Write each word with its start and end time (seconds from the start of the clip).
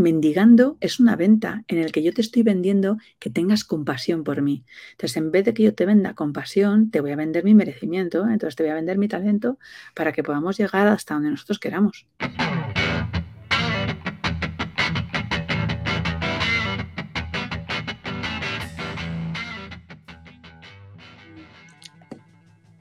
mendigando 0.00 0.76
es 0.80 0.98
una 0.98 1.16
venta 1.16 1.64
en 1.68 1.78
el 1.78 1.92
que 1.92 2.02
yo 2.02 2.12
te 2.12 2.20
estoy 2.20 2.42
vendiendo 2.42 2.98
que 3.18 3.30
tengas 3.30 3.64
compasión 3.64 4.24
por 4.24 4.42
mí. 4.42 4.64
Entonces, 4.92 5.16
en 5.16 5.30
vez 5.30 5.44
de 5.44 5.54
que 5.54 5.62
yo 5.62 5.74
te 5.74 5.86
venda 5.86 6.14
compasión, 6.14 6.90
te 6.90 7.00
voy 7.00 7.12
a 7.12 7.16
vender 7.16 7.44
mi 7.44 7.54
merecimiento, 7.54 8.26
entonces 8.28 8.56
te 8.56 8.62
voy 8.64 8.72
a 8.72 8.74
vender 8.74 8.98
mi 8.98 9.08
talento 9.08 9.58
para 9.94 10.12
que 10.12 10.22
podamos 10.22 10.58
llegar 10.58 10.88
hasta 10.88 11.14
donde 11.14 11.30
nosotros 11.30 11.58
queramos. 11.58 12.06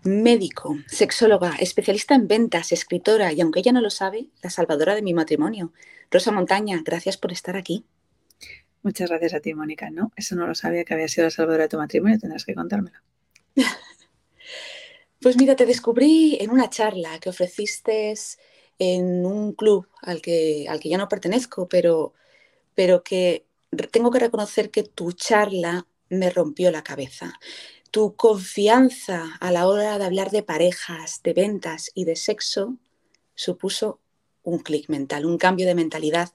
Médico, 0.04 0.78
sexóloga, 0.88 1.56
especialista 1.60 2.16
en 2.16 2.28
ventas, 2.28 2.72
escritora 2.72 3.34
y, 3.34 3.42
aunque 3.42 3.60
ella 3.60 3.74
no 3.74 3.82
lo 3.82 3.90
sabe, 3.90 4.30
la 4.42 4.50
salvadora 4.50 4.96
de 4.96 5.02
mi 5.02 5.14
matrimonio. 5.14 5.74
Rosa 6.10 6.32
Montaña, 6.32 6.82
gracias 6.86 7.18
por 7.18 7.34
estar 7.34 7.58
aquí. 7.58 7.86
Muchas 8.82 9.10
gracias 9.10 9.34
a 9.34 9.40
ti, 9.42 9.54
Mónica. 9.54 9.90
No, 9.90 10.14
eso 10.16 10.36
no 10.36 10.48
lo 10.48 10.56
sabía 10.56 10.86
que 10.86 10.94
había 10.94 11.10
sido 11.10 11.26
la 11.26 11.32
salvadora 11.32 11.64
de 11.64 11.70
tu 11.70 11.78
matrimonio, 11.78 12.18
tendrás 12.18 12.46
que 12.46 12.56
contármelo. 12.56 12.98
pues 15.22 15.36
mira, 15.36 15.58
te 15.58 15.66
descubrí 15.66 16.38
en 16.40 16.52
una 16.52 16.70
charla 16.70 17.20
que 17.20 17.30
ofreciste 17.30 18.14
en 18.80 19.26
un 19.26 19.52
club 19.52 19.86
al 20.02 20.22
que, 20.22 20.66
al 20.70 20.80
que 20.80 20.88
ya 20.88 20.98
no 20.98 21.10
pertenezco, 21.10 21.68
pero, 21.68 22.14
pero 22.74 23.04
que 23.04 23.46
tengo 23.92 24.12
que 24.12 24.20
reconocer 24.20 24.72
que 24.72 24.84
tu 24.84 25.12
charla 25.12 25.86
me 26.10 26.30
rompió 26.30 26.72
la 26.72 26.84
cabeza 26.84 27.38
tu 27.92 28.16
confianza 28.16 29.36
a 29.40 29.52
la 29.52 29.68
hora 29.68 29.98
de 29.98 30.06
hablar 30.06 30.32
de 30.32 30.44
parejas, 30.44 31.22
de 31.24 31.34
ventas 31.34 31.92
y 31.94 32.06
de 32.06 32.16
sexo 32.16 32.78
supuso 33.36 34.00
un 34.44 34.60
clic 34.60 34.90
mental, 34.90 35.26
un 35.26 35.38
cambio 35.38 35.66
de 35.66 35.76
mentalidad. 35.76 36.30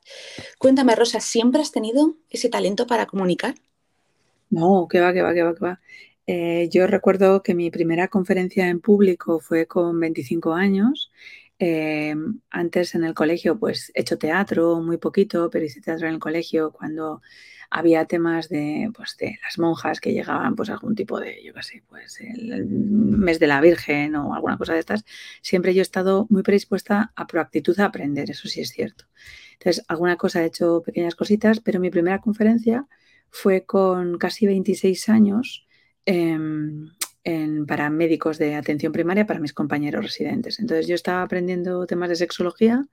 Cuéntame, 0.58 0.94
Rosa, 0.94 1.20
¿siempre 1.20 1.60
has 1.60 1.72
tenido 1.72 2.16
ese 2.30 2.48
talento 2.48 2.86
para 2.86 3.06
comunicar? 3.06 3.54
No, 4.50 4.86
que 4.88 5.00
va, 5.00 5.12
que 5.12 5.22
va, 5.22 5.34
que 5.34 5.42
va, 5.42 5.54
que 5.54 5.64
va. 5.64 5.80
Eh, 6.26 6.68
yo 6.70 6.86
recuerdo 6.86 7.42
que 7.42 7.54
mi 7.54 7.70
primera 7.70 8.08
conferencia 8.08 8.68
en 8.68 8.80
público 8.80 9.40
fue 9.40 9.66
con 9.66 9.98
25 10.00 10.54
años. 10.54 11.10
Eh, 11.58 12.14
antes 12.50 12.94
en 12.94 13.04
el 13.04 13.14
colegio, 13.14 13.58
pues 13.58 13.90
he 13.94 14.00
hecho 14.00 14.18
teatro 14.18 14.80
muy 14.80 14.96
poquito, 14.96 15.50
pero 15.50 15.64
hice 15.64 15.80
teatro 15.80 16.08
en 16.08 16.14
el 16.14 16.20
colegio 16.20 16.72
cuando 16.72 17.20
había 17.76 18.04
temas 18.04 18.48
de, 18.48 18.88
pues, 18.94 19.16
de 19.16 19.36
las 19.42 19.58
monjas 19.58 19.98
que 19.98 20.12
llegaban, 20.12 20.54
pues 20.54 20.70
algún 20.70 20.94
tipo 20.94 21.18
de, 21.18 21.42
yo 21.42 21.52
qué 21.52 21.82
pues 21.88 22.20
el, 22.20 22.66
mes 22.66 23.40
de 23.40 23.48
la 23.48 23.60
Virgen 23.60 24.14
o 24.14 24.32
alguna 24.32 24.56
cosa 24.56 24.74
de 24.74 24.78
estas, 24.78 25.04
siempre 25.42 25.74
yo 25.74 25.80
he 25.80 25.82
estado 25.82 26.28
muy 26.30 26.44
predispuesta 26.44 27.12
a 27.16 27.26
proactitud 27.26 27.78
a 27.80 27.86
aprender, 27.86 28.30
eso 28.30 28.46
sí 28.46 28.60
es 28.60 28.70
cierto. 28.70 29.06
Entonces, 29.54 29.84
alguna 29.88 30.14
cosa 30.16 30.44
he 30.44 30.46
hecho 30.46 30.84
pequeñas 30.86 31.16
cositas, 31.16 31.58
pero 31.58 31.80
mi 31.80 31.90
primera 31.90 32.20
conferencia 32.20 32.86
fue 33.28 33.64
con 33.64 34.18
casi 34.18 34.46
26 34.46 35.08
años 35.08 35.66
em, 36.06 36.90
para 37.66 37.90
médicos 37.90 38.38
de 38.38 38.54
atención 38.54 38.92
primaria 38.92 39.26
para 39.26 39.40
mis 39.40 39.52
compañeros 39.52 40.04
residentes. 40.04 40.60
Entonces, 40.60 40.86
yo 40.86 40.94
estaba 40.94 41.22
aprendiendo 41.22 41.86
temas 41.88 42.08
de 42.08 42.14
sexología 42.14 42.84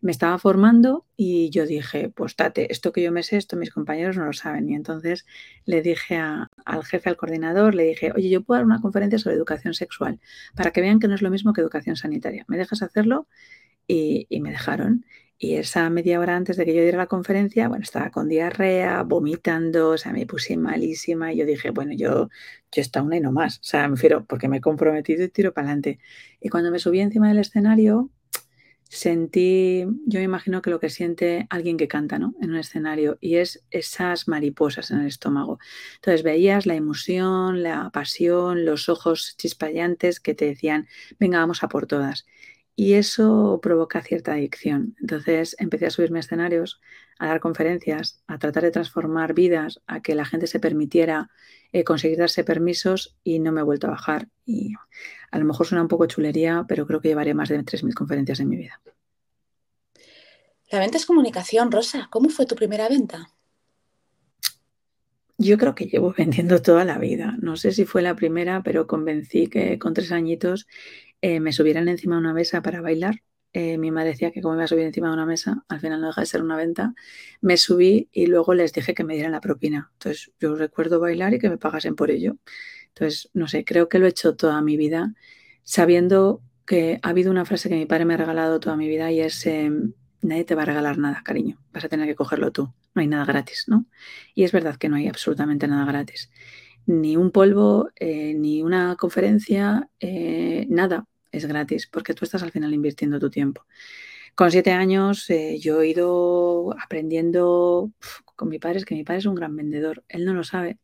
me 0.00 0.10
estaba 0.10 0.38
formando 0.38 1.06
y 1.16 1.50
yo 1.50 1.66
dije, 1.66 2.10
pues 2.10 2.36
tate, 2.36 2.70
esto 2.72 2.92
que 2.92 3.02
yo 3.02 3.12
me 3.12 3.22
sé, 3.22 3.36
esto 3.36 3.56
mis 3.56 3.70
compañeros 3.70 4.16
no 4.16 4.26
lo 4.26 4.32
saben. 4.32 4.68
Y 4.68 4.74
entonces 4.74 5.26
le 5.64 5.82
dije 5.82 6.16
al 6.18 6.84
jefe, 6.84 7.08
al 7.08 7.16
coordinador, 7.16 7.74
le 7.74 7.84
dije, 7.84 8.12
oye, 8.14 8.28
yo 8.28 8.42
puedo 8.42 8.58
dar 8.58 8.66
una 8.66 8.80
conferencia 8.80 9.18
sobre 9.18 9.36
educación 9.36 9.74
sexual 9.74 10.20
para 10.54 10.70
que 10.72 10.80
vean 10.80 11.00
que 11.00 11.08
no 11.08 11.14
es 11.14 11.22
lo 11.22 11.30
mismo 11.30 11.52
que 11.52 11.60
educación 11.60 11.96
sanitaria. 11.96 12.44
¿Me 12.48 12.56
dejas 12.58 12.82
hacerlo? 12.82 13.28
Y, 13.86 14.26
me 14.40 14.50
dejaron. 14.50 15.04
Y 15.38 15.56
esa 15.56 15.90
media 15.90 16.20
hora 16.20 16.36
antes 16.36 16.56
de 16.56 16.64
que 16.64 16.74
yo 16.74 16.82
diera 16.82 16.98
la 16.98 17.06
conferencia, 17.06 17.68
bueno, 17.68 17.82
estaba 17.82 18.10
con 18.10 18.28
diarrea, 18.28 19.02
vomitando, 19.02 19.90
o 19.90 19.98
sea, 19.98 20.12
me 20.12 20.26
puse 20.26 20.56
malísima 20.56 21.32
y 21.32 21.38
yo 21.38 21.46
dije, 21.46 21.70
bueno, 21.70 21.92
yo, 21.92 22.30
yo 22.72 22.82
está 22.82 23.02
una 23.02 23.16
y 23.16 23.20
no 23.20 23.32
más, 23.32 23.58
o 23.58 23.62
sea, 23.64 23.88
me 23.88 23.96
refiero, 23.96 24.24
porque 24.26 24.48
me 24.48 24.58
he 24.58 24.60
comprometido 24.60 25.24
y 25.24 25.28
tiro 25.28 25.52
para 25.52 25.68
adelante. 25.68 25.98
Y 26.40 26.48
cuando 26.50 26.70
me 26.70 26.78
subí 26.78 27.00
encima 27.00 27.28
del 27.28 27.38
escenario, 27.38 28.10
sentí, 28.88 29.84
yo 30.06 30.18
me 30.20 30.24
imagino 30.24 30.62
que 30.62 30.70
lo 30.70 30.80
que 30.80 30.90
siente 30.90 31.46
alguien 31.50 31.76
que 31.76 31.88
canta 31.88 32.18
¿no? 32.18 32.34
en 32.40 32.50
un 32.50 32.56
escenario 32.56 33.18
y 33.20 33.36
es 33.36 33.64
esas 33.70 34.28
mariposas 34.28 34.90
en 34.90 35.00
el 35.00 35.06
estómago. 35.06 35.58
Entonces 35.96 36.22
veías 36.22 36.66
la 36.66 36.74
emoción, 36.74 37.62
la 37.62 37.90
pasión, 37.90 38.64
los 38.64 38.88
ojos 38.88 39.36
chispayantes 39.36 40.20
que 40.20 40.34
te 40.34 40.46
decían, 40.46 40.88
venga, 41.18 41.38
vamos 41.38 41.62
a 41.62 41.68
por 41.68 41.86
todas. 41.86 42.26
Y 42.76 42.94
eso 42.94 43.60
provoca 43.62 44.02
cierta 44.02 44.32
adicción. 44.32 44.96
Entonces 45.00 45.54
empecé 45.58 45.86
a 45.86 45.90
subirme 45.90 46.18
a 46.18 46.20
escenarios, 46.20 46.80
a 47.18 47.28
dar 47.28 47.40
conferencias, 47.40 48.22
a 48.26 48.38
tratar 48.38 48.64
de 48.64 48.72
transformar 48.72 49.34
vidas, 49.34 49.80
a 49.86 50.00
que 50.00 50.14
la 50.14 50.24
gente 50.24 50.46
se 50.46 50.58
permitiera 50.58 51.30
eh, 51.72 51.84
conseguir 51.84 52.18
darse 52.18 52.42
permisos 52.44 53.16
y 53.22 53.38
no 53.38 53.52
me 53.52 53.60
he 53.60 53.64
vuelto 53.64 53.86
a 53.86 53.90
bajar. 53.90 54.28
Y 54.44 54.74
a 55.30 55.38
lo 55.38 55.44
mejor 55.44 55.66
suena 55.66 55.82
un 55.82 55.88
poco 55.88 56.06
chulería, 56.06 56.64
pero 56.68 56.86
creo 56.86 57.00
que 57.00 57.08
llevaré 57.08 57.34
más 57.34 57.48
de 57.48 57.58
3.000 57.58 57.94
conferencias 57.94 58.40
en 58.40 58.48
mi 58.48 58.56
vida. 58.56 58.80
La 60.70 60.80
venta 60.80 60.96
es 60.96 61.06
comunicación, 61.06 61.70
Rosa. 61.70 62.08
¿Cómo 62.10 62.30
fue 62.30 62.46
tu 62.46 62.56
primera 62.56 62.88
venta? 62.88 63.33
Yo 65.38 65.58
creo 65.58 65.74
que 65.74 65.86
llevo 65.86 66.12
vendiendo 66.18 66.62
toda 66.62 66.84
la 66.84 66.98
vida. 66.98 67.36
No 67.40 67.56
sé 67.56 67.72
si 67.72 67.84
fue 67.84 68.02
la 68.02 68.16
primera, 68.16 68.62
pero 68.62 68.86
convencí 68.86 69.48
que 69.48 69.78
con 69.78 69.94
tres 69.94 70.12
añitos 70.12 70.66
eh, 71.20 71.40
me 71.40 71.52
subieran 71.52 71.88
encima 71.88 72.16
de 72.16 72.20
una 72.20 72.34
mesa 72.34 72.62
para 72.62 72.80
bailar. 72.80 73.22
Eh, 73.52 73.78
mi 73.78 73.92
madre 73.92 74.10
decía 74.10 74.32
que 74.32 74.42
como 74.42 74.54
iba 74.54 74.64
a 74.64 74.66
subir 74.68 74.84
encima 74.84 75.08
de 75.08 75.14
una 75.14 75.26
mesa, 75.26 75.64
al 75.68 75.80
final 75.80 76.00
no 76.00 76.08
deja 76.08 76.22
de 76.22 76.26
ser 76.26 76.42
una 76.42 76.56
venta. 76.56 76.94
Me 77.40 77.56
subí 77.56 78.08
y 78.12 78.26
luego 78.26 78.54
les 78.54 78.72
dije 78.72 78.94
que 78.94 79.04
me 79.04 79.14
dieran 79.14 79.32
la 79.32 79.40
propina. 79.40 79.90
Entonces 79.94 80.32
yo 80.40 80.56
recuerdo 80.56 81.00
bailar 81.00 81.34
y 81.34 81.38
que 81.38 81.48
me 81.48 81.58
pagasen 81.58 81.94
por 81.94 82.10
ello. 82.10 82.36
Entonces, 82.88 83.30
no 83.34 83.48
sé, 83.48 83.64
creo 83.64 83.88
que 83.88 83.98
lo 83.98 84.06
he 84.06 84.10
hecho 84.10 84.36
toda 84.36 84.60
mi 84.62 84.76
vida 84.76 85.14
sabiendo 85.64 86.42
que 86.66 87.00
ha 87.02 87.10
habido 87.10 87.30
una 87.30 87.44
frase 87.44 87.68
que 87.68 87.74
mi 87.76 87.86
padre 87.86 88.04
me 88.04 88.14
ha 88.14 88.16
regalado 88.18 88.60
toda 88.60 88.76
mi 88.76 88.88
vida 88.88 89.10
y 89.12 89.20
es, 89.20 89.44
em, 89.46 89.94
nadie 90.24 90.44
te 90.44 90.54
va 90.54 90.62
a 90.62 90.64
regalar 90.64 90.98
nada, 90.98 91.22
cariño, 91.22 91.58
vas 91.72 91.84
a 91.84 91.88
tener 91.88 92.06
que 92.08 92.14
cogerlo 92.14 92.50
tú, 92.50 92.72
no 92.94 93.00
hay 93.02 93.06
nada 93.06 93.24
gratis, 93.24 93.64
¿no? 93.68 93.86
Y 94.34 94.44
es 94.44 94.52
verdad 94.52 94.76
que 94.76 94.88
no 94.88 94.96
hay 94.96 95.06
absolutamente 95.08 95.68
nada 95.68 95.84
gratis. 95.84 96.30
Ni 96.86 97.16
un 97.16 97.30
polvo, 97.30 97.90
eh, 97.96 98.34
ni 98.34 98.62
una 98.62 98.96
conferencia, 98.96 99.88
eh, 100.00 100.66
nada 100.68 101.06
es 101.32 101.46
gratis, 101.46 101.86
porque 101.86 102.14
tú 102.14 102.24
estás 102.24 102.42
al 102.42 102.52
final 102.52 102.72
invirtiendo 102.74 103.18
tu 103.18 103.30
tiempo. 103.30 103.66
Con 104.34 104.50
siete 104.50 104.72
años 104.72 105.28
eh, 105.30 105.58
yo 105.60 105.80
he 105.82 105.88
ido 105.88 106.74
aprendiendo 106.82 107.92
con 108.36 108.48
mi 108.48 108.58
padre, 108.58 108.78
es 108.78 108.84
que 108.84 108.94
mi 108.94 109.04
padre 109.04 109.20
es 109.20 109.26
un 109.26 109.34
gran 109.34 109.54
vendedor, 109.56 110.04
él 110.08 110.24
no 110.24 110.34
lo 110.34 110.44
sabe, 110.44 110.78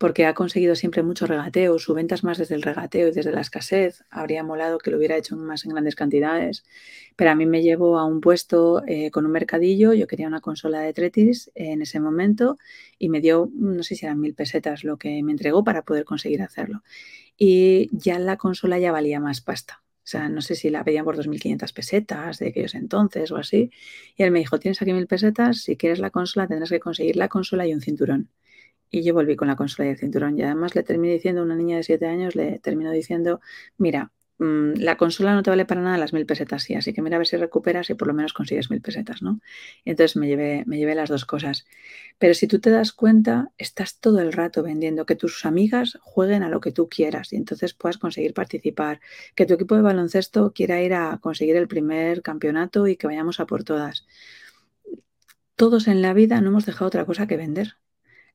porque 0.00 0.24
ha 0.24 0.32
conseguido 0.32 0.76
siempre 0.76 1.02
mucho 1.02 1.26
regateo, 1.26 1.78
su 1.78 1.92
venta 1.92 2.16
más 2.22 2.38
desde 2.38 2.54
el 2.54 2.62
regateo 2.62 3.08
y 3.08 3.10
desde 3.12 3.32
la 3.32 3.42
escasez. 3.42 4.02
Habría 4.08 4.42
molado 4.42 4.78
que 4.78 4.90
lo 4.90 4.96
hubiera 4.96 5.14
hecho 5.14 5.36
más 5.36 5.66
en 5.66 5.72
grandes 5.72 5.94
cantidades, 5.94 6.64
pero 7.16 7.32
a 7.32 7.34
mí 7.34 7.44
me 7.44 7.60
llevó 7.62 7.98
a 7.98 8.06
un 8.06 8.22
puesto 8.22 8.82
eh, 8.86 9.10
con 9.10 9.26
un 9.26 9.32
mercadillo, 9.32 9.92
yo 9.92 10.06
quería 10.06 10.26
una 10.26 10.40
consola 10.40 10.80
de 10.80 10.94
Tretis 10.94 11.50
en 11.54 11.82
ese 11.82 12.00
momento 12.00 12.56
y 12.98 13.10
me 13.10 13.20
dio, 13.20 13.50
no 13.52 13.82
sé 13.82 13.94
si 13.94 14.06
eran 14.06 14.18
mil 14.18 14.32
pesetas 14.32 14.84
lo 14.84 14.96
que 14.96 15.22
me 15.22 15.32
entregó 15.32 15.64
para 15.64 15.82
poder 15.82 16.06
conseguir 16.06 16.40
hacerlo. 16.40 16.82
Y 17.36 17.90
ya 17.92 18.18
la 18.18 18.38
consola 18.38 18.78
ya 18.78 18.92
valía 18.92 19.20
más 19.20 19.42
pasta. 19.42 19.82
O 19.98 20.08
sea, 20.10 20.30
no 20.30 20.40
sé 20.40 20.54
si 20.54 20.70
la 20.70 20.82
pedían 20.82 21.04
por 21.04 21.18
2.500 21.18 21.74
pesetas 21.74 22.38
de 22.38 22.48
aquellos 22.48 22.74
entonces 22.74 23.30
o 23.32 23.36
así. 23.36 23.70
Y 24.16 24.22
él 24.22 24.30
me 24.30 24.38
dijo, 24.38 24.58
tienes 24.58 24.80
aquí 24.80 24.94
mil 24.94 25.06
pesetas, 25.06 25.58
si 25.58 25.76
quieres 25.76 25.98
la 25.98 26.08
consola 26.08 26.48
tendrás 26.48 26.70
que 26.70 26.80
conseguir 26.80 27.16
la 27.16 27.28
consola 27.28 27.66
y 27.66 27.74
un 27.74 27.82
cinturón. 27.82 28.30
Y 28.90 29.02
yo 29.02 29.14
volví 29.14 29.36
con 29.36 29.48
la 29.48 29.56
consola 29.56 29.88
y 29.88 29.92
el 29.92 29.98
cinturón. 29.98 30.38
Y 30.38 30.42
además 30.42 30.74
le 30.74 30.82
terminé 30.82 31.14
diciendo 31.14 31.42
una 31.42 31.54
niña 31.56 31.76
de 31.76 31.82
7 31.84 32.06
años, 32.06 32.34
le 32.34 32.58
terminó 32.58 32.90
diciendo, 32.90 33.40
mira, 33.78 34.12
mm, 34.38 34.74
la 34.78 34.96
consola 34.96 35.34
no 35.34 35.42
te 35.42 35.50
vale 35.50 35.64
para 35.66 35.80
nada 35.82 35.98
las 35.98 36.12
mil 36.12 36.26
pesetas, 36.26 36.62
sí, 36.64 36.74
así 36.74 36.92
que 36.92 37.02
mira 37.02 37.16
a 37.16 37.18
ver 37.18 37.26
si 37.26 37.36
recuperas 37.36 37.90
y 37.90 37.94
por 37.94 38.08
lo 38.08 38.14
menos 38.14 38.32
consigues 38.32 38.70
mil 38.70 38.80
pesetas, 38.80 39.22
¿no? 39.22 39.40
Y 39.84 39.90
entonces 39.90 40.16
me 40.16 40.26
llevé, 40.28 40.64
me 40.66 40.78
llevé 40.78 40.94
las 40.94 41.08
dos 41.08 41.24
cosas. 41.24 41.66
Pero 42.18 42.34
si 42.34 42.46
tú 42.48 42.60
te 42.60 42.70
das 42.70 42.92
cuenta, 42.92 43.52
estás 43.58 43.98
todo 44.00 44.20
el 44.20 44.32
rato 44.32 44.62
vendiendo 44.62 45.06
que 45.06 45.16
tus 45.16 45.44
amigas 45.46 45.98
jueguen 46.02 46.42
a 46.42 46.48
lo 46.48 46.60
que 46.60 46.72
tú 46.72 46.88
quieras 46.88 47.32
y 47.32 47.36
entonces 47.36 47.74
puedas 47.74 47.98
conseguir 47.98 48.34
participar, 48.34 49.00
que 49.34 49.46
tu 49.46 49.54
equipo 49.54 49.76
de 49.76 49.82
baloncesto 49.82 50.52
quiera 50.52 50.82
ir 50.82 50.94
a 50.94 51.18
conseguir 51.20 51.56
el 51.56 51.68
primer 51.68 52.22
campeonato 52.22 52.86
y 52.88 52.96
que 52.96 53.06
vayamos 53.06 53.40
a 53.40 53.46
por 53.46 53.64
todas. 53.64 54.06
Todos 55.54 55.86
en 55.86 56.02
la 56.02 56.12
vida 56.12 56.40
no 56.40 56.48
hemos 56.48 56.66
dejado 56.66 56.88
otra 56.88 57.04
cosa 57.06 57.28
que 57.28 57.36
vender. 57.36 57.76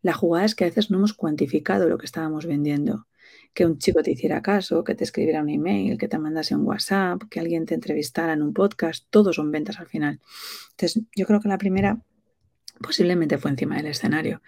La 0.05 0.13
jugada 0.13 0.45
es 0.45 0.53
que 0.53 0.65
a 0.65 0.67
veces 0.67 0.91
no 0.91 0.97
hemos 0.99 1.15
cuantificado 1.15 1.89
lo 1.89 1.97
que 1.97 2.05
estábamos 2.05 2.45
vendiendo. 2.45 3.07
Que 3.55 3.65
un 3.65 3.79
chico 3.79 4.03
te 4.03 4.11
hiciera 4.11 4.43
caso, 4.43 4.83
que 4.83 4.93
te 4.93 5.03
escribiera 5.03 5.41
un 5.41 5.49
email, 5.49 5.97
que 5.97 6.07
te 6.07 6.19
mandase 6.19 6.53
un 6.53 6.63
WhatsApp, 6.63 7.23
que 7.27 7.39
alguien 7.39 7.65
te 7.65 7.73
entrevistara 7.73 8.33
en 8.33 8.43
un 8.43 8.53
podcast, 8.53 9.07
todos 9.09 9.37
son 9.37 9.49
ventas 9.49 9.79
al 9.79 9.87
final. 9.87 10.19
Entonces, 10.73 11.01
yo 11.15 11.25
creo 11.25 11.39
que 11.39 11.49
la 11.49 11.57
primera 11.57 11.97
posiblemente 12.79 13.39
fue 13.39 13.49
encima 13.49 13.77
del 13.77 13.87
escenario. 13.87 14.43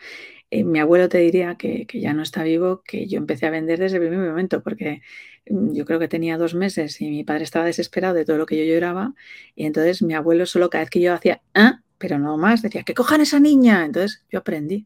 Eh, 0.52 0.64
mi 0.64 0.78
abuelo 0.78 1.10
te 1.10 1.18
diría 1.18 1.56
que, 1.56 1.88
ya 1.92 2.14
no 2.14 2.22
está 2.22 2.44
vivo, 2.44 2.84
que 2.86 3.08
yo 3.08 3.18
empecé 3.18 3.48
a 3.48 3.50
vender 3.50 3.80
desde 3.80 3.98
el 3.98 4.08
primer 4.08 4.30
momento, 4.30 4.62
porque 4.62 5.02
mm, 5.50 5.74
yo 5.74 5.86
creo 5.86 5.98
que 5.98 6.08
tenía 6.08 6.38
dos 6.38 6.54
meses 6.54 7.02
y 7.02 7.10
mi 7.10 7.24
padre 7.24 7.46
estaba 7.46 7.66
desesperado 7.66 8.14
de 8.14 8.26
todo 8.26 8.38
lo 8.38 8.46
que 8.46 8.58
yo 8.58 8.72
lloraba, 8.72 9.16
y 9.56 9.66
entonces 9.66 10.04
mi 10.04 10.14
abuelo 10.14 10.46
solo 10.46 10.70
cada 10.70 10.84
vez 10.84 10.92
que 10.92 11.02
yo 11.02 11.16
hacía, 11.16 11.42
¿ah? 11.56 11.82
pero 11.98 12.20
no 12.20 12.38
más, 12.38 12.62
decía, 12.62 12.84
que 12.84 12.94
cojan 12.94 13.22
esa 13.22 13.40
niña. 13.40 13.86
Entonces 13.86 14.24
yo 14.30 14.38
aprendí. 14.38 14.86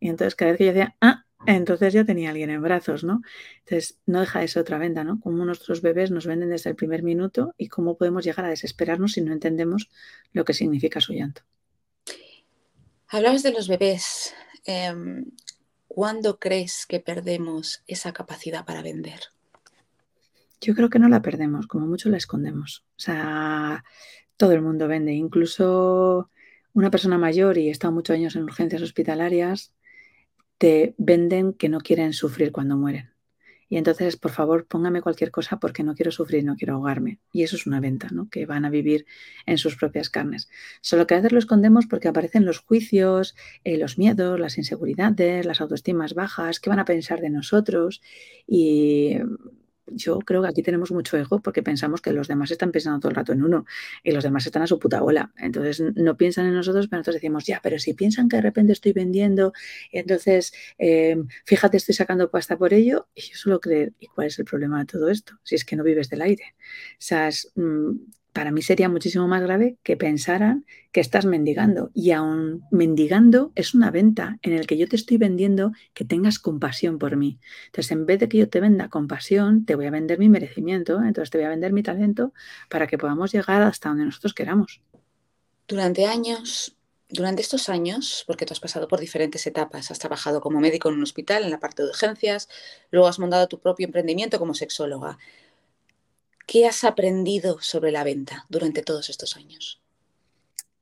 Y 0.00 0.08
entonces 0.08 0.34
cada 0.34 0.52
vez 0.52 0.58
que 0.58 0.64
yo 0.66 0.72
decía, 0.72 0.96
ah, 1.00 1.24
entonces 1.46 1.92
ya 1.92 2.04
tenía 2.04 2.30
alguien 2.30 2.50
en 2.50 2.62
brazos, 2.62 3.04
¿no? 3.04 3.22
Entonces 3.60 3.98
no 4.06 4.20
deja 4.20 4.40
de 4.40 4.48
ser 4.48 4.62
otra 4.62 4.78
venta, 4.78 5.04
¿no? 5.04 5.20
Cómo 5.20 5.44
nuestros 5.44 5.82
bebés 5.82 6.10
nos 6.10 6.26
venden 6.26 6.50
desde 6.50 6.70
el 6.70 6.76
primer 6.76 7.02
minuto 7.02 7.54
y 7.56 7.68
cómo 7.68 7.96
podemos 7.96 8.24
llegar 8.24 8.44
a 8.44 8.50
desesperarnos 8.50 9.12
si 9.12 9.20
no 9.20 9.32
entendemos 9.32 9.88
lo 10.32 10.44
que 10.44 10.54
significa 10.54 11.00
su 11.00 11.12
llanto. 11.12 11.42
Hablabas 13.08 13.42
de 13.42 13.52
los 13.52 13.68
bebés. 13.68 14.34
Em, 14.64 15.24
¿Cuándo 15.86 16.38
crees 16.38 16.86
que 16.86 17.00
perdemos 17.00 17.82
esa 17.86 18.12
capacidad 18.12 18.64
para 18.64 18.82
vender? 18.82 19.20
Yo 20.60 20.74
creo 20.74 20.90
que 20.90 20.98
no 20.98 21.08
la 21.08 21.22
perdemos, 21.22 21.66
como 21.66 21.86
mucho 21.86 22.10
la 22.10 22.18
escondemos. 22.18 22.84
O 22.96 23.00
sea, 23.00 23.84
todo 24.36 24.52
el 24.52 24.60
mundo 24.60 24.86
vende, 24.86 25.12
incluso 25.12 26.30
una 26.72 26.90
persona 26.90 27.16
mayor 27.16 27.58
y 27.58 27.70
está 27.70 27.90
muchos 27.90 28.14
años 28.14 28.36
en 28.36 28.44
urgencias 28.44 28.82
hospitalarias, 28.82 29.72
te 30.58 30.94
venden 30.98 31.52
que 31.52 31.68
no 31.68 31.80
quieren 31.80 32.12
sufrir 32.12 32.52
cuando 32.52 32.76
mueren. 32.76 33.10
Y 33.70 33.76
entonces, 33.76 34.16
por 34.16 34.30
favor, 34.30 34.66
póngame 34.66 35.02
cualquier 35.02 35.30
cosa 35.30 35.58
porque 35.58 35.82
no 35.82 35.94
quiero 35.94 36.10
sufrir, 36.10 36.42
no 36.42 36.56
quiero 36.56 36.74
ahogarme. 36.74 37.20
Y 37.32 37.42
eso 37.42 37.56
es 37.56 37.66
una 37.66 37.80
venta, 37.80 38.08
¿no? 38.10 38.28
Que 38.30 38.46
van 38.46 38.64
a 38.64 38.70
vivir 38.70 39.04
en 39.44 39.58
sus 39.58 39.76
propias 39.76 40.08
carnes. 40.08 40.48
Solo 40.80 41.06
que 41.06 41.14
a 41.14 41.18
veces 41.18 41.32
lo 41.32 41.38
escondemos 41.38 41.86
porque 41.86 42.08
aparecen 42.08 42.46
los 42.46 42.60
juicios, 42.60 43.36
eh, 43.64 43.76
los 43.76 43.98
miedos, 43.98 44.40
las 44.40 44.56
inseguridades, 44.56 45.44
las 45.44 45.60
autoestimas 45.60 46.14
bajas, 46.14 46.60
qué 46.60 46.70
van 46.70 46.78
a 46.78 46.86
pensar 46.86 47.20
de 47.20 47.28
nosotros. 47.28 48.00
Y 48.46 49.18
yo 49.92 50.18
creo 50.20 50.42
que 50.42 50.48
aquí 50.48 50.62
tenemos 50.62 50.90
mucho 50.90 51.16
ego 51.16 51.40
porque 51.40 51.62
pensamos 51.62 52.00
que 52.00 52.12
los 52.12 52.28
demás 52.28 52.50
están 52.50 52.72
pensando 52.72 53.00
todo 53.00 53.10
el 53.10 53.16
rato 53.16 53.32
en 53.32 53.42
uno 53.42 53.66
y 54.02 54.12
los 54.12 54.24
demás 54.24 54.46
están 54.46 54.62
a 54.62 54.66
su 54.66 54.78
puta 54.78 55.00
bola. 55.00 55.32
Entonces 55.36 55.82
no 55.96 56.16
piensan 56.16 56.46
en 56.46 56.54
nosotros, 56.54 56.88
pero 56.88 57.00
nosotros 57.00 57.16
decimos, 57.16 57.44
ya, 57.44 57.60
pero 57.62 57.78
si 57.78 57.94
piensan 57.94 58.28
que 58.28 58.36
de 58.36 58.42
repente 58.42 58.72
estoy 58.72 58.92
vendiendo, 58.92 59.52
entonces 59.92 60.52
em, 60.78 61.28
fíjate, 61.44 61.76
estoy 61.76 61.94
sacando 61.94 62.30
pasta 62.30 62.56
por 62.56 62.74
ello, 62.74 63.08
y 63.14 63.22
yo 63.22 63.34
solo 63.34 63.60
creo, 63.60 63.90
¿y 63.98 64.06
cuál 64.06 64.28
es 64.28 64.38
el 64.38 64.44
problema 64.44 64.78
de 64.80 64.86
todo 64.86 65.08
esto? 65.08 65.34
Si 65.42 65.54
es 65.54 65.64
que 65.64 65.76
no 65.76 65.84
vives 65.84 66.08
del 66.08 66.22
aire. 66.22 66.54
O 66.92 66.96
sea, 66.98 67.28
es, 67.28 67.52
mm, 67.56 67.92
para 68.38 68.52
mí 68.52 68.62
sería 68.62 68.88
muchísimo 68.88 69.26
más 69.26 69.42
grave 69.42 69.78
que 69.82 69.96
pensaran 69.96 70.64
que 70.92 71.00
estás 71.00 71.24
mendigando. 71.24 71.90
Y 71.92 72.12
aún 72.12 72.62
mendigando 72.70 73.50
es 73.56 73.74
una 73.74 73.90
venta 73.90 74.38
en 74.42 74.52
el 74.52 74.68
que 74.68 74.78
yo 74.78 74.88
te 74.88 74.94
estoy 74.94 75.16
vendiendo 75.16 75.72
que 75.92 76.04
tengas 76.04 76.38
compasión 76.38 77.00
por 77.00 77.16
mí. 77.16 77.40
Entonces, 77.66 77.90
en 77.90 78.06
vez 78.06 78.20
de 78.20 78.28
que 78.28 78.38
yo 78.38 78.48
te 78.48 78.60
venda 78.60 78.90
compasión, 78.90 79.66
te 79.66 79.74
voy 79.74 79.86
a 79.86 79.90
vender 79.90 80.20
mi 80.20 80.28
merecimiento, 80.28 81.02
entonces 81.02 81.30
te 81.30 81.38
voy 81.38 81.46
a 81.46 81.48
vender 81.48 81.72
mi 81.72 81.82
talento 81.82 82.32
para 82.70 82.86
que 82.86 82.96
podamos 82.96 83.32
llegar 83.32 83.60
hasta 83.60 83.88
donde 83.88 84.04
nosotros 84.04 84.34
queramos. 84.34 84.82
Durante 85.66 86.06
años, 86.06 86.76
durante 87.08 87.42
estos 87.42 87.68
años, 87.68 88.22
porque 88.24 88.46
tú 88.46 88.52
has 88.52 88.60
pasado 88.60 88.86
por 88.86 89.00
diferentes 89.00 89.48
etapas, 89.48 89.90
has 89.90 89.98
trabajado 89.98 90.40
como 90.40 90.60
médico 90.60 90.90
en 90.90 90.94
un 90.94 91.02
hospital, 91.02 91.42
en 91.42 91.50
la 91.50 91.58
parte 91.58 91.82
de 91.82 91.88
urgencias, 91.88 92.48
luego 92.92 93.08
has 93.08 93.18
montado 93.18 93.48
tu 93.48 93.58
propio 93.58 93.86
emprendimiento 93.86 94.38
como 94.38 94.54
sexóloga. 94.54 95.18
¿Qué 96.50 96.66
has 96.66 96.82
aprendido 96.82 97.58
sobre 97.60 97.92
la 97.92 98.04
venta 98.04 98.46
durante 98.48 98.80
todos 98.80 99.10
estos 99.10 99.36
años? 99.36 99.82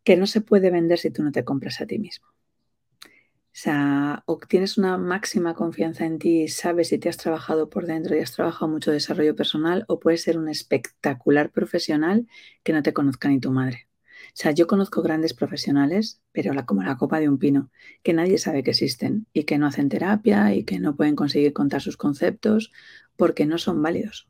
Que 0.05 0.17
no 0.17 0.29
se 0.29 0.41
puede 0.41 0.71
vender 0.71 1.01
si 1.01 1.11
tú 1.11 1.25
no 1.25 1.33
te 1.33 1.45
compras 1.45 1.81
a 1.81 1.87
ti 1.87 1.99
mismo. 1.99 2.29
O 3.03 3.09
sea, 3.51 4.23
obtienes 4.27 4.79
una 4.79 4.97
máxima 4.97 5.55
confianza 5.55 6.05
en 6.07 6.21
ti, 6.21 6.47
sabes 6.47 6.91
si 6.91 6.99
te 6.99 7.09
has 7.09 7.17
trabajado 7.17 7.69
por 7.69 7.87
dentro 7.87 8.15
y 8.15 8.21
has 8.21 8.31
trabajado 8.31 8.69
mucho 8.69 8.93
desarrollo 8.93 9.35
personal, 9.35 9.85
o 9.89 9.99
puedes 9.99 10.23
ser 10.23 10.39
un 10.39 10.49
espectacular 10.49 11.51
profesional 11.51 12.29
que 12.63 12.73
no 12.73 12.85
te 12.85 12.93
conozca 12.93 13.29
ni 13.29 13.41
tu 13.41 13.51
madre. 13.51 13.89
O 14.29 14.35
sea, 14.35 14.53
yo 14.53 14.69
conozco 14.69 15.03
grandes 15.03 15.35
profesionales, 15.35 16.23
pero 16.31 16.55
la, 16.55 16.65
como 16.65 16.85
la 16.85 16.97
copa 16.97 17.19
de 17.19 17.29
un 17.29 17.39
pino, 17.39 17.73
que 18.05 18.13
nadie 18.13 18.39
sabe 18.39 18.63
que 18.63 18.71
existen 18.71 19.27
y 19.33 19.43
que 19.43 19.59
no 19.59 19.67
hacen 19.67 19.89
terapia 19.89 20.55
y 20.55 20.63
que 20.63 20.79
no 20.79 20.95
pueden 20.95 21.17
conseguir 21.17 21.53
contar 21.53 21.83
sus 21.83 21.97
conceptos 21.97 22.71
porque 23.17 23.47
no 23.47 23.59
son 23.59 23.83
válidos 23.83 24.29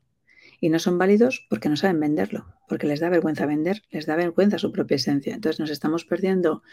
y 0.59 0.69
no 0.69 0.79
son 0.79 0.97
válidos 0.97 1.45
porque 1.49 1.69
no 1.69 1.77
saben 1.77 1.99
venderlo, 1.99 2.45
porque 2.67 2.87
les 2.87 2.99
da 2.99 3.09
vergüenza 3.09 3.45
vender, 3.45 3.83
les 3.91 4.05
da 4.05 4.15
vergüenza 4.15 4.57
su 4.57 4.71
propia 4.71 4.95
esencia. 4.95 5.35
Entonces 5.35 5.59
nos 5.59 5.69
estamos 5.69 6.05
perdiendo 6.05 6.63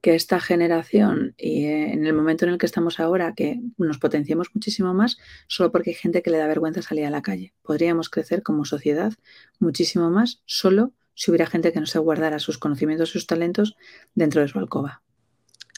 que 0.00 0.14
esta 0.14 0.40
generación 0.40 1.34
y 1.36 1.64
eh, 1.64 1.92
en 1.92 2.06
el 2.06 2.14
momento 2.14 2.44
en 2.44 2.52
el 2.52 2.58
que 2.58 2.66
estamos 2.66 3.00
ahora, 3.00 3.34
que 3.34 3.60
nos 3.76 3.98
potenciemos 3.98 4.48
muchísimo 4.54 4.94
más, 4.94 5.18
solo 5.46 5.70
porque 5.70 5.90
hay 5.90 5.96
gente 5.96 6.22
que 6.22 6.30
le 6.30 6.38
da 6.38 6.46
vergüenza 6.46 6.82
salir 6.82 7.04
a 7.06 7.10
la 7.10 7.22
calle. 7.22 7.54
Podríamos 7.62 8.08
crecer 8.08 8.42
como 8.42 8.64
sociedad 8.64 9.12
muchísimo 9.58 10.10
más 10.10 10.42
solo 10.46 10.92
si 11.14 11.30
hubiera 11.30 11.46
gente 11.46 11.72
que 11.72 11.80
no 11.80 11.86
se 11.86 11.98
guardara 11.98 12.38
sus 12.38 12.58
conocimientos, 12.58 13.10
sus 13.10 13.26
talentos 13.26 13.76
dentro 14.14 14.40
de 14.40 14.48
su 14.48 14.58
alcoba. 14.58 15.02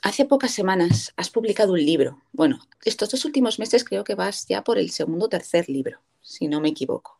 Hace 0.02 0.24
pocas 0.24 0.52
semanas 0.52 1.12
has 1.16 1.30
publicado 1.30 1.72
un 1.72 1.84
libro. 1.84 2.22
Bueno, 2.32 2.60
estos 2.84 3.10
dos 3.10 3.24
últimos 3.24 3.58
meses 3.58 3.82
creo 3.82 4.04
que 4.04 4.14
vas 4.14 4.46
ya 4.46 4.62
por 4.62 4.78
el 4.78 4.90
segundo 4.90 5.26
o 5.26 5.28
tercer 5.28 5.69
libro 5.69 6.00
si 6.26 6.49
no 6.49 6.61
me 6.61 6.70
equivoco. 6.70 7.17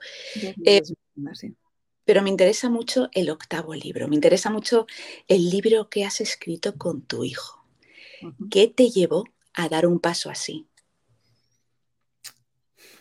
Eh, 0.65 0.83
pero 2.05 2.23
me 2.23 2.31
interesa 2.31 2.69
mucho 2.69 3.09
el 3.13 3.31
octavo 3.31 3.75
libro, 3.75 4.09
me 4.09 4.17
interesa 4.17 4.51
mucho 4.51 4.87
el 5.29 5.49
libro 5.49 5.89
que 5.89 6.05
has 6.05 6.21
escrito 6.21 6.77
con 6.77 7.03
tu 7.03 7.25
hijo. 7.25 7.65
¿Qué 8.51 8.69
te 8.69 8.91
llevó 8.91 9.25
a 9.55 9.69
dar 9.69 9.87
un 9.87 10.01
paso 10.01 10.29
así? 10.29 10.67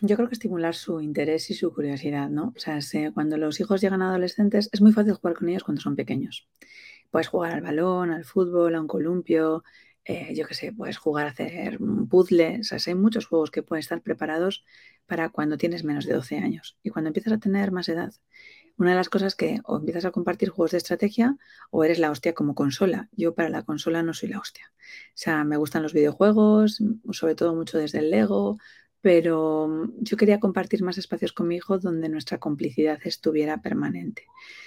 Yo 0.02 0.16
creo 0.16 0.28
que 0.28 0.36
estimular 0.36 0.76
su 0.76 1.02
interés 1.02 1.50
y 1.50 1.56
su 1.56 1.74
curiosidad, 1.74 2.30
¿no? 2.30 2.54
O 2.56 2.60
sea, 2.60 2.80
cuando 3.14 3.38
los 3.38 3.60
hijos 3.60 3.82
llegan 3.82 4.02
a 4.02 4.10
adolescentes 4.10 4.70
es 4.72 4.82
muy 4.82 4.92
fácil 4.92 5.14
jugar 5.14 5.36
con 5.36 5.50
ellos 5.50 5.64
cuando 5.64 5.82
son 5.82 5.96
pequeños. 5.96 6.48
Puedes 7.10 7.28
jugar 7.28 7.54
al 7.54 7.62
balón, 7.62 8.12
al 8.12 8.26
fútbol, 8.26 8.76
a 8.76 8.82
un 8.82 8.88
columpio, 8.88 9.64
eh, 10.06 10.34
yo 10.36 10.46
qué 10.46 10.54
sé, 10.54 10.72
puedes 10.72 10.98
jugar 10.98 11.26
a 11.26 11.32
hacer 11.32 11.82
un 11.82 12.08
puzzle. 12.08 12.60
O 12.62 12.64
sea, 12.64 12.78
hay 12.86 12.96
muchos 12.96 13.26
juegos 13.26 13.52
que 13.52 13.64
pueden 13.64 13.80
estar 13.80 14.02
preparados 14.02 14.64
para 15.08 15.30
cuando 15.30 15.58
tienes 15.58 15.84
menos 15.84 16.06
de 16.06 16.14
12 16.14 16.38
años. 16.38 16.78
Y 16.84 16.92
cuando 16.92 17.10
empiezas 17.10 17.34
a 17.34 17.40
tener 17.40 17.72
más 17.72 17.90
edad, 17.90 18.14
una 18.78 18.92
de 18.92 18.98
las 18.98 19.10
cosas 19.10 19.36
que 19.36 19.62
o 19.64 19.78
empiezas 19.78 20.06
a 20.06 20.12
compartir 20.12 20.50
juegos 20.50 20.72
de 20.72 20.78
estrategia 20.78 21.38
o 21.72 21.84
eres 21.84 21.98
la 22.00 22.12
hostia 22.12 22.34
como 22.34 22.54
consola. 22.56 23.10
Yo 23.14 23.34
para 23.34 23.50
la 23.50 23.64
consola 23.64 24.04
no 24.04 24.14
soy 24.14 24.30
la 24.30 24.40
hostia. 24.40 24.72
O 24.76 25.14
sea, 25.16 25.44
me 25.44 25.58
gustan 25.58 25.82
los 25.82 25.94
videojuegos, 25.94 26.82
sobre 27.12 27.36
todo 27.36 27.56
mucho 27.56 27.78
desde 27.78 28.00
el 28.00 28.12
Lego, 28.12 28.58
pero 29.06 29.88
yo 30.00 30.18
quería 30.18 30.40
compartir 30.40 30.82
más 30.82 30.98
espacios 30.98 31.32
con 31.32 31.48
mi 31.48 31.58
hijo 31.58 31.78
donde 31.78 32.10
nuestra 32.10 32.40
complicidad 32.40 32.98
estuviera 33.04 33.62
permanente. 33.62 34.24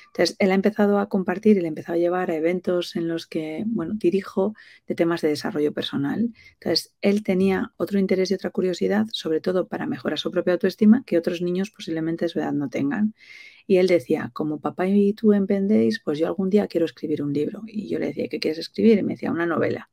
Entonces, 0.07 0.37
él 0.39 0.53
ha 0.53 0.55
empezado 0.55 1.01
a 1.01 1.09
compartir 1.09 1.57
y 1.57 1.65
ha 1.65 1.67
empezado 1.67 1.97
a 1.97 1.99
llevar 1.99 2.31
a 2.31 2.37
eventos 2.37 2.95
en 2.95 3.09
los 3.09 3.27
que, 3.27 3.65
bueno, 3.67 3.95
dirijo 3.97 4.55
de 4.87 4.95
temas 4.95 5.23
de 5.23 5.29
desarrollo 5.31 5.73
personal. 5.73 6.31
Entonces, 6.53 6.95
él 7.01 7.25
tenía 7.25 7.73
otro 7.79 7.99
interés 7.99 8.31
y 8.31 8.35
otra 8.35 8.51
curiosidad, 8.51 9.07
sobre 9.11 9.41
todo 9.41 9.67
para 9.67 9.87
mejorar 9.89 10.21
su 10.21 10.31
propia 10.31 10.53
autoestima, 10.53 11.03
que 11.05 11.19
otros 11.19 11.43
niños 11.43 11.73
posiblemente 11.73 12.27
de 12.27 12.29
su 12.29 12.39
edad 12.39 12.53
no 12.53 12.69
tengan. 12.69 13.15
Y 13.67 13.79
él 13.79 13.89
decía, 13.89 14.31
como 14.35 14.61
papá 14.61 14.87
y 14.87 15.15
tú 15.15 15.33
emprendéis, 15.33 16.01
pues 16.05 16.17
yo 16.17 16.29
algún 16.29 16.49
día 16.49 16.69
quiero 16.69 16.87
escribir 16.87 17.25
un 17.25 17.33
libro. 17.33 17.63
Y 17.67 17.89
yo 17.89 17.99
le 17.99 18.07
decía, 18.07 18.29
¿qué 18.31 18.39
quieres 18.39 18.59
escribir? 18.59 18.99
Y 18.99 19.03
me 19.03 19.15
decía, 19.15 19.33
una 19.33 19.47
novela. 19.47 19.91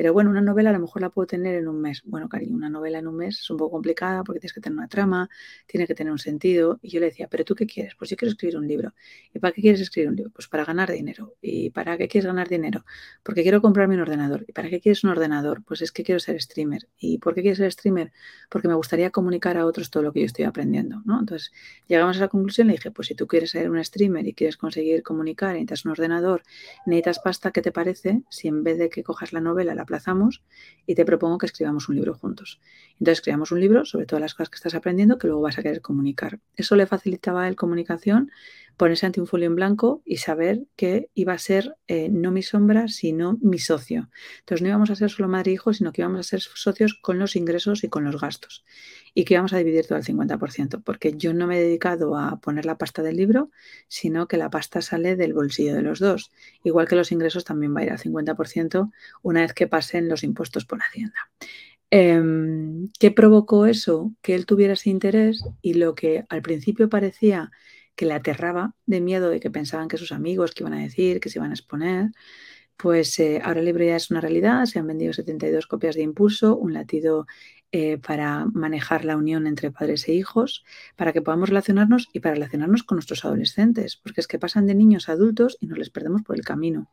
Pero 0.00 0.14
bueno, 0.14 0.30
una 0.30 0.40
novela 0.40 0.70
a 0.70 0.72
lo 0.72 0.78
mejor 0.78 1.02
la 1.02 1.10
puedo 1.10 1.26
tener 1.26 1.56
en 1.56 1.68
un 1.68 1.78
mes. 1.78 2.00
Bueno, 2.06 2.26
cariño, 2.26 2.56
una 2.56 2.70
novela 2.70 3.00
en 3.00 3.06
un 3.06 3.16
mes 3.16 3.40
es 3.40 3.50
un 3.50 3.58
poco 3.58 3.72
complicada 3.72 4.24
porque 4.24 4.40
tienes 4.40 4.54
que 4.54 4.62
tener 4.62 4.78
una 4.78 4.88
trama, 4.88 5.28
tiene 5.66 5.86
que 5.86 5.94
tener 5.94 6.10
un 6.10 6.18
sentido. 6.18 6.78
Y 6.80 6.88
yo 6.88 7.00
le 7.00 7.06
decía, 7.10 7.28
¿pero 7.28 7.44
tú 7.44 7.54
qué 7.54 7.66
quieres? 7.66 7.96
Pues 7.96 8.08
yo 8.08 8.16
quiero 8.16 8.32
escribir 8.32 8.56
un 8.56 8.66
libro. 8.66 8.94
¿Y 9.34 9.40
para 9.40 9.52
qué 9.52 9.60
quieres 9.60 9.78
escribir 9.78 10.08
un 10.08 10.16
libro? 10.16 10.32
Pues 10.32 10.48
para 10.48 10.64
ganar 10.64 10.90
dinero. 10.90 11.34
¿Y 11.42 11.68
para 11.68 11.98
qué 11.98 12.08
quieres 12.08 12.24
ganar 12.24 12.48
dinero? 12.48 12.86
Porque 13.22 13.42
quiero 13.42 13.60
comprarme 13.60 13.94
un 13.94 14.00
ordenador. 14.00 14.46
¿Y 14.48 14.52
para 14.52 14.70
qué 14.70 14.80
quieres 14.80 15.04
un 15.04 15.10
ordenador? 15.10 15.62
Pues 15.64 15.82
es 15.82 15.92
que 15.92 16.02
quiero 16.02 16.18
ser 16.18 16.40
streamer. 16.40 16.88
¿Y 16.98 17.18
por 17.18 17.34
qué 17.34 17.42
quieres 17.42 17.58
ser 17.58 17.70
streamer? 17.70 18.10
Porque 18.48 18.68
me 18.68 18.74
gustaría 18.76 19.10
comunicar 19.10 19.58
a 19.58 19.66
otros 19.66 19.90
todo 19.90 20.02
lo 20.02 20.14
que 20.14 20.20
yo 20.20 20.26
estoy 20.26 20.46
aprendiendo, 20.46 21.02
¿no? 21.04 21.20
Entonces, 21.20 21.52
llegamos 21.88 22.16
a 22.16 22.20
la 22.20 22.28
conclusión 22.28 22.68
y 22.68 22.70
le 22.70 22.76
dije, 22.78 22.90
pues 22.90 23.08
si 23.08 23.14
tú 23.14 23.26
quieres 23.26 23.50
ser 23.50 23.70
un 23.70 23.84
streamer 23.84 24.26
y 24.26 24.32
quieres 24.32 24.56
conseguir 24.56 25.02
comunicar, 25.02 25.50
necesitas 25.52 25.84
un 25.84 25.90
ordenador, 25.90 26.42
necesitas 26.86 27.18
pasta, 27.18 27.50
¿qué 27.50 27.60
te 27.60 27.70
parece 27.70 28.22
si 28.30 28.48
en 28.48 28.64
vez 28.64 28.78
de 28.78 28.88
que 28.88 29.02
cojas 29.02 29.34
la 29.34 29.42
novela 29.42 29.74
la 29.74 29.84
y 30.86 30.94
te 30.94 31.04
propongo 31.04 31.38
que 31.38 31.46
escribamos 31.46 31.88
un 31.88 31.96
libro 31.96 32.14
juntos. 32.14 32.60
Entonces 32.92 33.18
escribamos 33.18 33.52
un 33.52 33.60
libro 33.60 33.84
sobre 33.84 34.06
todas 34.06 34.20
las 34.20 34.34
cosas 34.34 34.50
que 34.50 34.56
estás 34.56 34.74
aprendiendo 34.74 35.18
que 35.18 35.26
luego 35.26 35.42
vas 35.42 35.58
a 35.58 35.62
querer 35.62 35.80
comunicar. 35.80 36.40
Eso 36.56 36.76
le 36.76 36.86
facilitaba 36.86 37.42
a 37.42 37.48
él 37.48 37.56
comunicación, 37.56 38.30
ponerse 38.80 39.04
ante 39.04 39.20
un 39.20 39.26
folio 39.26 39.46
en 39.46 39.56
blanco 39.56 40.00
y 40.06 40.16
saber 40.16 40.64
que 40.74 41.10
iba 41.12 41.34
a 41.34 41.38
ser 41.38 41.76
eh, 41.86 42.08
no 42.08 42.30
mi 42.30 42.42
sombra, 42.42 42.88
sino 42.88 43.36
mi 43.42 43.58
socio. 43.58 44.08
Entonces 44.38 44.62
no 44.62 44.68
íbamos 44.68 44.88
a 44.88 44.94
ser 44.96 45.10
solo 45.10 45.28
madre 45.28 45.50
e 45.50 45.54
hijo, 45.54 45.74
sino 45.74 45.92
que 45.92 46.00
íbamos 46.00 46.20
a 46.20 46.22
ser 46.22 46.40
socios 46.40 46.94
con 46.94 47.18
los 47.18 47.36
ingresos 47.36 47.84
y 47.84 47.90
con 47.90 48.04
los 48.04 48.18
gastos. 48.18 48.64
Y 49.12 49.26
que 49.26 49.34
íbamos 49.34 49.52
a 49.52 49.58
dividir 49.58 49.86
todo 49.86 49.98
el 49.98 50.04
50%, 50.04 50.82
porque 50.82 51.12
yo 51.14 51.34
no 51.34 51.46
me 51.46 51.58
he 51.58 51.60
dedicado 51.60 52.16
a 52.16 52.40
poner 52.40 52.64
la 52.64 52.78
pasta 52.78 53.02
del 53.02 53.18
libro, 53.18 53.50
sino 53.86 54.26
que 54.28 54.38
la 54.38 54.48
pasta 54.48 54.80
sale 54.80 55.14
del 55.14 55.34
bolsillo 55.34 55.74
de 55.74 55.82
los 55.82 55.98
dos. 55.98 56.32
Igual 56.64 56.88
que 56.88 56.96
los 56.96 57.12
ingresos 57.12 57.44
también 57.44 57.76
va 57.76 57.80
a 57.80 57.84
ir 57.84 57.90
al 57.90 57.98
50% 57.98 58.90
una 59.20 59.42
vez 59.42 59.52
que 59.52 59.66
pasen 59.66 60.08
los 60.08 60.24
impuestos 60.24 60.64
por 60.64 60.80
Hacienda. 60.80 61.30
Em, 61.90 62.88
¿Qué 62.98 63.10
provocó 63.10 63.66
eso? 63.66 64.14
Que 64.22 64.34
él 64.34 64.46
tuviera 64.46 64.72
ese 64.72 64.88
interés 64.88 65.44
y 65.60 65.74
lo 65.74 65.94
que 65.94 66.24
al 66.30 66.40
principio 66.40 66.88
parecía 66.88 67.50
que 68.00 68.06
le 68.06 68.14
aterraba 68.14 68.74
de 68.86 69.02
miedo 69.02 69.28
de 69.28 69.40
que 69.40 69.50
pensaban 69.50 69.86
que 69.86 69.98
sus 69.98 70.10
amigos 70.10 70.52
que 70.52 70.62
iban 70.62 70.72
a 70.72 70.80
decir, 70.80 71.20
que 71.20 71.28
se 71.28 71.38
iban 71.38 71.50
a 71.50 71.54
exponer, 71.54 72.12
Pues 72.78 73.18
eh, 73.20 73.42
ahora 73.44 73.62
Libre 73.62 73.88
ya 73.88 73.96
es 73.96 74.10
una 74.10 74.22
realidad, 74.22 74.64
se 74.66 74.78
han 74.78 74.86
vendido 74.86 75.12
72 75.12 75.66
copias 75.66 75.96
de 75.96 76.02
Impulso, 76.02 76.56
un 76.56 76.72
latido 76.74 77.26
eh, 77.72 77.98
para 77.98 78.46
manejar 78.54 79.04
la 79.04 79.16
unión 79.18 79.46
entre 79.46 79.70
padres 79.70 80.08
e 80.08 80.14
hijos, 80.14 80.64
para 80.96 81.12
que 81.12 81.22
podamos 81.22 81.50
relacionarnos 81.50 82.08
y 82.14 82.20
para 82.20 82.34
relacionarnos 82.36 82.84
con 82.84 82.96
nuestros 82.96 83.24
adolescentes, 83.26 83.96
porque 83.96 84.22
es 84.22 84.28
que 84.28 84.38
pasan 84.38 84.66
de 84.66 84.74
niños 84.76 85.08
a 85.08 85.12
adultos 85.12 85.58
y 85.60 85.66
nos 85.66 85.78
les 85.78 85.90
perdemos 85.90 86.22
por 86.22 86.36
el 86.36 86.44
camino. 86.44 86.90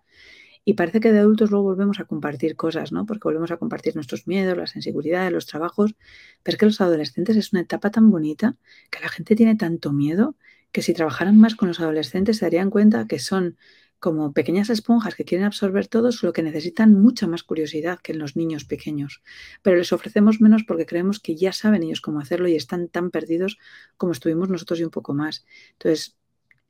Y 0.66 0.74
parece 0.74 1.00
que 1.00 1.14
de 1.14 1.20
adultos 1.20 1.52
luego 1.52 1.66
volvemos 1.66 2.00
a 2.02 2.06
compartir 2.06 2.58
cosas, 2.58 2.92
¿no? 2.92 3.06
Porque 3.06 3.24
volvemos 3.30 3.52
a 3.52 3.58
compartir 3.58 3.96
nuestros 3.96 4.28
miedos, 4.28 4.58
las 4.58 4.76
inseguridades, 4.76 5.32
los 5.32 5.46
trabajos. 5.46 5.96
Pero 6.44 6.56
es 6.56 6.60
que 6.60 6.66
los 6.66 6.82
adolescentes 6.82 7.38
es 7.38 7.54
una 7.54 7.62
etapa 7.62 7.92
tan 7.92 8.12
bonita 8.12 8.58
que 8.92 9.00
la 9.00 9.10
gente 9.10 9.36
tiene 9.38 9.56
tanto 9.56 9.94
miedo 9.94 10.36
que 10.78 10.84
si 10.84 10.94
trabajaran 10.94 11.40
más 11.40 11.56
con 11.56 11.70
los 11.70 11.80
adolescentes 11.80 12.38
se 12.38 12.46
darían 12.46 12.70
cuenta 12.70 13.08
que 13.08 13.18
son 13.18 13.58
como 14.00 14.32
pequeñas 14.32 14.70
esponjas 14.70 15.16
que 15.16 15.26
quieren 15.26 15.48
absorber 15.48 15.88
todo, 15.88 16.12
solo 16.12 16.34
que 16.34 16.44
necesitan 16.44 16.94
mucha 16.94 17.26
más 17.26 17.42
curiosidad 17.42 17.98
que 17.98 18.12
en 18.12 18.20
los 18.20 18.36
niños 18.36 18.64
pequeños. 18.64 19.24
Pero 19.64 19.78
les 19.78 19.92
ofrecemos 19.92 20.40
menos 20.40 20.66
porque 20.68 20.86
creemos 20.86 21.20
que 21.20 21.36
ya 21.36 21.52
saben 21.52 21.82
ellos 21.82 22.00
cómo 22.00 22.20
hacerlo 22.20 22.48
y 22.48 22.56
están 22.56 22.90
tan 22.90 23.10
perdidos 23.10 23.58
como 23.98 24.12
estuvimos 24.12 24.50
nosotros 24.50 24.80
y 24.80 24.84
un 24.84 24.92
poco 24.92 25.16
más. 25.16 25.48
Entonces, 25.72 26.17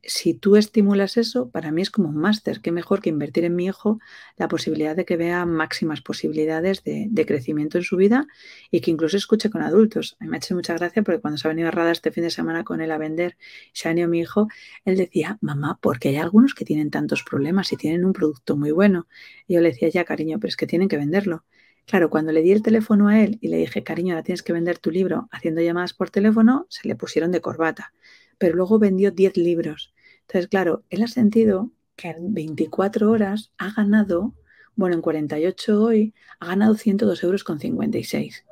si 0.08 0.34
tú 0.34 0.56
estimulas 0.56 1.18
eso, 1.18 1.50
para 1.52 1.72
mí 1.72 1.82
es 1.82 1.92
como 1.92 2.08
un 2.10 2.16
máster. 2.16 2.62
Qué 2.62 2.72
mejor 2.72 3.02
que 3.02 3.10
invertir 3.10 3.44
en 3.44 3.56
mi 3.56 3.66
hijo 3.66 4.00
la 4.38 4.48
posibilidad 4.48 4.96
de 4.96 5.06
que 5.06 5.18
vea 5.18 5.46
máximas 5.46 6.02
posibilidades 6.02 6.84
de, 6.84 7.26
crecimiento 7.28 7.78
en 7.78 7.84
su 7.84 7.98
vida 7.98 8.26
y 8.72 8.80
que 8.80 8.90
incluso 8.90 9.18
escuche 9.18 9.50
con 9.50 9.62
adultos. 9.62 10.16
A 10.20 10.24
mí 10.24 10.30
me 10.30 10.38
ha 10.38 10.40
hecho 10.40 10.56
mucha 10.56 10.74
gracia 10.76 11.04
porque 11.04 11.20
cuando 11.20 11.38
se 11.38 11.48
ha 11.48 11.50
venido 11.50 11.68
a 11.68 11.72
Rada 11.72 11.92
este 11.92 12.12
fin 12.12 12.24
de 12.24 12.30
semana 12.30 12.64
con 12.64 12.80
él 12.82 12.92
a 12.92 12.98
vender, 12.98 13.38
se 13.74 13.90
ha 13.90 13.92
venido 13.92 14.08
mi 14.08 14.20
hijo, 14.20 14.48
él 14.86 14.96
decía, 14.96 15.38
mamá, 15.42 15.78
porque 15.82 16.10
hay 16.10 16.16
algunos 16.16 16.54
que 16.56 16.64
tienen 16.64 16.90
tantos 16.90 17.24
problemas 17.24 17.72
y 17.74 17.78
tienen 17.78 18.06
un 18.06 18.14
producto 18.14 18.56
muy 18.56 18.72
bueno. 18.72 19.08
Y 19.46 19.56
yo 19.56 19.62
le 19.62 19.70
decía, 19.70 19.90
ya, 19.90 20.06
cariño, 20.06 20.40
pero 20.40 20.50
es 20.50 20.56
que 20.56 20.68
tienen 20.68 20.88
que 20.88 20.98
venderlo. 20.98 21.44
Claro, 21.86 22.10
cuando 22.10 22.32
le 22.32 22.42
di 22.42 22.52
el 22.54 22.62
teléfono 22.64 23.10
a 23.10 23.22
él 23.22 23.38
y 23.42 23.50
le 23.50 23.58
dije, 23.58 23.84
cariño, 23.84 24.14
ahora 24.14 24.24
tienes 24.24 24.44
que 24.44 24.54
vender 24.54 24.78
tu 24.80 24.90
libro 24.92 25.28
haciendo 25.32 25.62
llamadas 25.62 25.94
por 25.94 26.10
teléfono, 26.10 26.66
se 26.70 26.88
le 26.88 26.96
pusieron 26.96 27.32
de 27.32 27.42
corbata 27.42 27.94
pero 28.38 28.56
luego 28.56 28.80
vendió 28.80 29.12
10 29.12 29.38
libros. 29.38 29.94
Entonces, 30.28 30.50
claro, 30.50 30.84
él 30.90 31.04
ha 31.04 31.08
sentido 31.08 31.72
que 31.96 32.10
en 32.10 32.34
24 32.34 33.10
horas 33.10 33.54
ha 33.58 33.72
ganado, 33.72 34.36
bueno, 34.76 34.96
en 34.96 35.02
48 35.02 35.82
hoy, 35.82 36.14
ha 36.40 36.48
ganado 36.48 36.76
102 36.76 37.24
euros 37.24 37.44
con 37.46 37.60
56. 37.60 38.46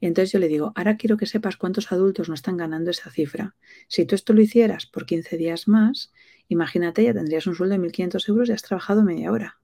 Y 0.00 0.06
entonces 0.06 0.30
yo 0.30 0.38
le 0.38 0.48
digo, 0.48 0.72
ahora 0.76 0.98
quiero 0.98 1.16
que 1.16 1.24
sepas 1.24 1.56
cuántos 1.56 1.90
adultos 1.90 2.28
no 2.28 2.34
están 2.34 2.58
ganando 2.58 2.90
esa 2.90 3.10
cifra. 3.10 3.56
Si 3.88 4.04
tú 4.04 4.14
esto 4.14 4.34
lo 4.34 4.42
hicieras 4.42 4.84
por 4.84 5.06
15 5.06 5.38
días 5.38 5.68
más, 5.68 6.12
imagínate, 6.48 7.02
ya 7.02 7.14
tendrías 7.14 7.46
un 7.46 7.54
sueldo 7.54 7.78
de 7.78 7.80
1.500 7.80 8.28
euros 8.28 8.48
y 8.50 8.52
has 8.52 8.62
trabajado 8.62 9.02
media 9.02 9.32
hora. 9.32 9.58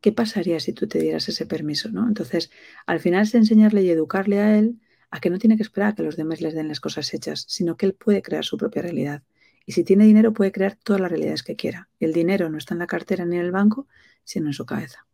¿Qué 0.00 0.10
pasaría 0.10 0.58
si 0.58 0.72
tú 0.72 0.88
te 0.88 0.98
dieras 0.98 1.28
ese 1.28 1.46
permiso? 1.46 1.90
¿no? 1.90 2.08
Entonces, 2.08 2.50
al 2.86 2.98
final 2.98 3.22
es 3.22 3.34
enseñarle 3.34 3.82
y 3.82 3.90
educarle 3.90 4.40
a 4.40 4.58
él 4.58 4.80
a 5.10 5.20
que 5.20 5.30
no 5.30 5.38
tiene 5.38 5.56
que 5.56 5.62
esperar 5.62 5.90
a 5.90 5.94
que 5.94 6.02
los 6.02 6.16
demás 6.16 6.40
les 6.40 6.54
den 6.54 6.68
las 6.68 6.80
cosas 6.80 7.12
hechas, 7.14 7.44
sino 7.48 7.76
que 7.76 7.86
él 7.86 7.94
puede 7.94 8.22
crear 8.22 8.44
su 8.44 8.56
propia 8.56 8.82
realidad. 8.82 9.22
Y 9.70 9.72
si 9.72 9.84
tiene 9.84 10.04
dinero, 10.04 10.32
puede 10.32 10.50
crear 10.50 10.74
todas 10.74 11.00
las 11.00 11.12
realidades 11.12 11.44
que 11.44 11.54
quiera. 11.54 11.88
El 12.00 12.12
dinero 12.12 12.50
no 12.50 12.58
está 12.58 12.74
en 12.74 12.80
la 12.80 12.88
cartera 12.88 13.24
ni 13.24 13.36
en 13.36 13.42
el 13.42 13.52
banco, 13.52 13.86
sino 14.24 14.48
en 14.48 14.52
su 14.52 14.66
cabeza. 14.66 15.06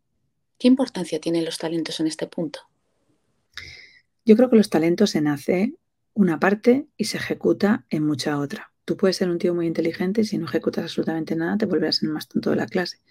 ¿Qué 0.59 0.67
importancia 0.67 1.21
tienen 1.21 1.45
los 1.45 1.59
talentos 1.59 2.01
en 2.01 2.07
este 2.07 2.27
punto? 2.27 2.61
Yo 4.25 4.35
creo 4.35 4.49
que 4.49 4.57
los 4.57 4.71
talentos 4.71 5.11
se 5.11 5.21
nace 5.21 5.75
una 6.15 6.41
parte 6.41 6.87
y 6.97 7.05
se 7.05 7.19
ejecuta 7.19 7.85
en 7.91 8.07
mucha 8.07 8.39
otra. 8.39 8.73
Tú 8.87 8.97
puedes 8.97 9.19
ser 9.19 9.29
un 9.29 9.37
tío 9.37 9.55
muy 9.55 9.67
inteligente 9.67 10.23
y 10.23 10.25
si 10.25 10.39
no 10.39 10.47
ejecutas 10.47 10.85
absolutamente 10.85 11.37
nada, 11.37 11.59
te 11.59 11.67
volverás 11.67 12.03
el 12.03 12.09
más 12.09 12.27
tonto 12.27 12.49
de 12.49 12.57
la 12.57 12.67
clase. 12.67 13.03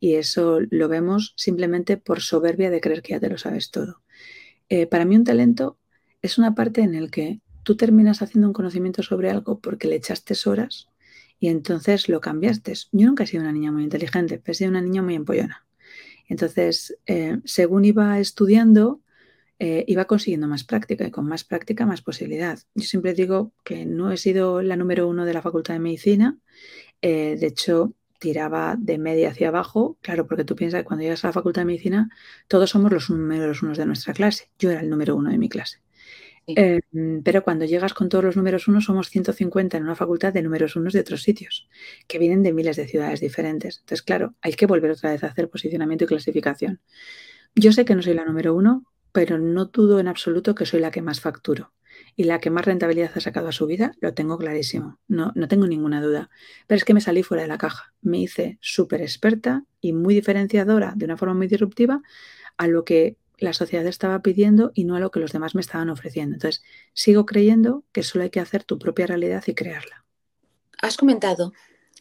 Y 0.00 0.14
eso 0.14 0.58
lo 0.68 0.88
vemos 0.88 1.32
simplemente 1.36 1.96
por 1.96 2.22
soberbia 2.22 2.70
de 2.70 2.80
creer 2.80 3.02
que 3.02 3.12
ya 3.12 3.20
te 3.20 3.30
lo 3.30 3.38
sabes 3.38 3.70
todo. 3.70 4.02
Eh, 4.68 4.88
para 4.88 5.04
mí 5.04 5.14
un 5.14 5.22
talento 5.22 5.78
es 6.22 6.38
una 6.38 6.56
parte 6.56 6.80
en 6.80 7.00
la 7.00 7.08
que 7.08 7.40
tú 7.62 7.76
terminas 7.76 8.22
haciendo 8.22 8.48
un 8.48 8.52
conocimiento 8.52 9.02
sobre 9.02 9.30
algo 9.30 9.60
porque 9.60 9.88
le 9.88 9.96
echaste 9.96 10.34
horas 10.46 10.88
y 11.40 11.48
entonces 11.48 12.08
lo 12.08 12.20
cambiaste. 12.20 12.72
Yo 12.92 13.06
nunca 13.06 13.24
he 13.24 13.26
sido 13.26 13.42
una 13.42 13.52
niña 13.52 13.72
muy 13.72 13.84
inteligente, 13.84 14.38
pero 14.38 14.52
he 14.52 14.54
sido 14.54 14.70
una 14.70 14.80
niña 14.80 15.02
muy 15.02 15.14
empollona. 15.14 15.66
Entonces, 16.28 16.96
eh, 17.06 17.38
según 17.44 17.84
iba 17.84 18.18
estudiando, 18.18 19.00
eh, 19.58 19.84
iba 19.88 20.04
consiguiendo 20.04 20.46
más 20.46 20.64
práctica 20.64 21.06
y 21.06 21.10
con 21.10 21.26
más 21.26 21.44
práctica 21.44 21.86
más 21.86 22.02
posibilidad. 22.02 22.58
Yo 22.74 22.84
siempre 22.84 23.14
digo 23.14 23.52
que 23.64 23.86
no 23.86 24.12
he 24.12 24.16
sido 24.16 24.62
la 24.62 24.76
número 24.76 25.08
uno 25.08 25.24
de 25.24 25.32
la 25.32 25.42
Facultad 25.42 25.74
de 25.74 25.80
Medicina. 25.80 26.38
Eh, 27.02 27.36
de 27.38 27.46
hecho, 27.46 27.94
tiraba 28.18 28.76
de 28.78 28.98
media 28.98 29.30
hacia 29.30 29.48
abajo, 29.48 29.96
claro, 30.00 30.26
porque 30.26 30.44
tú 30.44 30.54
piensas 30.54 30.82
que 30.82 30.84
cuando 30.84 31.02
llegas 31.02 31.24
a 31.24 31.28
la 31.28 31.32
Facultad 31.32 31.62
de 31.62 31.66
Medicina, 31.66 32.10
todos 32.46 32.70
somos 32.70 32.92
los 32.92 33.10
números 33.10 33.62
unos 33.62 33.78
de 33.78 33.86
nuestra 33.86 34.12
clase. 34.12 34.50
Yo 34.58 34.70
era 34.70 34.80
el 34.80 34.90
número 34.90 35.16
uno 35.16 35.30
de 35.30 35.38
mi 35.38 35.48
clase. 35.48 35.78
Em, 36.56 37.22
pero 37.22 37.42
cuando 37.42 37.66
llegas 37.66 37.92
con 37.92 38.08
todos 38.08 38.24
los 38.24 38.36
números 38.36 38.68
uno, 38.68 38.80
somos 38.80 39.10
150 39.10 39.76
en 39.76 39.82
una 39.84 39.94
facultad 39.94 40.32
de 40.32 40.42
números 40.42 40.76
unos 40.76 40.94
de 40.94 41.00
otros 41.00 41.22
sitios, 41.22 41.68
que 42.06 42.18
vienen 42.18 42.42
de 42.42 42.52
miles 42.52 42.76
de 42.76 42.88
ciudades 42.88 43.20
diferentes. 43.20 43.78
Entonces, 43.80 44.02
claro, 44.02 44.34
hay 44.40 44.54
que 44.54 44.66
volver 44.66 44.90
otra 44.90 45.10
vez 45.10 45.22
a 45.24 45.28
hacer 45.28 45.50
posicionamiento 45.50 46.04
y 46.04 46.06
clasificación. 46.06 46.80
Yo 47.54 47.72
sé 47.72 47.84
que 47.84 47.94
no 47.94 48.02
soy 48.02 48.14
la 48.14 48.24
número 48.24 48.54
uno, 48.54 48.84
pero 49.12 49.38
no 49.38 49.66
dudo 49.66 50.00
en 50.00 50.08
absoluto 50.08 50.54
que 50.54 50.66
soy 50.66 50.80
la 50.80 50.90
que 50.90 51.02
más 51.02 51.20
facturo. 51.20 51.72
Y 52.16 52.24
la 52.24 52.38
que 52.38 52.50
más 52.50 52.64
rentabilidad 52.64 53.10
ha 53.14 53.20
sacado 53.20 53.48
a 53.48 53.52
su 53.52 53.66
vida, 53.66 53.92
lo 54.00 54.14
tengo 54.14 54.38
clarísimo. 54.38 55.00
No, 55.08 55.32
no 55.34 55.48
tengo 55.48 55.66
ninguna 55.66 56.00
duda. 56.00 56.30
Pero 56.66 56.76
es 56.76 56.84
que 56.84 56.94
me 56.94 57.00
salí 57.00 57.22
fuera 57.22 57.42
de 57.42 57.48
la 57.48 57.58
caja. 57.58 57.92
Me 58.00 58.18
hice 58.20 58.58
súper 58.60 59.02
experta 59.02 59.64
y 59.80 59.92
muy 59.92 60.14
diferenciadora, 60.14 60.94
de 60.96 61.04
una 61.04 61.16
forma 61.16 61.34
muy 61.34 61.48
disruptiva, 61.48 62.00
a 62.56 62.66
lo 62.68 62.84
que 62.84 63.16
la 63.38 63.52
sociedad 63.52 63.86
estaba 63.86 64.20
pidiendo 64.20 64.72
y 64.74 64.84
no 64.84 64.96
a 64.96 65.00
lo 65.00 65.10
que 65.10 65.20
los 65.20 65.32
demás 65.32 65.54
me 65.54 65.60
estaban 65.60 65.90
ofreciendo. 65.90 66.34
Entonces, 66.34 66.62
sigo 66.92 67.24
creyendo 67.24 67.84
que 67.92 68.02
solo 68.02 68.24
hay 68.24 68.30
que 68.30 68.40
hacer 68.40 68.64
tu 68.64 68.78
propia 68.78 69.06
realidad 69.06 69.44
y 69.46 69.54
crearla. 69.54 70.04
Has 70.82 70.96
comentado 70.96 71.52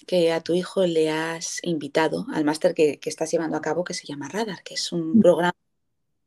que 0.05 0.31
a 0.31 0.41
tu 0.41 0.53
hijo 0.53 0.85
le 0.85 1.09
has 1.09 1.59
invitado 1.63 2.25
al 2.33 2.45
máster 2.45 2.73
que, 2.73 2.99
estás 3.03 3.31
llevando 3.31 3.57
a 3.57 3.61
cabo 3.61 3.83
que 3.83 3.93
se 3.93 4.05
llama 4.05 4.29
Radar, 4.29 4.63
que 4.63 4.75
es 4.75 4.91
un 4.91 5.17
mm. 5.17 5.21
programa 5.21 5.57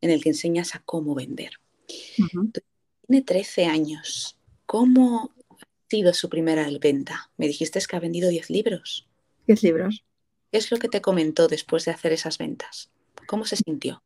en 0.00 0.10
el 0.10 0.22
que 0.22 0.30
enseñas 0.30 0.74
a 0.74 0.82
cómo 0.84 1.14
vender. 1.14 1.52
Tiene 2.16 3.22
13 3.22 3.66
años. 3.66 4.38
¿Cómo 4.66 5.32
ha 5.50 5.66
sido 5.88 6.14
su 6.14 6.28
primera 6.28 6.68
venta? 6.80 7.30
Me 7.36 7.46
dijiste 7.46 7.80
que 7.80 7.96
ha 7.96 8.00
vendido 8.00 8.28
10 8.28 8.50
libros. 8.50 9.08
10 9.46 9.62
libros. 9.64 10.04
¿Qué 10.52 10.58
es 10.58 10.70
lo 10.70 10.78
que 10.78 10.88
te 10.88 11.00
comentó 11.00 11.48
después 11.48 11.84
de 11.84 11.90
hacer 11.90 12.12
esas 12.12 12.38
ventas? 12.38 12.90
¿Cómo 13.26 13.44
se 13.44 13.56
sintió? 13.56 14.02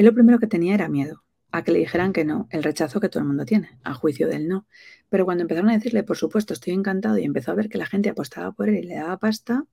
Él 0.00 0.06
lo 0.06 0.14
primero 0.14 0.38
que 0.38 0.46
tenía 0.46 0.72
era 0.72 0.88
miedo 0.88 1.24
a 1.50 1.62
que 1.62 1.72
le 1.72 1.78
dijeran 1.78 2.14
que 2.14 2.24
no, 2.24 2.48
el 2.52 2.62
rechazo 2.62 3.00
que 3.00 3.10
todo 3.10 3.20
el 3.20 3.26
mundo 3.26 3.44
tiene, 3.44 3.78
a 3.84 3.92
juicio 3.92 4.28
del 4.28 4.48
no. 4.48 4.66
Pero 5.10 5.26
cuando 5.26 5.42
empezaron 5.42 5.68
a 5.68 5.74
decirle, 5.74 6.04
por 6.04 6.16
supuesto, 6.16 6.54
estoy 6.54 6.72
encantado 6.72 7.18
y 7.18 7.24
empezó 7.24 7.50
a 7.50 7.54
ver 7.54 7.68
que 7.68 7.76
la 7.76 7.84
gente 7.84 8.08
apostaba 8.08 8.50
por 8.52 8.70
él 8.70 8.76
y 8.76 8.82
le 8.84 8.94
daba 8.94 9.18
pasta, 9.18 9.66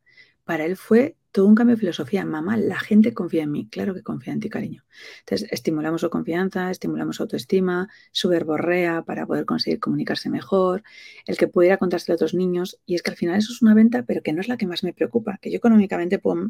para 0.43 0.65
él 0.65 0.75
fue 0.75 1.15
todo 1.31 1.45
un 1.45 1.55
cambio 1.55 1.77
de 1.77 1.79
filosofía. 1.79 2.25
Mamá, 2.25 2.57
la 2.57 2.77
gente 2.77 3.13
confía 3.13 3.43
en 3.43 3.51
mí. 3.53 3.69
Claro 3.69 3.93
que 3.93 4.03
confía 4.03 4.33
en 4.33 4.41
ti, 4.41 4.49
cariño. 4.49 4.83
Entonces, 5.19 5.47
estimulamos 5.49 6.01
su 6.01 6.09
confianza, 6.09 6.71
estimulamos 6.71 7.15
su 7.15 7.23
autoestima, 7.23 7.87
su 8.11 8.27
verborrea 8.27 9.03
para 9.03 9.25
poder 9.25 9.45
conseguir 9.45 9.79
comunicarse 9.79 10.29
mejor, 10.29 10.83
el 11.25 11.37
que 11.37 11.47
pudiera 11.47 11.77
contárselo 11.77 12.15
a 12.15 12.17
otros 12.17 12.33
niños. 12.33 12.81
Y 12.85 12.95
es 12.95 13.01
que 13.01 13.11
al 13.11 13.15
final 13.15 13.37
eso 13.37 13.53
es 13.53 13.61
una 13.61 13.73
venta, 13.73 14.03
pero 14.03 14.21
que 14.21 14.33
no 14.33 14.41
es 14.41 14.49
la 14.49 14.57
que 14.57 14.67
más 14.67 14.83
me 14.83 14.91
preocupa. 14.91 15.37
Que 15.41 15.51
yo 15.51 15.55
económicamente 15.55 16.19
puedo 16.19 16.49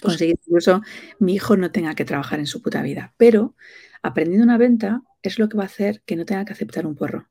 conseguir 0.00 0.36
incluso 0.46 0.82
mi 1.18 1.34
hijo 1.34 1.56
no 1.56 1.70
tenga 1.70 1.94
que 1.94 2.04
trabajar 2.04 2.38
en 2.38 2.46
su 2.46 2.62
puta 2.62 2.82
vida. 2.82 3.14
Pero 3.16 3.54
aprendiendo 4.02 4.44
una 4.44 4.58
venta 4.58 5.02
es 5.22 5.38
lo 5.38 5.48
que 5.48 5.56
va 5.56 5.64
a 5.64 5.66
hacer 5.66 6.02
que 6.06 6.16
no 6.16 6.24
tenga 6.24 6.44
que 6.44 6.52
aceptar 6.52 6.86
un 6.86 6.94
porro, 6.94 7.28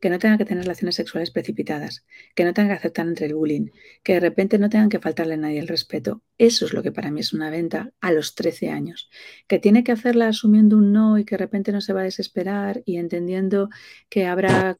que 0.00 0.10
no 0.10 0.18
tenga 0.18 0.38
que 0.38 0.44
tener 0.44 0.64
relaciones 0.64 0.94
sexuales 0.94 1.30
precipitadas, 1.30 2.04
que 2.34 2.44
no 2.44 2.52
tenga 2.52 2.70
que 2.70 2.74
aceptar 2.74 3.06
entre 3.06 3.26
el 3.26 3.34
bullying, 3.34 3.68
que 4.02 4.14
de 4.14 4.20
repente 4.20 4.58
no 4.58 4.68
tengan 4.68 4.88
que 4.88 4.98
faltarle 4.98 5.34
a 5.34 5.38
nadie 5.38 5.58
el 5.58 5.68
respeto. 5.68 6.22
Eso 6.38 6.66
es 6.66 6.72
lo 6.72 6.82
que 6.82 6.92
para 6.92 7.10
mí 7.10 7.20
es 7.20 7.32
una 7.32 7.50
venta 7.50 7.92
a 8.00 8.12
los 8.12 8.34
13 8.34 8.70
años, 8.70 9.10
que 9.46 9.58
tiene 9.58 9.84
que 9.84 9.92
hacerla 9.92 10.28
asumiendo 10.28 10.76
un 10.76 10.92
no 10.92 11.18
y 11.18 11.24
que 11.24 11.36
de 11.36 11.44
repente 11.44 11.72
no 11.72 11.80
se 11.80 11.92
va 11.92 12.00
a 12.00 12.04
desesperar 12.04 12.82
y 12.84 12.96
entendiendo 12.96 13.70
que 14.08 14.26
habrá 14.26 14.76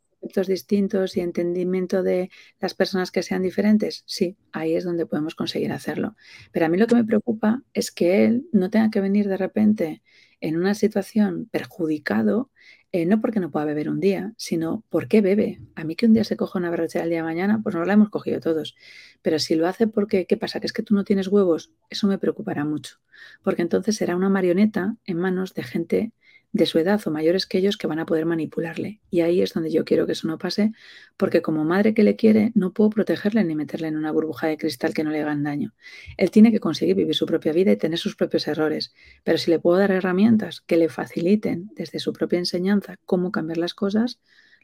distintos 0.47 1.17
y 1.17 1.21
entendimiento 1.21 2.03
de 2.03 2.31
las 2.61 2.75
personas 2.75 3.11
que 3.11 3.23
sean 3.23 3.43
diferentes, 3.43 4.03
sí, 4.07 4.37
ahí 4.53 4.75
es 4.75 4.85
donde 4.85 5.07
podemos 5.07 5.35
conseguir 5.35 5.73
hacerlo. 5.73 6.17
Pero 6.53 6.67
a 6.67 6.69
mí 6.69 6.79
lo 6.79 6.87
que 6.87 6.95
me 6.95 7.05
preocupa 7.05 7.63
es 7.75 7.91
que 7.91 8.25
él 8.25 8.47
no 8.53 8.71
tenga 8.71 8.91
que 8.91 9.01
venir 9.01 9.29
de 9.29 9.37
repente 9.37 10.03
en 10.41 10.57
una 10.57 10.75
situación 10.75 11.49
perjudicado, 11.51 12.51
eh, 12.93 13.07
no 13.07 13.21
porque 13.21 13.41
no 13.41 13.51
pueda 13.51 13.67
beber 13.67 13.89
un 13.89 14.01
día, 14.01 14.33
sino 14.37 14.85
porque 14.89 15.21
bebe. 15.21 15.61
A 15.75 15.85
mí 15.85 15.97
que 15.97 16.07
un 16.07 16.15
día 16.15 16.25
se 16.25 16.37
coja 16.37 16.59
una 16.59 16.71
berrochera 16.71 17.05
el 17.05 17.11
día 17.11 17.19
de 17.19 17.25
mañana, 17.25 17.61
pues 17.63 17.75
no 17.75 17.85
la 17.85 17.93
hemos 17.93 18.09
cogido 18.11 18.41
todos. 18.41 18.75
Pero 19.23 19.39
si 19.39 19.55
lo 19.55 19.69
hace 19.69 19.87
porque, 19.87 20.27
¿qué 20.27 20.37
pasa? 20.37 20.59
Que 20.61 20.67
es 20.67 20.73
que 20.73 20.83
tú 20.83 20.95
no 20.95 21.05
tienes 21.05 21.29
huevos, 21.29 21.73
eso 21.91 22.07
me 22.09 22.19
preocupará 22.19 22.65
mucho. 22.65 22.97
Porque 23.43 23.63
entonces 23.63 23.97
será 23.97 24.17
una 24.17 24.31
marioneta 24.31 24.97
en 25.05 25.19
manos 25.19 25.55
de 25.55 25.63
gente 25.63 26.13
de 26.53 26.67
su 26.67 26.79
edad 26.79 27.01
o 27.07 27.11
mayores 27.11 27.47
que 27.47 27.59
ellos 27.59 27.77
que 27.77 27.87
van 27.87 28.01
a 28.01 28.07
poder 28.07 28.27
manipularle. 28.27 29.01
Y 29.11 29.21
ahí 29.21 29.41
es 29.41 29.53
donde 29.53 29.71
yo 29.71 29.85
quiero 29.85 30.07
que 30.07 30.13
eso 30.13 30.27
no 30.27 30.39
pase, 30.39 30.73
porque 31.17 31.43
como 31.43 31.65
madre 31.65 31.95
que 31.95 32.03
le 32.03 32.17
quiere, 32.17 32.51
no 32.55 32.73
puedo 32.73 32.91
protegerle 32.91 33.45
ni 33.45 33.55
meterle 33.55 33.89
en 33.89 33.97
una 33.97 34.11
burbuja 34.11 34.49
de 34.49 34.59
cristal 34.59 34.93
que 34.93 35.05
no 35.05 35.11
le 35.11 35.21
hagan 35.21 35.45
daño. 35.45 35.75
Él 36.17 36.31
tiene 36.31 36.51
que 36.51 36.59
conseguir 36.59 36.97
vivir 36.97 37.15
su 37.15 37.27
propia 37.27 37.53
vida 37.53 37.71
y 37.73 37.77
tener 37.77 37.99
sus 37.99 38.17
propios 38.17 38.49
errores. 38.49 38.93
Pero 39.23 39.39
si 39.39 39.51
le 39.51 39.59
puedo 39.61 39.79
dar 39.79 39.93
herramientas 39.93 40.61
que 40.61 40.77
le 40.77 40.89
faciliten 40.89 41.71
desde 41.75 42.01
su 42.01 42.13
propia 42.13 42.39
enseñanza 42.39 42.97
cómo 43.07 43.31
cambiar 43.31 43.59
las 43.59 43.75
cosas, 43.75 44.19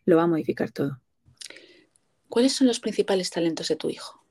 lo 0.04 0.16
va 0.16 0.24
a 0.24 0.28
modificar 0.28 0.72
todo. 0.72 1.00
¿Cuáles 2.28 2.52
son 2.52 2.66
los 2.66 2.80
principales 2.80 3.30
talentos 3.30 3.68
de 3.68 3.76
tu 3.76 3.88
hijo? 3.88 4.24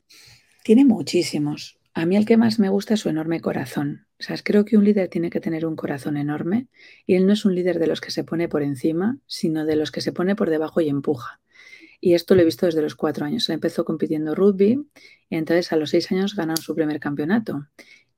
Tiene 0.64 0.84
muchísimos. 0.84 1.78
A 1.98 2.06
mí 2.06 2.18
el 2.18 2.26
que 2.26 2.36
más 2.36 2.60
me 2.60 2.68
gusta 2.68 2.96
es 2.96 3.00
su 3.00 3.10
enorme 3.10 3.40
corazón. 3.40 4.06
O 4.20 4.24
sea, 4.24 4.36
creo 4.44 4.66
que 4.66 4.76
un 4.76 4.84
líder 4.84 5.08
tiene 5.08 5.30
que 5.30 5.40
tener 5.40 5.66
un 5.66 5.78
corazón 5.78 6.18
enorme 6.18 6.68
y 7.06 7.16
él 7.16 7.26
no 7.26 7.32
es 7.32 7.46
un 7.46 7.56
líder 7.56 7.80
de 7.80 7.88
los 7.88 8.02
que 8.02 8.12
se 8.12 8.26
pone 8.26 8.50
por 8.50 8.64
encima, 8.64 9.18
sino 9.28 9.66
de 9.66 9.78
los 9.78 9.92
que 9.92 10.02
se 10.02 10.12
pone 10.12 10.36
por 10.36 10.50
debajo 10.50 10.82
y 10.82 10.90
empuja. 10.90 11.40
Y 12.02 12.14
esto 12.14 12.36
lo 12.36 12.42
he 12.42 12.46
visto 12.46 12.66
desde 12.66 12.82
los 12.82 12.96
cuatro 12.96 13.26
años. 13.26 13.48
Él 13.48 13.54
empezó 13.54 13.86
compitiendo 13.86 14.36
rugby 14.36 14.86
y 15.30 15.38
entonces 15.38 15.72
a 15.72 15.78
los 15.78 15.92
seis 15.92 16.12
años 16.12 16.36
ganó 16.36 16.58
su 16.58 16.76
primer 16.76 17.00
campeonato. 17.00 17.66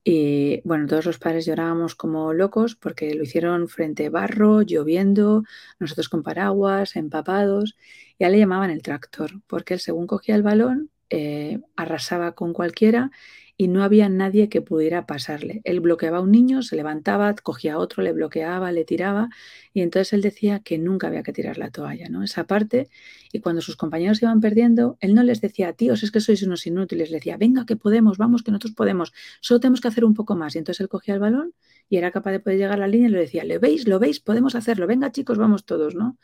Y 0.03 0.61
bueno, 0.63 0.87
todos 0.87 1.05
los 1.05 1.19
padres 1.19 1.45
llorábamos 1.45 1.93
como 1.93 2.33
locos 2.33 2.75
porque 2.75 3.13
lo 3.13 3.21
hicieron 3.21 3.67
frente 3.67 4.07
a 4.07 4.09
barro, 4.09 4.63
lloviendo, 4.63 5.43
nosotros 5.79 6.09
con 6.09 6.23
paraguas, 6.23 6.95
empapados. 6.95 7.77
Y 8.17 8.23
a 8.23 8.27
él 8.27 8.33
le 8.33 8.39
llamaban 8.39 8.71
el 8.71 8.81
tractor, 8.81 9.39
porque 9.45 9.75
él 9.75 9.79
según 9.81 10.07
cogía 10.07 10.33
el 10.33 10.41
balón, 10.41 10.89
eh, 11.11 11.61
arrasaba 11.75 12.33
con 12.33 12.53
cualquiera 12.53 13.11
y 13.57 13.67
no 13.67 13.83
había 13.83 14.07
nadie 14.07 14.49
que 14.49 14.61
pudiera 14.61 15.07
pasarle. 15.07 15.61
Él 15.63 15.79
bloqueaba 15.79 16.19
a 16.19 16.21
un 16.21 16.31
niño, 16.31 16.61
se 16.61 16.75
levantaba, 16.75 17.33
cogía 17.35 17.73
a 17.73 17.77
otro, 17.79 18.03
le 18.03 18.13
bloqueaba, 18.13 18.71
le 18.71 18.85
tiraba 18.85 19.29
y 19.73 19.81
entonces 19.81 20.13
él 20.13 20.21
decía 20.21 20.59
que 20.59 20.77
nunca 20.77 21.07
había 21.07 21.23
que 21.23 21.33
tirar 21.33 21.57
la 21.57 21.71
toalla, 21.71 22.07
¿no? 22.09 22.23
Esa 22.23 22.45
parte 22.45 22.87
y 23.33 23.39
cuando 23.39 23.61
sus 23.61 23.75
compañeros 23.75 24.21
iban 24.21 24.41
perdiendo, 24.41 24.97
él 25.01 25.15
no 25.15 25.23
les 25.23 25.41
decía, 25.41 25.73
tíos, 25.73 26.03
es 26.03 26.11
que 26.11 26.19
sois 26.19 26.43
unos 26.43 26.67
inútiles, 26.67 27.09
le 27.09 27.17
decía, 27.17 27.37
venga, 27.37 27.65
que 27.65 27.75
podemos, 27.75 28.17
vamos, 28.17 28.43
que 28.43 28.51
nosotros 28.51 28.73
podemos, 28.73 29.11
solo 29.41 29.59
tenemos 29.59 29.81
que 29.81 29.87
hacer 29.87 30.05
un 30.05 30.13
poco 30.13 30.35
más. 30.35 30.55
Y 30.55 30.59
entonces 30.59 30.81
él 30.81 30.89
cogía 30.89 31.15
el 31.15 31.19
balón 31.19 31.53
y 31.89 31.97
era 31.97 32.11
capaz 32.11 32.31
de 32.31 32.39
poder 32.39 32.59
llegar 32.59 32.73
a 32.75 32.81
la 32.81 32.87
línea 32.87 33.09
y 33.09 33.11
le 33.11 33.19
decía, 33.19 33.43
¿le 33.43 33.57
veis? 33.57 33.87
¿Lo 33.87 33.99
veis? 33.99 34.19
Podemos 34.19 34.55
hacerlo, 34.55 34.87
venga 34.87 35.11
chicos, 35.11 35.37
vamos 35.37 35.65
todos, 35.65 35.95
¿no? 35.95 36.17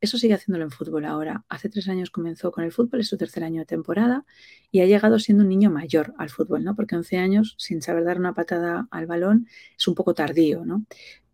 Eso 0.00 0.18
sigue 0.18 0.34
haciéndolo 0.34 0.64
en 0.64 0.70
fútbol 0.70 1.04
ahora. 1.06 1.44
Hace 1.48 1.68
tres 1.68 1.88
años 1.88 2.10
comenzó 2.10 2.52
con 2.52 2.64
el 2.64 2.72
fútbol, 2.72 3.00
es 3.00 3.08
su 3.08 3.16
tercer 3.16 3.44
año 3.44 3.60
de 3.60 3.66
temporada 3.66 4.24
y 4.70 4.80
ha 4.80 4.86
llegado 4.86 5.18
siendo 5.18 5.42
un 5.44 5.48
niño 5.48 5.70
mayor 5.70 6.14
al 6.18 6.30
fútbol, 6.30 6.64
¿no? 6.64 6.74
Porque 6.76 6.96
11 6.96 7.16
años 7.18 7.54
sin 7.58 7.80
saber 7.82 8.04
dar 8.04 8.18
una 8.18 8.34
patada 8.34 8.86
al 8.90 9.06
balón 9.06 9.46
es 9.76 9.88
un 9.88 9.94
poco 9.94 10.14
tardío, 10.14 10.64
¿no? 10.64 10.84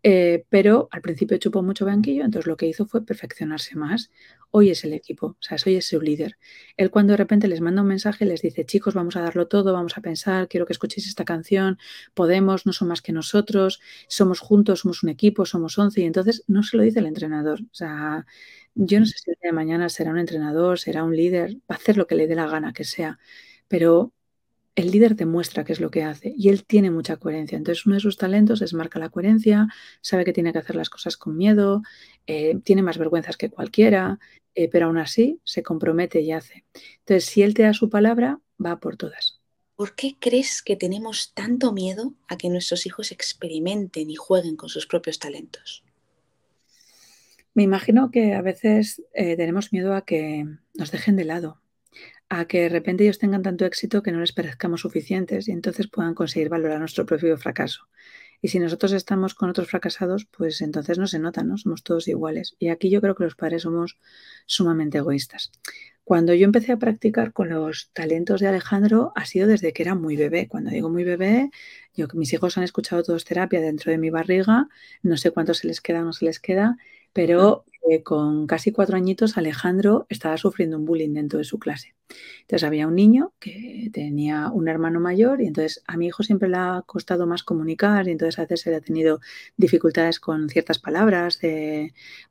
Eh, 0.03 0.45
pero 0.49 0.87
al 0.91 1.01
principio 1.01 1.37
chupó 1.37 1.61
mucho 1.61 1.85
banquillo, 1.85 2.23
entonces 2.23 2.47
lo 2.47 2.57
que 2.57 2.65
hizo 2.65 2.87
fue 2.87 3.05
perfeccionarse 3.05 3.75
más. 3.75 4.09
Hoy 4.49 4.71
es 4.71 4.83
el 4.83 4.93
equipo, 4.93 5.27
o 5.27 5.37
sea, 5.39 5.57
hoy 5.65 5.75
es 5.75 5.87
su 5.87 6.01
líder. 6.01 6.37
Él 6.75 6.89
cuando 6.89 7.13
de 7.13 7.17
repente 7.17 7.47
les 7.47 7.61
manda 7.61 7.83
un 7.83 7.87
mensaje, 7.87 8.25
les 8.25 8.41
dice, 8.41 8.65
chicos, 8.65 8.95
vamos 8.95 9.15
a 9.15 9.21
darlo 9.21 9.47
todo, 9.47 9.73
vamos 9.73 9.97
a 9.97 10.01
pensar, 10.01 10.47
quiero 10.47 10.65
que 10.65 10.73
escuchéis 10.73 11.07
esta 11.07 11.23
canción, 11.23 11.77
podemos, 12.15 12.65
no 12.65 12.73
son 12.73 12.87
más 12.87 13.01
que 13.03 13.11
nosotros, 13.13 13.79
somos 14.07 14.39
juntos, 14.39 14.79
somos 14.81 15.03
un 15.03 15.09
equipo, 15.09 15.45
somos 15.45 15.77
11, 15.77 16.01
y 16.01 16.05
entonces 16.05 16.43
no 16.47 16.63
se 16.63 16.77
lo 16.77 16.83
dice 16.83 16.99
el 16.99 17.05
entrenador. 17.05 17.61
O 17.61 17.73
sea, 17.73 18.25
yo 18.73 18.99
no 18.99 19.05
sé 19.05 19.13
si 19.19 19.29
el 19.31 19.37
día 19.41 19.49
de 19.51 19.53
mañana 19.55 19.87
será 19.89 20.11
un 20.11 20.17
entrenador, 20.19 20.79
será 20.79 21.03
un 21.03 21.15
líder, 21.15 21.57
va 21.57 21.61
a 21.69 21.73
hacer 21.75 21.95
lo 21.97 22.07
que 22.07 22.15
le 22.15 22.25
dé 22.27 22.35
la 22.35 22.47
gana 22.47 22.73
que 22.73 22.83
sea, 22.85 23.19
pero 23.67 24.13
el 24.75 24.91
líder 24.91 25.15
demuestra 25.15 25.63
qué 25.63 25.73
es 25.73 25.81
lo 25.81 25.91
que 25.91 26.03
hace 26.03 26.33
y 26.35 26.49
él 26.49 26.63
tiene 26.65 26.91
mucha 26.91 27.17
coherencia. 27.17 27.57
Entonces, 27.57 27.85
uno 27.85 27.95
de 27.95 28.01
sus 28.01 28.17
talentos 28.17 28.61
es 28.61 28.73
marca 28.73 28.99
la 28.99 29.09
coherencia, 29.09 29.67
sabe 30.01 30.25
que 30.25 30.33
tiene 30.33 30.53
que 30.53 30.59
hacer 30.59 30.75
las 30.75 30.89
cosas 30.89 31.17
con 31.17 31.37
miedo, 31.37 31.81
eh, 32.27 32.57
tiene 32.63 32.81
más 32.81 32.97
vergüenzas 32.97 33.37
que 33.37 33.49
cualquiera, 33.49 34.19
eh, 34.55 34.69
pero 34.69 34.87
aún 34.87 34.97
así 34.97 35.39
se 35.43 35.63
compromete 35.63 36.21
y 36.21 36.31
hace. 36.31 36.65
Entonces, 36.99 37.25
si 37.25 37.41
él 37.41 37.53
te 37.53 37.63
da 37.63 37.73
su 37.73 37.89
palabra, 37.89 38.39
va 38.63 38.79
por 38.79 38.97
todas. 38.97 39.39
¿Por 39.75 39.95
qué 39.95 40.15
crees 40.19 40.61
que 40.61 40.75
tenemos 40.75 41.33
tanto 41.33 41.73
miedo 41.73 42.13
a 42.27 42.37
que 42.37 42.49
nuestros 42.49 42.85
hijos 42.85 43.11
experimenten 43.11 44.09
y 44.09 44.15
jueguen 44.15 44.55
con 44.55 44.69
sus 44.69 44.85
propios 44.85 45.19
talentos? 45.19 45.83
Me 47.53 47.63
imagino 47.63 48.11
que 48.11 48.33
a 48.33 48.41
veces 48.41 49.01
eh, 49.13 49.35
tenemos 49.35 49.73
miedo 49.73 49.93
a 49.93 50.05
que 50.05 50.45
nos 50.75 50.91
dejen 50.91 51.17
de 51.17 51.25
lado, 51.25 51.60
a 52.33 52.45
que 52.45 52.61
de 52.61 52.69
repente 52.69 53.03
ellos 53.03 53.19
tengan 53.19 53.41
tanto 53.41 53.65
éxito 53.65 54.01
que 54.01 54.13
no 54.13 54.21
les 54.21 54.31
parezcamos 54.31 54.79
suficientes 54.79 55.49
y 55.49 55.51
entonces 55.51 55.89
puedan 55.89 56.13
conseguir 56.13 56.47
valorar 56.47 56.79
nuestro 56.79 57.05
propio 57.05 57.37
fracaso. 57.37 57.89
Y 58.41 58.47
si 58.47 58.57
nosotros 58.57 58.93
estamos 58.93 59.33
con 59.33 59.49
otros 59.49 59.67
fracasados, 59.67 60.25
pues 60.31 60.61
entonces 60.61 60.97
no 60.97 61.07
se 61.07 61.19
nota, 61.19 61.43
¿no? 61.43 61.57
Somos 61.57 61.83
todos 61.83 62.07
iguales. 62.07 62.55
Y 62.57 62.69
aquí 62.69 62.89
yo 62.89 63.01
creo 63.01 63.15
que 63.15 63.25
los 63.25 63.35
padres 63.35 63.63
somos 63.63 63.99
sumamente 64.45 64.99
egoístas. 64.99 65.51
Cuando 66.05 66.33
yo 66.33 66.45
empecé 66.45 66.71
a 66.71 66.77
practicar 66.77 67.33
con 67.33 67.49
los 67.49 67.91
talentos 67.91 68.39
de 68.39 68.47
Alejandro 68.47 69.11
ha 69.17 69.25
sido 69.25 69.47
desde 69.47 69.73
que 69.73 69.83
era 69.83 69.95
muy 69.95 70.15
bebé. 70.15 70.47
Cuando 70.47 70.71
digo 70.71 70.89
muy 70.89 71.03
bebé, 71.03 71.51
yo 71.93 72.07
mis 72.13 72.31
hijos 72.31 72.57
han 72.57 72.63
escuchado 72.63 73.03
todos 73.03 73.25
terapia 73.25 73.59
dentro 73.59 73.91
de 73.91 73.97
mi 73.97 74.09
barriga, 74.09 74.69
no 75.03 75.17
sé 75.17 75.31
cuánto 75.31 75.53
se 75.53 75.67
les 75.67 75.81
queda 75.81 75.99
o 75.99 76.05
no 76.05 76.13
se 76.13 76.23
les 76.23 76.39
queda, 76.39 76.77
pero 77.13 77.65
eh, 77.89 78.03
con 78.03 78.45
casi 78.45 78.71
cuatro 78.71 78.95
añitos 78.95 79.37
Alejandro 79.37 80.05
estaba 80.09 80.37
sufriendo 80.37 80.77
un 80.77 80.85
bullying 80.85 81.13
dentro 81.13 81.39
de 81.39 81.45
su 81.45 81.57
clase. 81.57 81.95
Entonces 82.41 82.63
había 82.63 82.87
un 82.87 82.95
niño 82.95 83.33
que 83.39 83.89
tenía 83.91 84.49
un 84.51 84.67
hermano 84.67 84.99
mayor 84.99 85.41
y 85.41 85.47
entonces 85.47 85.81
a 85.87 85.97
mi 85.97 86.07
hijo 86.07 86.23
siempre 86.23 86.49
le 86.49 86.57
ha 86.57 86.83
costado 86.85 87.25
más 87.25 87.43
comunicar 87.43 88.07
y 88.07 88.11
entonces 88.11 88.37
a 88.37 88.43
veces 88.43 88.67
él 88.67 88.75
ha 88.75 88.81
tenido 88.81 89.19
dificultades 89.57 90.19
con 90.19 90.49
ciertas 90.49 90.77
palabras, 90.79 91.39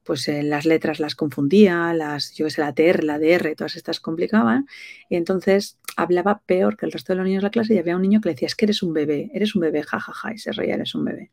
pues 0.04 0.28
eh, 0.28 0.42
las 0.42 0.66
letras 0.66 1.00
las 1.00 1.14
confundía, 1.14 1.92
las, 1.94 2.32
yo 2.34 2.44
que 2.46 2.50
sé, 2.50 2.60
la 2.60 2.74
TR, 2.74 3.04
la 3.04 3.18
DR, 3.18 3.54
todas 3.56 3.76
estas 3.76 4.00
complicaban 4.00 4.66
y 5.08 5.16
entonces 5.16 5.78
hablaba 5.96 6.42
peor 6.46 6.76
que 6.76 6.86
el 6.86 6.92
resto 6.92 7.12
de 7.12 7.16
los 7.18 7.26
niños 7.26 7.42
de 7.42 7.46
la 7.46 7.50
clase 7.50 7.74
y 7.74 7.78
había 7.78 7.96
un 7.96 8.02
niño 8.02 8.20
que 8.20 8.28
le 8.28 8.34
decía, 8.34 8.46
es 8.46 8.54
que 8.54 8.66
eres 8.66 8.82
un 8.82 8.92
bebé, 8.92 9.30
eres 9.34 9.54
un 9.54 9.62
bebé, 9.62 9.82
jajaja, 9.82 10.32
y 10.32 10.38
se 10.38 10.52
reía, 10.52 10.74
eres 10.74 10.94
un 10.94 11.04
bebé. 11.04 11.30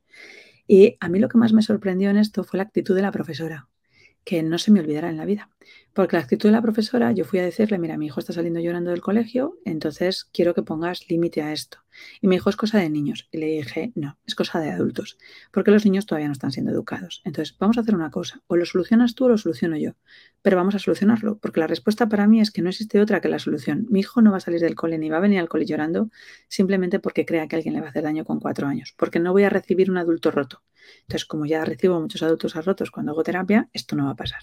Y 0.67 0.97
a 0.99 1.09
mí 1.09 1.19
lo 1.19 1.29
que 1.29 1.37
más 1.37 1.53
me 1.53 1.61
sorprendió 1.61 2.09
en 2.09 2.17
esto 2.17 2.43
fue 2.43 2.57
la 2.57 2.63
actitud 2.63 2.95
de 2.95 3.01
la 3.01 3.11
profesora 3.11 3.69
que 4.23 4.43
no 4.43 4.57
se 4.57 4.71
me 4.71 4.81
olvidará 4.81 5.09
en 5.09 5.15
la 5.15 5.25
vida. 5.25 5.49
Porque 5.97 6.15
la 6.15 6.21
actitud 6.21 6.49
de 6.49 6.53
la 6.53 6.61
profesora, 6.61 7.11
yo 7.11 7.25
fui 7.25 7.39
a 7.39 7.43
decirle, 7.43 7.79
mira, 7.79 7.97
mi 7.97 8.05
hijo 8.05 8.19
está 8.19 8.31
saliendo 8.31 8.59
llorando 8.59 8.91
del 8.91 9.01
colegio, 9.01 9.57
entonces 9.65 10.29
quiero 10.31 10.53
que 10.53 10.61
pongas 10.61 11.09
límite 11.09 11.41
a 11.41 11.51
esto. 11.51 11.79
Y 12.21 12.27
me 12.27 12.35
dijo, 12.35 12.51
es 12.51 12.55
cosa 12.55 12.77
de 12.77 12.87
niños. 12.91 13.27
Y 13.31 13.39
le 13.39 13.47
dije, 13.47 13.93
no, 13.95 14.19
es 14.27 14.35
cosa 14.35 14.59
de 14.59 14.69
adultos, 14.69 15.17
porque 15.51 15.71
los 15.71 15.85
niños 15.85 16.05
todavía 16.05 16.27
no 16.27 16.33
están 16.33 16.51
siendo 16.51 16.71
educados. 16.71 17.23
Entonces, 17.25 17.57
vamos 17.57 17.79
a 17.79 17.81
hacer 17.81 17.95
una 17.95 18.11
cosa, 18.11 18.43
o 18.45 18.57
lo 18.57 18.67
solucionas 18.67 19.15
tú 19.15 19.25
o 19.25 19.29
lo 19.29 19.39
soluciono 19.39 19.75
yo, 19.75 19.93
pero 20.43 20.55
vamos 20.55 20.75
a 20.75 20.79
solucionarlo, 20.79 21.39
porque 21.39 21.61
la 21.61 21.65
respuesta 21.65 22.07
para 22.07 22.27
mí 22.27 22.41
es 22.41 22.51
que 22.51 22.61
no 22.61 22.69
existe 22.69 23.01
otra 23.01 23.19
que 23.19 23.27
la 23.27 23.39
solución. 23.39 23.87
Mi 23.89 24.01
hijo 24.01 24.21
no 24.21 24.29
va 24.29 24.37
a 24.37 24.41
salir 24.41 24.59
del 24.59 24.75
cole 24.75 24.99
ni 24.99 25.09
va 25.09 25.17
a 25.17 25.21
venir 25.21 25.39
al 25.39 25.49
cole 25.49 25.65
llorando 25.65 26.11
simplemente 26.47 26.99
porque 26.99 27.25
crea 27.25 27.47
que 27.47 27.55
alguien 27.55 27.73
le 27.73 27.81
va 27.81 27.87
a 27.87 27.89
hacer 27.89 28.03
daño 28.03 28.23
con 28.23 28.39
cuatro 28.39 28.67
años, 28.67 28.93
porque 28.99 29.19
no 29.19 29.33
voy 29.33 29.45
a 29.45 29.49
recibir 29.49 29.89
un 29.89 29.97
adulto 29.97 30.29
roto. 30.29 30.61
Entonces, 31.01 31.25
como 31.25 31.47
ya 31.47 31.65
recibo 31.65 31.99
muchos 31.99 32.21
adultos 32.21 32.53
rotos 32.53 32.91
cuando 32.91 33.13
hago 33.13 33.23
terapia, 33.23 33.67
esto 33.73 33.95
no 33.95 34.05
va 34.05 34.11
a 34.11 34.15
pasar. 34.15 34.41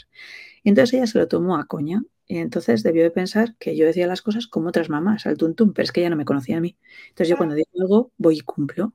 Entonces 0.65 0.95
ella 0.95 1.07
se 1.07 1.19
lo 1.19 1.29
tomó 1.29 1.57
a 1.57 1.67
coña 1.67 2.03
y 2.27 2.39
entonces 2.39 2.83
debió 2.83 3.03
de 3.03 3.11
pensar 3.11 3.55
que 3.59 3.77
yo 3.77 3.87
decía 3.87 4.07
las 4.07 4.23
cosas 4.23 4.47
como 4.47 4.69
otras 4.69 4.89
mamás, 4.89 5.27
al 5.27 5.37
tuntum, 5.37 5.73
pero 5.73 5.85
es 5.85 5.93
que 5.93 6.01
ella 6.01 6.11
no 6.11 6.17
me 6.17 6.25
conocía 6.25 6.57
a 6.57 6.61
mí. 6.61 6.77
Entonces 7.11 7.29
yo 7.29 7.37
cuando 7.37 7.55
digo 7.55 7.69
algo, 7.81 8.13
voy 8.17 8.39
y 8.39 8.41
cumplo. 8.41 8.95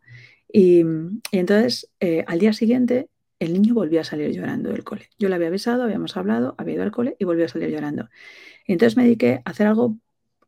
Y, 0.52 0.84
entonces 1.32 1.92
eh, 2.00 2.24
al 2.28 2.40
día 2.40 2.54
siguiente 2.54 3.10
el 3.40 3.54
niño 3.54 3.74
volvió 3.74 4.02
a 4.02 4.04
salir 4.04 4.32
llorando 4.32 4.70
del 4.72 4.84
cole. 4.84 5.10
Yo 5.18 5.30
le 5.30 5.36
había 5.36 5.48
avisado, 5.48 5.84
habíamos 5.84 6.18
hablado, 6.18 6.56
había 6.58 6.76
ido 6.76 6.84
al 6.84 6.92
cole 6.92 7.16
y 7.20 7.26
volvió 7.26 7.46
a 7.46 7.48
salir 7.48 7.70
llorando. 7.70 8.10
Y 8.66 8.74
entonces 8.74 8.98
me 8.98 9.04
dediqué 9.04 9.42
a 9.46 9.52
hacer 9.52 9.68
algo, 9.68 9.98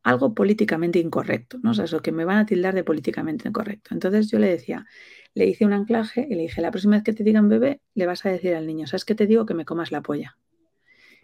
algo 0.03 0.33
políticamente 0.33 0.99
incorrecto, 0.99 1.59
¿no? 1.63 1.71
O 1.71 1.73
sea, 1.73 1.85
eso 1.85 2.01
que 2.01 2.11
me 2.11 2.25
van 2.25 2.37
a 2.39 2.45
tildar 2.45 2.75
de 2.75 2.83
políticamente 2.83 3.47
incorrecto. 3.47 3.93
Entonces 3.93 4.29
yo 4.29 4.39
le 4.39 4.47
decía, 4.47 4.85
le 5.35 5.45
hice 5.47 5.65
un 5.65 5.73
anclaje 5.73 6.27
y 6.29 6.35
le 6.35 6.43
dije, 6.43 6.61
la 6.61 6.71
próxima 6.71 6.95
vez 6.97 7.03
que 7.03 7.13
te 7.13 7.23
digan 7.23 7.49
bebé, 7.49 7.81
le 7.95 8.05
vas 8.07 8.25
a 8.25 8.29
decir 8.29 8.55
al 8.55 8.67
niño, 8.67 8.87
¿sabes 8.87 9.05
qué 9.05 9.15
te 9.15 9.27
digo? 9.27 9.45
Que 9.45 9.53
me 9.53 9.65
comas 9.65 9.91
la 9.91 10.01
polla. 10.01 10.37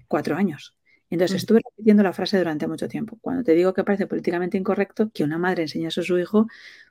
Cuatro 0.08 0.36
años. 0.36 0.76
Entonces 1.10 1.38
estuve 1.38 1.62
repitiendo 1.64 2.04
la 2.04 2.12
frase 2.12 2.38
durante 2.38 2.68
mucho 2.68 2.88
tiempo. 2.90 3.18
Cuando 3.22 3.44
te 3.44 3.54
digo 3.54 3.74
que 3.74 3.84
parece 3.84 4.08
políticamente 4.08 4.58
incorrecto 4.58 5.10
que 5.14 5.24
una 5.24 5.38
madre 5.38 5.64
enseñe 5.64 5.88
a 5.88 5.92
su 5.92 6.20
hijo, 6.20 6.48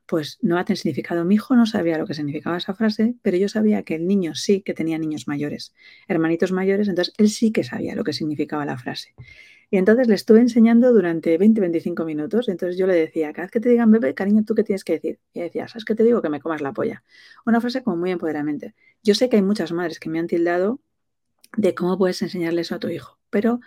pues 0.06 0.38
no 0.40 0.54
va 0.54 0.62
a 0.62 0.64
tener 0.64 0.78
significado. 0.78 1.24
Mi 1.24 1.34
hijo 1.34 1.54
no 1.54 1.66
sabía 1.66 1.98
lo 1.98 2.06
que 2.06 2.14
significaba 2.14 2.56
esa 2.56 2.74
frase, 2.74 3.14
pero 3.22 3.36
yo 3.36 3.48
sabía 3.48 3.82
que 3.82 3.94
el 3.94 4.06
niño 4.06 4.34
sí 4.34 4.62
que 4.62 4.72
tenía 4.72 4.98
niños 4.98 5.28
mayores, 5.28 5.74
hermanitos 6.08 6.50
mayores, 6.52 6.88
entonces 6.88 7.12
él 7.18 7.28
sí 7.28 7.52
que 7.52 7.62
sabía 7.64 7.94
lo 7.94 8.04
que 8.04 8.14
significaba 8.14 8.64
la 8.64 8.78
frase. 8.78 9.14
Y 9.68 9.78
entonces 9.78 10.06
le 10.08 10.14
estuve 10.14 10.40
enseñando 10.40 10.92
durante 10.92 11.36
20-25 11.38 12.04
minutos. 12.04 12.48
Entonces 12.48 12.78
yo 12.78 12.86
le 12.86 12.94
decía, 12.94 13.32
cada 13.32 13.46
vez 13.46 13.50
que 13.50 13.60
te 13.60 13.68
digan 13.68 13.90
bebé, 13.90 14.14
cariño, 14.14 14.44
¿tú 14.44 14.54
qué 14.54 14.62
tienes 14.62 14.84
que 14.84 14.94
decir? 14.94 15.18
Y 15.32 15.40
decía, 15.40 15.66
¿sabes 15.68 15.84
qué 15.84 15.94
te 15.94 16.04
digo? 16.04 16.22
Que 16.22 16.28
me 16.28 16.40
comas 16.40 16.60
la 16.60 16.72
polla. 16.72 17.02
Una 17.44 17.60
frase 17.60 17.82
como 17.82 17.96
muy 17.96 18.12
empoderamente. 18.12 18.74
Yo 19.02 19.14
sé 19.14 19.28
que 19.28 19.36
hay 19.36 19.42
muchas 19.42 19.72
madres 19.72 19.98
que 19.98 20.08
me 20.08 20.20
han 20.20 20.28
tildado 20.28 20.80
de 21.56 21.74
cómo 21.74 21.98
puedes 21.98 22.22
enseñarle 22.22 22.62
eso 22.62 22.74
a 22.74 22.78
tu 22.78 22.88
hijo, 22.88 23.18
pero 23.30 23.60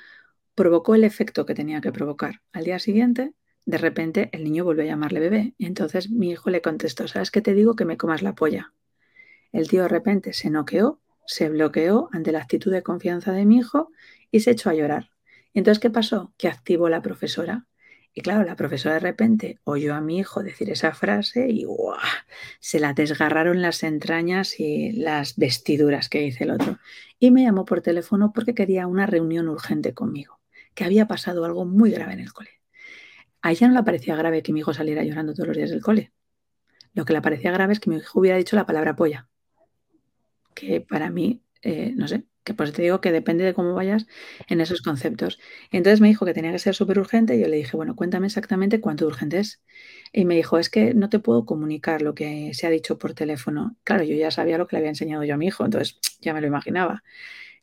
provocó 0.55 0.95
el 0.95 1.03
efecto 1.03 1.45
que 1.45 1.55
tenía 1.55 1.81
que 1.81 1.91
provocar. 1.91 2.41
Al 2.51 2.65
día 2.65 2.79
siguiente, 2.79 3.33
de 3.65 3.77
repente, 3.77 4.29
el 4.31 4.43
niño 4.43 4.63
volvió 4.63 4.83
a 4.83 4.87
llamarle 4.87 5.19
bebé. 5.19 5.53
Y 5.57 5.65
entonces 5.65 6.09
mi 6.09 6.31
hijo 6.31 6.49
le 6.49 6.61
contestó, 6.61 7.07
¿sabes 7.07 7.31
qué 7.31 7.41
te 7.41 7.53
digo? 7.53 7.75
Que 7.75 7.85
me 7.85 7.97
comas 7.97 8.21
la 8.21 8.35
polla. 8.35 8.73
El 9.51 9.67
tío 9.67 9.83
de 9.83 9.87
repente 9.87 10.33
se 10.33 10.49
noqueó, 10.49 10.99
se 11.25 11.49
bloqueó 11.49 12.09
ante 12.11 12.31
la 12.31 12.39
actitud 12.39 12.71
de 12.71 12.83
confianza 12.83 13.31
de 13.31 13.45
mi 13.45 13.59
hijo 13.59 13.91
y 14.31 14.41
se 14.41 14.51
echó 14.51 14.69
a 14.69 14.73
llorar. 14.73 15.11
¿Y 15.53 15.59
entonces 15.59 15.79
qué 15.79 15.89
pasó? 15.89 16.33
Que 16.37 16.47
activó 16.47 16.89
la 16.89 17.01
profesora. 17.01 17.67
Y 18.13 18.21
claro, 18.21 18.43
la 18.43 18.55
profesora 18.55 18.95
de 18.95 19.01
repente 19.01 19.59
oyó 19.63 19.93
a 19.93 20.01
mi 20.01 20.17
hijo 20.17 20.41
decir 20.41 20.69
esa 20.69 20.93
frase 20.93 21.47
y 21.49 21.65
se 22.59 22.79
la 22.79 22.93
desgarraron 22.93 23.61
las 23.61 23.83
entrañas 23.83 24.59
y 24.59 24.91
las 24.93 25.35
vestiduras 25.37 26.09
que 26.09 26.19
dice 26.19 26.43
el 26.43 26.51
otro. 26.51 26.79
Y 27.19 27.31
me 27.31 27.43
llamó 27.43 27.65
por 27.65 27.81
teléfono 27.81 28.31
porque 28.33 28.55
quería 28.55 28.87
una 28.87 29.05
reunión 29.05 29.47
urgente 29.47 29.93
conmigo, 29.93 30.39
que 30.73 30.85
había 30.85 31.07
pasado 31.07 31.45
algo 31.45 31.65
muy 31.65 31.91
grave 31.91 32.13
en 32.13 32.19
el 32.21 32.33
cole. 32.33 32.49
A 33.41 33.51
ella 33.51 33.67
no 33.67 33.75
le 33.75 33.83
parecía 33.83 34.15
grave 34.15 34.43
que 34.43 34.53
mi 34.53 34.61
hijo 34.61 34.73
saliera 34.73 35.03
llorando 35.03 35.33
todos 35.33 35.47
los 35.47 35.57
días 35.57 35.69
del 35.69 35.81
cole. 35.81 36.11
Lo 36.93 37.05
que 37.05 37.13
le 37.13 37.21
parecía 37.21 37.51
grave 37.51 37.73
es 37.73 37.79
que 37.79 37.89
mi 37.89 37.97
hijo 37.97 38.19
hubiera 38.19 38.37
dicho 38.37 38.55
la 38.55 38.65
palabra 38.65 38.95
polla. 38.95 39.29
Que 40.55 40.81
para 40.81 41.09
mí, 41.09 41.43
eh, 41.61 41.93
no 41.95 42.07
sé, 42.07 42.25
que 42.49 42.55
pues 42.55 42.73
te 42.73 42.81
digo 42.81 42.99
que 42.99 43.11
depende 43.11 43.43
de 43.43 43.53
cómo 43.53 43.75
vayas 43.75 44.07
en 44.47 44.59
esos 44.59 44.81
conceptos. 44.81 45.39
entonces 45.71 46.01
me 46.01 46.07
dijo 46.07 46.25
que 46.25 46.33
tenía 46.33 46.51
que 46.51 46.57
ser 46.59 46.73
súper 46.75 46.97
urgente 46.99 47.35
y 47.35 47.41
yo 47.41 47.47
le 47.47 47.57
dije, 47.57 47.77
bueno, 47.77 47.95
cuéntame 47.95 48.25
exactamente 48.27 48.81
cuánto 48.81 49.05
urgente 49.05 49.39
es. 49.39 49.61
Y 50.11 50.25
me 50.25 50.35
dijo, 50.35 50.57
es 50.57 50.69
que 50.69 50.93
no 50.95 51.09
te 51.09 51.19
puedo 51.19 51.45
comunicar 51.45 52.01
lo 52.01 52.15
que 52.15 52.51
se 52.55 52.65
ha 52.65 52.69
dicho 52.71 52.97
por 52.97 53.13
teléfono. 53.13 53.77
Claro, 53.83 54.03
yo 54.03 54.15
ya 54.15 54.31
sabía 54.31 54.57
lo 54.57 54.67
que 54.67 54.75
le 54.75 54.79
había 54.79 54.89
enseñado 54.89 55.23
yo 55.23 55.35
a 55.35 55.37
mi 55.37 55.47
hijo, 55.47 55.63
entonces 55.65 55.99
ya 56.21 56.33
me 56.33 56.41
lo 56.41 56.47
imaginaba. 56.47 57.03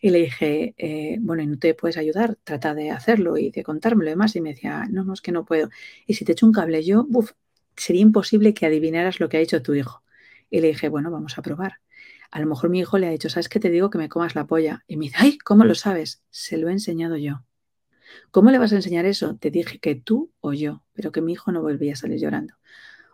Y 0.00 0.10
le 0.10 0.18
dije, 0.20 0.74
eh, 0.78 1.18
bueno, 1.20 1.42
¿y 1.42 1.46
no 1.46 1.58
te 1.58 1.74
puedes 1.74 1.96
ayudar? 1.96 2.36
Trata 2.44 2.74
de 2.74 2.90
hacerlo 2.90 3.36
y 3.38 3.50
de 3.50 3.62
contármelo 3.64 4.10
y 4.10 4.12
demás. 4.12 4.36
Y 4.36 4.40
me 4.40 4.50
decía, 4.50 4.86
no, 4.90 5.04
no, 5.04 5.14
es 5.14 5.20
que 5.22 5.32
no 5.32 5.44
puedo. 5.44 5.70
Y 6.06 6.14
si 6.14 6.24
te 6.24 6.32
echo 6.32 6.46
un 6.46 6.52
cable 6.52 6.84
yo, 6.84 7.06
uf, 7.10 7.32
sería 7.76 8.02
imposible 8.02 8.54
que 8.54 8.66
adivinaras 8.66 9.20
lo 9.20 9.28
que 9.28 9.38
ha 9.38 9.40
hecho 9.40 9.62
tu 9.62 9.74
hijo. 9.74 10.02
Y 10.50 10.60
le 10.60 10.68
dije, 10.68 10.88
bueno, 10.88 11.10
vamos 11.10 11.38
a 11.38 11.42
probar. 11.42 11.80
A 12.30 12.40
lo 12.40 12.46
mejor 12.46 12.70
mi 12.70 12.80
hijo 12.80 12.98
le 12.98 13.06
ha 13.06 13.10
dicho, 13.10 13.28
¿sabes 13.28 13.48
qué 13.48 13.60
te 13.60 13.70
digo 13.70 13.90
que 13.90 13.98
me 13.98 14.08
comas 14.08 14.34
la 14.34 14.46
polla? 14.46 14.84
Y 14.86 14.96
me 14.96 15.06
dice, 15.06 15.16
ay, 15.18 15.38
¿cómo 15.38 15.64
lo 15.64 15.74
sabes? 15.74 16.22
Se 16.30 16.56
lo 16.56 16.68
he 16.68 16.72
enseñado 16.72 17.16
yo. 17.16 17.44
¿Cómo 18.30 18.50
le 18.50 18.58
vas 18.58 18.72
a 18.72 18.76
enseñar 18.76 19.04
eso? 19.04 19.36
Te 19.36 19.50
dije 19.50 19.78
que 19.78 19.94
tú 19.94 20.32
o 20.40 20.52
yo, 20.52 20.82
pero 20.92 21.12
que 21.12 21.20
mi 21.20 21.32
hijo 21.32 21.52
no 21.52 21.62
volvía 21.62 21.94
a 21.94 21.96
salir 21.96 22.20
llorando. 22.20 22.54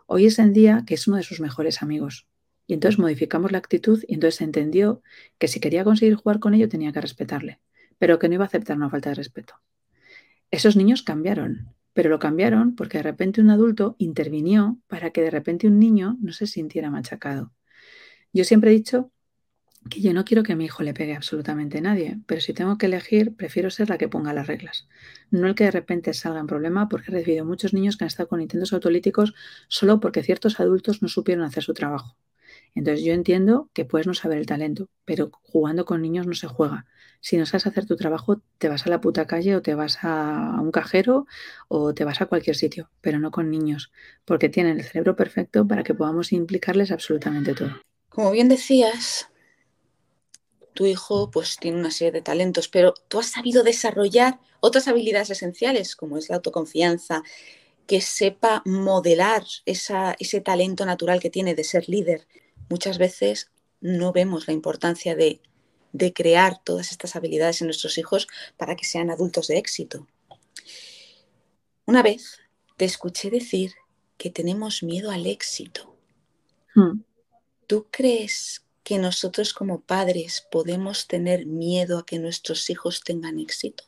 Hoy 0.05 0.25
es 0.25 0.39
el 0.39 0.53
día 0.53 0.83
que 0.85 0.95
es 0.95 1.07
uno 1.07 1.17
de 1.17 1.23
sus 1.23 1.39
mejores 1.39 1.81
amigos. 1.81 2.27
Y 2.67 2.73
entonces 2.73 2.99
modificamos 2.99 3.51
la 3.51 3.57
actitud 3.57 4.03
y 4.07 4.13
entonces 4.13 4.41
entendió 4.41 5.01
que 5.37 5.47
si 5.47 5.59
quería 5.59 5.83
conseguir 5.83 6.15
jugar 6.15 6.39
con 6.39 6.53
ello 6.53 6.69
tenía 6.69 6.93
que 6.93 7.01
respetarle, 7.01 7.59
pero 7.97 8.19
que 8.19 8.27
no 8.29 8.35
iba 8.35 8.43
a 8.43 8.47
aceptar 8.47 8.77
una 8.77 8.89
falta 8.89 9.09
de 9.09 9.15
respeto. 9.15 9.55
Esos 10.51 10.75
niños 10.75 11.03
cambiaron, 11.03 11.73
pero 11.93 12.09
lo 12.09 12.19
cambiaron 12.19 12.75
porque 12.75 12.99
de 12.99 13.03
repente 13.03 13.41
un 13.41 13.49
adulto 13.49 13.95
intervinió 13.97 14.79
para 14.87 15.11
que 15.11 15.21
de 15.21 15.29
repente 15.29 15.67
un 15.67 15.79
niño 15.79 16.17
no 16.21 16.31
se 16.31 16.47
sintiera 16.47 16.89
machacado. 16.89 17.51
Yo 18.33 18.43
siempre 18.43 18.71
he 18.71 18.73
dicho 18.73 19.11
que 19.89 20.01
yo 20.01 20.13
no 20.13 20.25
quiero 20.25 20.43
que 20.43 20.55
mi 20.55 20.65
hijo 20.65 20.81
le 20.81 20.93
pegue 20.93 21.15
absolutamente 21.15 21.77
a 21.77 21.81
nadie, 21.81 22.19
pero 22.25 22.41
si 22.41 22.53
tengo 22.53 22.77
que 22.77 22.87
elegir, 22.87 23.35
prefiero 23.35 23.69
ser 23.69 23.89
la 23.89 23.99
que 23.99 24.07
ponga 24.07 24.33
las 24.33 24.47
reglas. 24.47 24.87
No 25.29 25.47
el 25.47 25.55
que 25.55 25.65
de 25.65 25.71
repente 25.71 26.13
salga 26.13 26.39
en 26.39 26.47
problema, 26.47 26.89
porque 26.89 27.11
he 27.11 27.15
recibido 27.15 27.45
muchos 27.45 27.73
niños 27.73 27.95
que 27.95 28.05
han 28.05 28.07
estado 28.07 28.29
con 28.29 28.41
intentos 28.41 28.73
autolíticos 28.73 29.35
solo 29.67 29.99
porque 29.99 30.23
ciertos 30.23 30.59
adultos 30.59 31.01
no 31.03 31.09
supieron 31.09 31.43
hacer 31.43 31.63
su 31.63 31.73
trabajo. 31.73 32.17
Entonces 32.73 33.05
yo 33.05 33.13
entiendo 33.13 33.69
que 33.73 33.85
puedes 33.85 34.07
no 34.07 34.15
saber 34.15 34.39
el 34.39 34.47
talento, 34.47 34.89
pero 35.05 35.29
jugando 35.43 35.85
con 35.85 36.01
niños 36.01 36.25
no 36.25 36.33
se 36.33 36.47
juega. 36.47 36.87
Si 37.19 37.37
no 37.37 37.45
sabes 37.45 37.67
hacer 37.67 37.85
tu 37.85 37.95
trabajo, 37.95 38.41
te 38.57 38.69
vas 38.69 38.87
a 38.87 38.89
la 38.89 38.99
puta 38.99 39.27
calle 39.27 39.55
o 39.55 39.61
te 39.61 39.75
vas 39.75 39.99
a 40.01 40.59
un 40.59 40.71
cajero 40.71 41.27
o 41.67 41.93
te 41.93 42.03
vas 42.03 42.19
a 42.21 42.25
cualquier 42.25 42.55
sitio, 42.55 42.89
pero 43.01 43.19
no 43.19 43.29
con 43.29 43.51
niños, 43.51 43.91
porque 44.25 44.49
tienen 44.49 44.79
el 44.79 44.85
cerebro 44.85 45.15
perfecto 45.15 45.67
para 45.67 45.83
que 45.83 45.93
podamos 45.93 46.33
implicarles 46.33 46.91
absolutamente 46.91 47.53
todo. 47.53 47.73
Como 48.13 48.29
bien 48.29 48.47
decías, 48.47 49.27
tu 50.75 50.85
hijo 50.85 51.31
pues 51.31 51.57
tiene 51.57 51.79
una 51.79 51.89
serie 51.89 52.11
de 52.11 52.21
talentos, 52.21 52.67
pero 52.67 52.93
tú 53.07 53.19
has 53.19 53.31
sabido 53.31 53.63
desarrollar 53.63 54.39
otras 54.59 54.87
habilidades 54.87 55.31
esenciales, 55.31 55.95
como 55.95 56.17
es 56.17 56.29
la 56.29 56.35
autoconfianza, 56.35 57.23
que 57.87 58.01
sepa 58.01 58.61
modelar 58.65 59.43
ese 59.65 60.41
talento 60.41 60.85
natural 60.85 61.19
que 61.19 61.31
tiene 61.31 61.55
de 61.55 61.63
ser 61.63 61.89
líder. 61.89 62.27
Muchas 62.69 62.99
veces 62.99 63.49
no 63.81 64.13
vemos 64.13 64.47
la 64.47 64.53
importancia 64.53 65.15
de, 65.15 65.41
de 65.91 66.13
crear 66.13 66.63
todas 66.63 66.91
estas 66.91 67.15
habilidades 67.15 67.61
en 67.61 67.67
nuestros 67.67 67.97
hijos 67.97 68.27
para 68.57 68.75
que 68.75 68.85
sean 68.85 69.09
adultos 69.09 69.47
de 69.47 69.57
éxito. 69.57 70.07
Una 71.87 72.03
vez 72.03 72.37
te 72.77 72.85
escuché 72.85 73.31
decir 73.31 73.73
que 74.17 74.29
tenemos 74.29 74.83
miedo 74.83 75.09
al 75.09 75.25
éxito. 75.25 75.97
Hmm. 76.75 77.01
¿Tú 77.73 77.87
crees 77.89 78.63
que 78.83 78.99
nosotros 78.99 79.51
como 79.51 79.81
padres 79.81 80.47
podemos 80.51 81.07
tener 81.07 81.47
miedo 81.47 81.97
a 81.97 82.05
que 82.05 82.19
nuestros 82.19 82.69
hijos 82.69 83.03
tengan 83.03 83.39
éxito? 83.39 83.85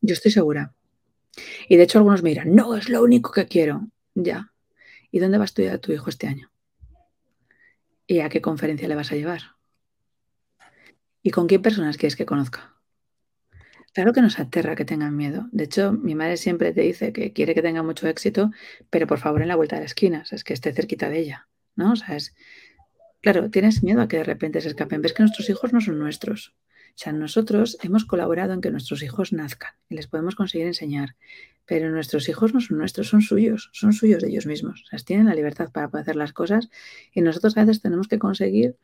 Yo 0.00 0.14
estoy 0.14 0.32
segura. 0.32 0.74
Y 1.68 1.76
de 1.76 1.84
hecho 1.84 1.98
algunos 1.98 2.24
me 2.24 2.30
dirán, 2.30 2.52
no, 2.52 2.76
es 2.76 2.88
lo 2.88 3.04
único 3.04 3.30
que 3.30 3.46
quiero. 3.46 3.86
Ya. 4.16 4.52
¿Y 5.12 5.20
dónde 5.20 5.38
va 5.38 5.44
a 5.44 5.52
estudiar 5.52 5.78
tu 5.78 5.92
hijo 5.92 6.10
este 6.10 6.26
año? 6.26 6.50
¿Y 8.08 8.18
a 8.18 8.28
qué 8.28 8.40
conferencia 8.40 8.88
le 8.88 8.96
vas 8.96 9.12
a 9.12 9.14
llevar? 9.14 9.42
¿Y 11.22 11.30
con 11.30 11.46
qué 11.46 11.60
personas 11.60 11.96
quieres 11.96 12.16
que 12.16 12.26
conozca? 12.26 12.74
Claro 13.92 14.12
que 14.12 14.20
nos 14.20 14.40
aterra 14.40 14.74
que 14.74 14.84
tengan 14.84 15.16
miedo. 15.16 15.46
De 15.52 15.62
hecho, 15.62 15.92
mi 15.92 16.16
madre 16.16 16.38
siempre 16.38 16.72
te 16.72 16.80
dice 16.80 17.12
que 17.12 17.32
quiere 17.32 17.54
que 17.54 17.62
tenga 17.62 17.84
mucho 17.84 18.08
éxito, 18.08 18.50
pero 18.90 19.06
por 19.06 19.20
favor 19.20 19.42
en 19.42 19.48
la 19.48 19.54
vuelta 19.54 19.76
de 19.76 19.82
la 19.82 19.86
esquina, 19.86 20.24
es 20.28 20.42
que 20.42 20.54
esté 20.54 20.72
cerquita 20.72 21.08
de 21.08 21.20
ella, 21.20 21.48
¿no? 21.76 21.92
O 21.92 21.96
sea, 21.96 22.16
es, 22.16 22.34
Claro, 23.26 23.50
tienes 23.50 23.82
miedo 23.82 24.02
a 24.02 24.06
que 24.06 24.18
de 24.18 24.22
repente 24.22 24.60
se 24.60 24.68
escapen. 24.68 25.02
Ves 25.02 25.12
que 25.12 25.24
nuestros 25.24 25.50
hijos 25.50 25.72
no 25.72 25.80
son 25.80 25.98
nuestros. 25.98 26.54
O 26.90 26.94
sea, 26.94 27.12
nosotros 27.12 27.76
hemos 27.82 28.04
colaborado 28.04 28.52
en 28.52 28.60
que 28.60 28.70
nuestros 28.70 29.02
hijos 29.02 29.32
nazcan 29.32 29.72
y 29.88 29.96
les 29.96 30.06
podemos 30.06 30.36
conseguir 30.36 30.68
enseñar, 30.68 31.16
pero 31.64 31.90
nuestros 31.90 32.28
hijos 32.28 32.54
no 32.54 32.60
son 32.60 32.78
nuestros, 32.78 33.08
son 33.08 33.22
suyos, 33.22 33.68
son 33.72 33.92
suyos 33.92 34.22
de 34.22 34.28
ellos 34.28 34.46
mismos. 34.46 34.84
O 34.84 34.86
sea, 34.86 35.00
tienen 35.00 35.26
la 35.26 35.34
libertad 35.34 35.72
para 35.72 35.88
poder 35.88 36.02
hacer 36.02 36.14
las 36.14 36.32
cosas 36.32 36.70
y 37.12 37.20
nosotros 37.20 37.56
a 37.56 37.64
veces 37.64 37.82
tenemos 37.82 38.06
que 38.06 38.20
conseguir 38.20 38.76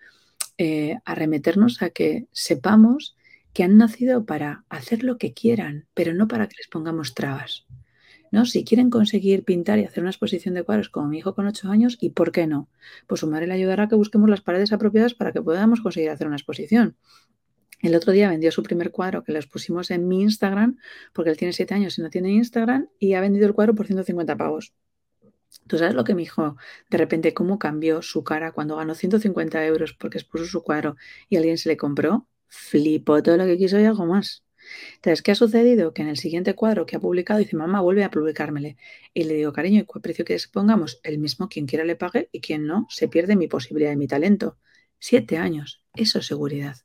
eh, 0.59 0.98
arremeternos 1.05 1.81
a 1.81 1.90
que 1.90 2.26
sepamos 2.33 3.14
que 3.52 3.62
han 3.62 3.76
nacido 3.76 4.26
para 4.26 4.64
hacer 4.70 5.05
lo 5.05 5.18
que 5.18 5.35
quieran, 5.35 5.87
pero 5.94 6.14
no 6.14 6.26
para 6.26 6.48
que 6.48 6.57
les 6.57 6.66
pongamos 6.66 7.14
trabas. 7.14 7.64
¿No? 8.33 8.47
Si 8.47 8.64
quieren 8.64 8.90
conseguir 8.90 9.45
pintar 9.45 9.79
y 9.79 9.85
hacer 9.85 10.03
una 10.03 10.11
exposición 10.11 10.55
de 10.55 10.64
cuadros 10.64 10.88
como 10.88 11.07
mi 11.07 11.18
hijo 11.18 11.35
con 11.35 11.47
ocho 11.47 11.68
años, 11.68 11.99
¿y 12.01 12.11
por 12.11 12.33
qué 12.33 12.49
no? 12.49 12.68
Pues 13.07 13.21
su 13.21 13.29
madre 13.29 13.47
le 13.47 13.55
ayudará 13.55 13.85
a 13.85 13.88
que 13.88 13.95
busquemos 13.95 14.29
las 14.29 14.40
paredes 14.40 14.73
apropiadas 14.73 15.14
para 15.14 15.33
que 15.33 15.42
podamos 15.42 15.81
conseguir 15.81 16.11
hacer 16.11 16.27
una 16.27 16.37
exposición. 16.37 16.97
El 17.83 17.95
otro 17.95 18.12
día 18.12 18.31
vendió 18.31 18.51
su 18.51 18.62
primer 18.62 18.90
cuadro 18.90 19.23
que 19.23 19.33
lo 19.33 19.40
pusimos 19.42 19.90
en 19.90 20.09
mi 20.09 20.23
Instagram, 20.23 20.79
porque 21.12 21.31
él 21.31 21.37
tiene 21.37 21.53
siete 21.53 21.75
años 21.75 21.99
y 21.99 22.03
no 22.03 22.11
tiene 22.11 22.31
Instagram, 22.31 22.88
y 22.99 23.14
ha 23.14 23.21
vendido 23.21 23.47
el 23.47 23.53
cuadro 23.53 23.75
por 23.75 23.87
150 23.87 24.37
pavos. 24.37 24.73
¿Tú 25.66 25.77
sabes 25.77 25.95
lo 25.95 26.05
que 26.05 26.14
mi 26.14 26.23
hijo, 26.23 26.57
de 26.88 26.99
repente, 26.99 27.35
cómo 27.35 27.59
cambió 27.59 28.01
su 28.01 28.25
cara 28.25 28.53
cuando 28.53 28.77
ganó 28.77 28.95
150 28.95 29.66
euros 29.66 29.92
porque 29.92 30.18
expuso 30.18 30.47
su 30.47 30.62
cuadro 30.62 30.97
y 31.29 31.37
alguien 31.37 31.59
se 31.59 31.68
le 31.68 31.77
compró? 31.77 32.27
Flipó 32.49 33.23
todo 33.23 33.37
lo 33.37 33.45
que 33.45 33.59
quiso 33.59 33.79
y 33.79 33.85
algo 33.85 34.07
más. 34.07 34.42
Entonces, 34.96 35.22
¿qué 35.22 35.33
ha 35.33 35.35
sucedido? 35.35 35.92
Que 35.94 36.03
en 36.03 36.09
el 36.09 36.16
siguiente 36.16 36.55
cuadro 36.55 36.87
que 36.87 36.96
ha 36.96 37.01
publicado 37.01 37.38
dice, 37.40 37.57
mamá, 37.57 37.81
vuelve 37.81 38.05
a 38.05 38.11
publicármele. 38.11 38.77
Y 39.14 39.25
le 39.25 39.35
digo, 39.35 39.53
cariño, 39.53 39.81
¿y 39.81 39.85
cuál 39.85 40.03
precio 40.03 40.25
que 40.25 40.37
pongamos? 40.53 41.01
El 41.03 41.18
mismo, 41.18 41.48
quien 41.48 41.66
quiera 41.66 41.85
le 41.85 41.96
pague 41.96 42.29
y 42.33 42.40
quien 42.40 42.66
no, 42.66 42.87
se 42.90 43.09
pierde 43.09 43.37
mi 43.37 43.48
posibilidad 43.48 43.92
y 43.92 43.96
mi 43.96 44.07
talento. 44.07 44.59
Siete 44.98 45.37
años, 45.38 45.83
eso 45.94 46.18
es 46.20 46.27
seguridad. 46.27 46.77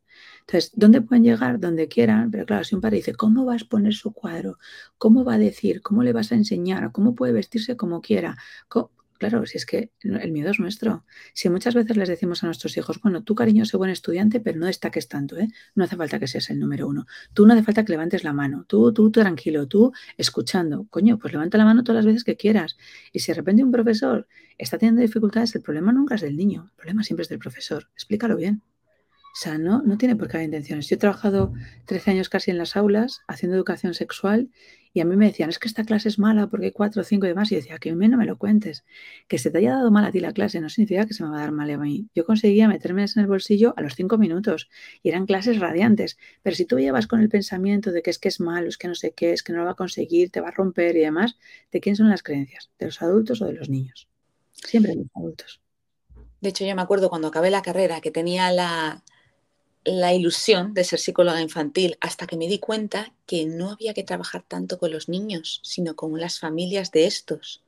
Entonces, 0.42 0.72
¿dónde 0.76 1.02
pueden 1.02 1.24
llegar? 1.24 1.60
Donde 1.60 1.88
quieran, 1.88 2.32
pero 2.32 2.46
claro, 2.46 2.64
si 2.64 2.74
un 2.76 2.82
padre 2.82 2.98
dice, 2.98 3.14
¿cómo 3.14 3.46
vas 3.46 3.54
a 3.56 3.58
exponer 3.58 3.94
su 3.94 4.14
cuadro? 4.14 4.58
¿Cómo 4.98 5.24
va 5.24 5.36
a 5.36 5.38
decir? 5.38 5.82
¿Cómo 5.82 6.04
le 6.04 6.14
vas 6.14 6.32
a 6.32 6.36
enseñar? 6.36 6.92
¿Cómo 6.92 7.16
puede 7.16 7.34
vestirse 7.34 7.78
como 7.78 8.02
quiera? 8.02 8.38
Claro, 9.18 9.46
si 9.46 9.58
es 9.58 9.66
que 9.66 9.92
el 10.02 10.32
miedo 10.32 10.52
es 10.52 10.60
nuestro. 10.60 11.06
Si 11.34 11.50
muchas 11.50 11.74
veces 11.74 11.98
les 11.98 12.08
decimos 12.08 12.44
a 12.44 12.48
nuestros 12.48 12.78
hijos, 12.78 13.02
bueno, 13.02 13.24
tú 13.24 13.34
cariño, 13.36 13.66
sé 13.66 13.76
buen 13.78 13.90
estudiante, 13.90 14.40
pero 14.40 14.60
no 14.60 14.68
destaques 14.68 15.08
tanto, 15.08 15.38
¿eh? 15.38 15.48
No 15.76 15.84
hace 15.84 15.96
falta 15.96 16.20
que 16.20 16.28
seas 16.28 16.50
el 16.52 16.60
número 16.60 16.88
uno. 16.88 17.08
Tú 17.34 17.48
no 17.48 17.54
hace 17.54 17.64
falta 17.64 17.84
que 17.84 17.92
levantes 17.94 18.24
la 18.24 18.34
mano. 18.34 18.66
Tú, 18.68 18.94
tú, 18.94 19.12
tú 19.12 19.20
tranquilo, 19.22 19.68
tú 19.68 19.92
escuchando. 20.18 20.86
Coño, 20.90 21.18
pues 21.18 21.34
levanta 21.34 21.58
la 21.58 21.66
mano 21.66 21.84
todas 21.84 21.98
las 21.98 22.06
veces 22.06 22.24
que 22.24 22.36
quieras. 22.38 22.78
Y 23.12 23.20
si 23.20 23.32
de 23.32 23.36
repente 23.36 23.64
un 23.64 23.72
profesor 23.72 24.28
está 24.58 24.78
teniendo 24.78 25.02
dificultades, 25.02 25.56
el 25.56 25.62
problema 25.64 25.92
nunca 25.92 26.16
es 26.16 26.22
del 26.22 26.36
niño, 26.38 26.66
el 26.70 26.76
problema 26.76 27.04
siempre 27.04 27.24
es 27.24 27.30
del 27.30 27.40
profesor. 27.40 27.90
Explícalo 27.96 28.36
bien. 28.36 28.62
Sea, 29.40 29.60
no, 29.60 29.84
no 29.84 30.00
tiene 30.00 30.16
por 30.16 30.28
qué 30.28 30.38
haber 30.38 30.46
intenciones. 30.46 30.90
Yo 30.90 30.96
he 30.96 30.98
trabajado 30.98 31.54
13 31.86 32.10
años 32.10 32.28
casi 32.28 32.50
en 32.50 32.58
las 32.58 32.76
aulas 32.76 33.22
haciendo 33.28 33.56
educación 33.56 33.94
sexual 33.94 34.50
y 34.94 35.00
a 35.00 35.06
mí 35.06 35.16
me 35.16 35.28
decían, 35.28 35.50
es 35.50 35.60
que 35.60 35.68
esta 35.68 35.84
clase 35.84 36.10
es 36.10 36.18
mala 36.18 36.48
porque 36.48 36.66
hay 36.66 36.72
cuatro 36.72 37.04
o 37.04 37.06
cinco 37.06 37.28
y 37.28 37.30
demás. 37.30 37.52
Y 37.52 37.56
decía, 37.56 37.78
que 37.78 37.92
a 37.92 37.96
mí 37.96 38.08
no 38.08 38.18
me 38.18 38.26
lo 38.26 38.40
cuentes. 38.40 38.84
Que 39.28 39.38
se 39.38 39.52
te 39.52 39.60
haya 39.60 39.74
dado 39.74 39.92
mal 39.92 40.06
a 40.06 40.12
ti 40.12 40.22
la 40.22 40.34
clase 40.34 40.60
no 40.60 40.70
significa 40.70 41.06
que 41.06 41.14
se 41.14 41.24
me 41.24 41.30
va 41.30 41.38
a 41.38 41.42
dar 41.42 41.52
mal 41.52 41.70
a 41.70 41.78
mí. 41.78 42.08
Yo 42.16 42.26
conseguía 42.26 42.68
meterme 42.68 43.04
en 43.04 43.22
el 43.22 43.28
bolsillo 43.28 43.76
a 43.78 43.84
los 43.84 43.94
cinco 43.94 44.18
minutos 44.18 44.70
y 45.04 45.10
eran 45.10 45.28
clases 45.28 45.60
radiantes. 45.60 46.18
Pero 46.42 46.56
si 46.56 46.66
tú 46.66 46.80
llevas 46.80 47.06
con 47.06 47.20
el 47.20 47.30
pensamiento 47.30 47.92
de 47.92 48.02
que 48.02 48.10
es 48.10 48.18
que 48.18 48.30
es 48.30 48.40
malo, 48.40 48.68
es 48.68 48.80
que 48.80 48.88
no 48.88 48.96
sé 48.96 49.12
qué, 49.12 49.34
es 49.34 49.44
que 49.44 49.54
no 49.54 49.60
lo 49.60 49.66
va 49.66 49.74
a 49.74 49.76
conseguir, 49.76 50.32
te 50.32 50.42
va 50.42 50.48
a 50.48 50.52
romper 50.52 50.96
y 50.98 51.02
demás, 51.02 51.38
¿de 51.72 51.80
quién 51.80 51.96
son 51.96 52.10
las 52.10 52.24
creencias? 52.24 52.72
¿De 52.80 52.88
los 52.88 53.00
adultos 53.04 53.40
o 53.44 53.46
de 53.46 53.54
los 53.54 53.70
niños? 53.70 54.08
Siempre 54.54 54.94
de 54.94 55.04
los 55.04 55.12
adultos. 55.14 55.62
De 56.42 56.50
hecho, 56.50 56.66
yo 56.66 56.76
me 56.76 56.82
acuerdo 56.82 57.12
cuando 57.12 57.28
acabé 57.28 57.52
la 57.52 57.62
carrera 57.62 58.02
que 58.02 58.10
tenía 58.10 58.52
la, 58.52 59.04
la 59.88 60.14
ilusión 60.14 60.74
de 60.74 60.84
ser 60.84 61.00
psicóloga 61.00 61.42
infantil 61.42 61.98
hasta 62.02 62.28
que 62.28 62.36
me 62.36 62.50
di 62.50 62.60
cuenta 62.60 63.14
que 63.26 63.46
no 63.46 63.72
había 63.72 63.94
que 63.94 64.04
trabajar 64.04 64.44
tanto 64.46 64.80
con 64.80 64.92
los 64.92 65.08
niños, 65.08 65.62
sino 65.64 65.96
con 65.96 66.20
las 66.20 66.40
familias 66.40 66.92
de 66.92 67.06
estos. 67.06 67.64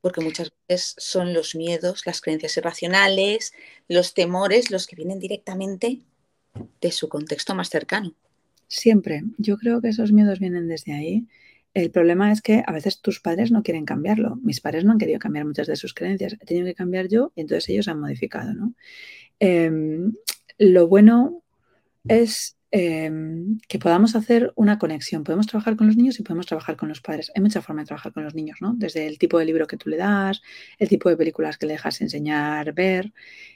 Porque 0.00 0.20
muchas 0.20 0.52
veces 0.68 0.94
son 0.96 1.34
los 1.34 1.56
miedos, 1.56 2.06
las 2.06 2.20
creencias 2.20 2.56
irracionales, 2.56 3.52
los 3.88 4.14
temores 4.14 4.70
los 4.70 4.86
que 4.86 4.94
vienen 4.94 5.18
directamente 5.18 5.98
de 6.80 6.92
su 6.92 7.08
contexto 7.08 7.56
más 7.56 7.70
cercano. 7.70 8.14
Siempre. 8.68 9.24
Yo 9.36 9.56
creo 9.56 9.80
que 9.80 9.88
esos 9.88 10.12
miedos 10.12 10.38
vienen 10.38 10.68
desde 10.68 10.92
ahí. 10.92 11.26
El 11.74 11.90
problema 11.90 12.30
es 12.30 12.40
que 12.40 12.62
a 12.64 12.72
veces 12.72 13.00
tus 13.00 13.18
padres 13.18 13.50
no 13.50 13.64
quieren 13.64 13.84
cambiarlo. 13.84 14.36
Mis 14.36 14.60
padres 14.60 14.84
no 14.84 14.92
han 14.92 14.98
querido 14.98 15.18
cambiar 15.18 15.44
muchas 15.44 15.66
de 15.66 15.74
sus 15.74 15.92
creencias. 15.92 16.34
He 16.34 16.46
tenido 16.46 16.66
que 16.66 16.74
cambiar 16.74 17.08
yo 17.08 17.32
y 17.34 17.40
entonces 17.40 17.68
ellos 17.68 17.88
han 17.88 17.98
modificado, 17.98 18.54
¿no? 18.54 18.74
Em, 19.40 20.14
lo 20.58 20.88
bueno 20.88 21.42
es 22.08 22.56
em, 22.70 23.58
que 23.68 23.78
podamos 23.78 24.16
hacer 24.16 24.52
una 24.56 24.78
conexión. 24.78 25.24
Podemos 25.24 25.46
trabajar 25.46 25.76
con 25.76 25.86
los 25.86 25.96
niños 25.96 26.18
y 26.18 26.22
podemos 26.22 26.46
trabajar 26.46 26.76
con 26.76 26.88
los 26.88 27.00
padres. 27.00 27.30
Hay 27.34 27.42
mucha 27.42 27.62
forma 27.62 27.82
de 27.82 27.86
trabajar 27.86 28.12
con 28.12 28.24
los 28.24 28.34
niños, 28.34 28.58
¿no? 28.60 28.74
Desde 28.76 29.06
el 29.06 29.18
tipo 29.18 29.38
de 29.38 29.44
libro 29.44 29.66
que 29.66 29.76
tú 29.76 29.88
le 29.88 29.96
das, 29.96 30.42
el 30.78 30.88
tipo 30.88 31.08
de 31.08 31.16
películas 31.16 31.56
que 31.56 31.66
le 31.66 31.74
dejas 31.74 32.00
enseñar, 32.00 32.72
ver. 32.72 33.12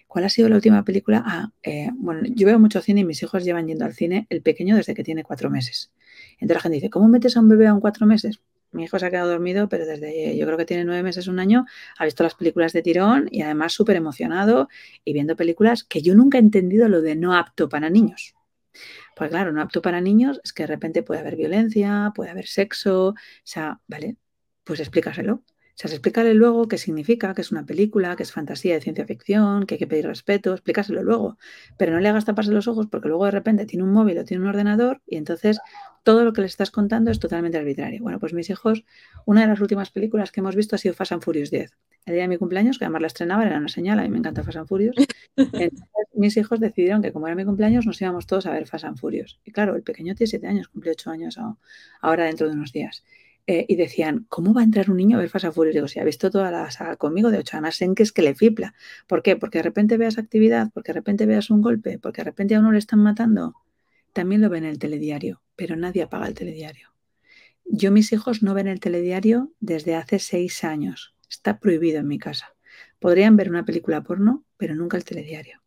¿Cuál 0.06 0.24
ha 0.24 0.28
sido 0.30 0.48
la 0.48 0.56
última 0.56 0.84
película? 0.84 1.22
Ah, 1.26 1.52
eh, 1.62 1.90
bueno, 1.94 2.22
yo 2.34 2.46
veo 2.46 2.58
mucho 2.58 2.80
cine 2.80 3.00
y 3.00 3.04
mis 3.04 3.22
hijos 3.22 3.44
llevan 3.44 3.66
yendo 3.66 3.84
al 3.84 3.92
cine 3.92 4.26
el 4.30 4.40
pequeño 4.42 4.76
desde 4.76 4.94
que 4.94 5.04
tiene 5.04 5.24
cuatro 5.24 5.50
meses. 5.50 5.92
Entonces 6.34 6.56
la 6.56 6.60
gente 6.60 6.74
dice, 6.76 6.90
¿cómo 6.90 7.08
metes 7.08 7.36
a 7.36 7.40
un 7.40 7.48
bebé 7.48 7.66
a 7.66 7.74
un 7.74 7.80
cuatro 7.80 8.06
meses? 8.06 8.40
Mi 8.70 8.84
hijo 8.84 8.98
se 8.98 9.06
ha 9.06 9.10
quedado 9.10 9.30
dormido, 9.30 9.68
pero 9.68 9.86
desde 9.86 10.36
yo 10.36 10.44
creo 10.46 10.58
que 10.58 10.66
tiene 10.66 10.84
nueve 10.84 11.02
meses, 11.02 11.26
un 11.26 11.38
año, 11.38 11.64
ha 11.98 12.04
visto 12.04 12.22
las 12.22 12.34
películas 12.34 12.72
de 12.72 12.82
tirón 12.82 13.28
y 13.30 13.42
además 13.42 13.72
súper 13.72 13.96
emocionado 13.96 14.68
y 15.04 15.12
viendo 15.12 15.36
películas 15.36 15.84
que 15.84 16.02
yo 16.02 16.14
nunca 16.14 16.38
he 16.38 16.40
entendido 16.40 16.88
lo 16.88 17.00
de 17.00 17.16
no 17.16 17.34
apto 17.34 17.68
para 17.68 17.88
niños. 17.90 18.34
Pues 19.16 19.30
claro, 19.30 19.52
no 19.52 19.62
apto 19.62 19.82
para 19.82 20.00
niños 20.00 20.40
es 20.44 20.52
que 20.52 20.64
de 20.64 20.68
repente 20.68 21.02
puede 21.02 21.20
haber 21.20 21.36
violencia, 21.36 22.12
puede 22.14 22.30
haber 22.30 22.46
sexo, 22.46 23.08
o 23.08 23.14
sea, 23.42 23.80
vale, 23.86 24.16
pues 24.64 24.80
explícaselo. 24.80 25.44
O 25.78 25.80
sea, 25.80 25.92
explícale 25.92 26.34
luego 26.34 26.66
qué 26.66 26.76
significa, 26.76 27.34
que 27.34 27.40
es 27.40 27.52
una 27.52 27.64
película, 27.64 28.16
que 28.16 28.24
es 28.24 28.32
fantasía 28.32 28.74
de 28.74 28.80
ciencia 28.80 29.06
ficción, 29.06 29.64
que 29.64 29.76
hay 29.76 29.78
que 29.78 29.86
pedir 29.86 30.06
respeto, 30.06 30.52
explícaselo 30.52 31.04
luego. 31.04 31.38
Pero 31.76 31.92
no 31.92 32.00
le 32.00 32.08
hagas 32.08 32.24
taparse 32.24 32.50
los 32.50 32.66
ojos 32.66 32.88
porque 32.90 33.06
luego 33.06 33.26
de 33.26 33.30
repente 33.30 33.64
tiene 33.64 33.84
un 33.84 33.92
móvil 33.92 34.18
o 34.18 34.24
tiene 34.24 34.42
un 34.42 34.48
ordenador 34.48 35.00
y 35.06 35.18
entonces 35.18 35.60
todo 36.02 36.24
lo 36.24 36.32
que 36.32 36.40
le 36.40 36.48
estás 36.48 36.72
contando 36.72 37.12
es 37.12 37.20
totalmente 37.20 37.58
arbitrario. 37.58 38.02
Bueno, 38.02 38.18
pues 38.18 38.32
mis 38.34 38.50
hijos, 38.50 38.84
una 39.24 39.42
de 39.42 39.46
las 39.46 39.60
últimas 39.60 39.90
películas 39.90 40.32
que 40.32 40.40
hemos 40.40 40.56
visto 40.56 40.74
ha 40.74 40.80
sido 40.80 40.94
Fast 40.94 41.12
and 41.12 41.22
Furious 41.22 41.52
10. 41.52 41.70
El 42.06 42.14
día 42.14 42.22
de 42.22 42.28
mi 42.28 42.38
cumpleaños, 42.38 42.76
que 42.76 42.84
además 42.84 43.02
la 43.02 43.06
estrenaba, 43.06 43.46
era 43.46 43.58
una 43.58 43.68
señal, 43.68 44.00
a 44.00 44.02
mí 44.02 44.08
me 44.08 44.18
encanta 44.18 44.42
Fast 44.42 44.58
and 44.58 44.66
Furious. 44.66 44.96
Entonces, 45.36 46.08
mis 46.12 46.36
hijos 46.36 46.58
decidieron 46.58 47.02
que 47.02 47.12
como 47.12 47.28
era 47.28 47.36
mi 47.36 47.44
cumpleaños 47.44 47.86
nos 47.86 48.00
íbamos 48.02 48.26
todos 48.26 48.46
a 48.46 48.50
ver 48.50 48.66
Fast 48.66 48.84
and 48.84 48.98
Furious. 48.98 49.38
Y 49.44 49.52
claro, 49.52 49.76
el 49.76 49.84
pequeño 49.84 50.16
tiene 50.16 50.28
7 50.28 50.46
años, 50.48 50.66
cumple 50.66 50.90
8 50.90 51.10
años 51.10 51.38
ahora 52.00 52.24
dentro 52.24 52.48
de 52.48 52.54
unos 52.54 52.72
días. 52.72 53.04
Eh, 53.50 53.64
y 53.66 53.76
decían, 53.76 54.26
¿cómo 54.28 54.52
va 54.52 54.60
a 54.60 54.64
entrar 54.64 54.90
un 54.90 54.98
niño 54.98 55.16
a 55.16 55.20
ver 55.20 55.30
Fast 55.30 55.46
and 55.46 55.54
Furious? 55.54 55.74
Digo, 55.74 55.88
si 55.88 55.98
ha 55.98 56.04
visto 56.04 56.30
toda 56.30 56.50
la 56.50 56.70
saga 56.70 56.96
conmigo 56.96 57.30
de 57.30 57.38
ocho, 57.38 57.56
además 57.56 57.80
en 57.80 57.94
que 57.94 58.02
es 58.02 58.12
que 58.12 58.20
le 58.20 58.34
fipla. 58.34 58.74
¿Por 59.06 59.22
qué? 59.22 59.36
Porque 59.36 59.60
de 59.60 59.62
repente 59.62 59.96
veas 59.96 60.18
actividad, 60.18 60.70
porque 60.74 60.92
de 60.92 60.98
repente 60.98 61.24
veas 61.24 61.48
un 61.48 61.62
golpe, 61.62 61.98
porque 61.98 62.20
de 62.20 62.24
repente 62.26 62.54
a 62.54 62.60
uno 62.60 62.72
le 62.72 62.78
están 62.78 62.98
matando. 62.98 63.54
También 64.12 64.42
lo 64.42 64.50
ven 64.50 64.64
en 64.64 64.70
el 64.72 64.78
telediario, 64.78 65.40
pero 65.56 65.76
nadie 65.76 66.02
apaga 66.02 66.26
el 66.28 66.34
telediario. 66.34 66.90
Yo, 67.64 67.90
mis 67.90 68.12
hijos 68.12 68.42
no 68.42 68.52
ven 68.52 68.68
el 68.68 68.80
telediario 68.80 69.50
desde 69.60 69.94
hace 69.94 70.18
seis 70.18 70.62
años. 70.62 71.14
Está 71.30 71.58
prohibido 71.58 72.00
en 72.00 72.06
mi 72.06 72.18
casa. 72.18 72.54
Podrían 72.98 73.36
ver 73.36 73.48
una 73.48 73.64
película 73.64 74.02
porno, 74.02 74.44
pero 74.58 74.74
nunca 74.74 74.98
el 74.98 75.04
telediario 75.04 75.62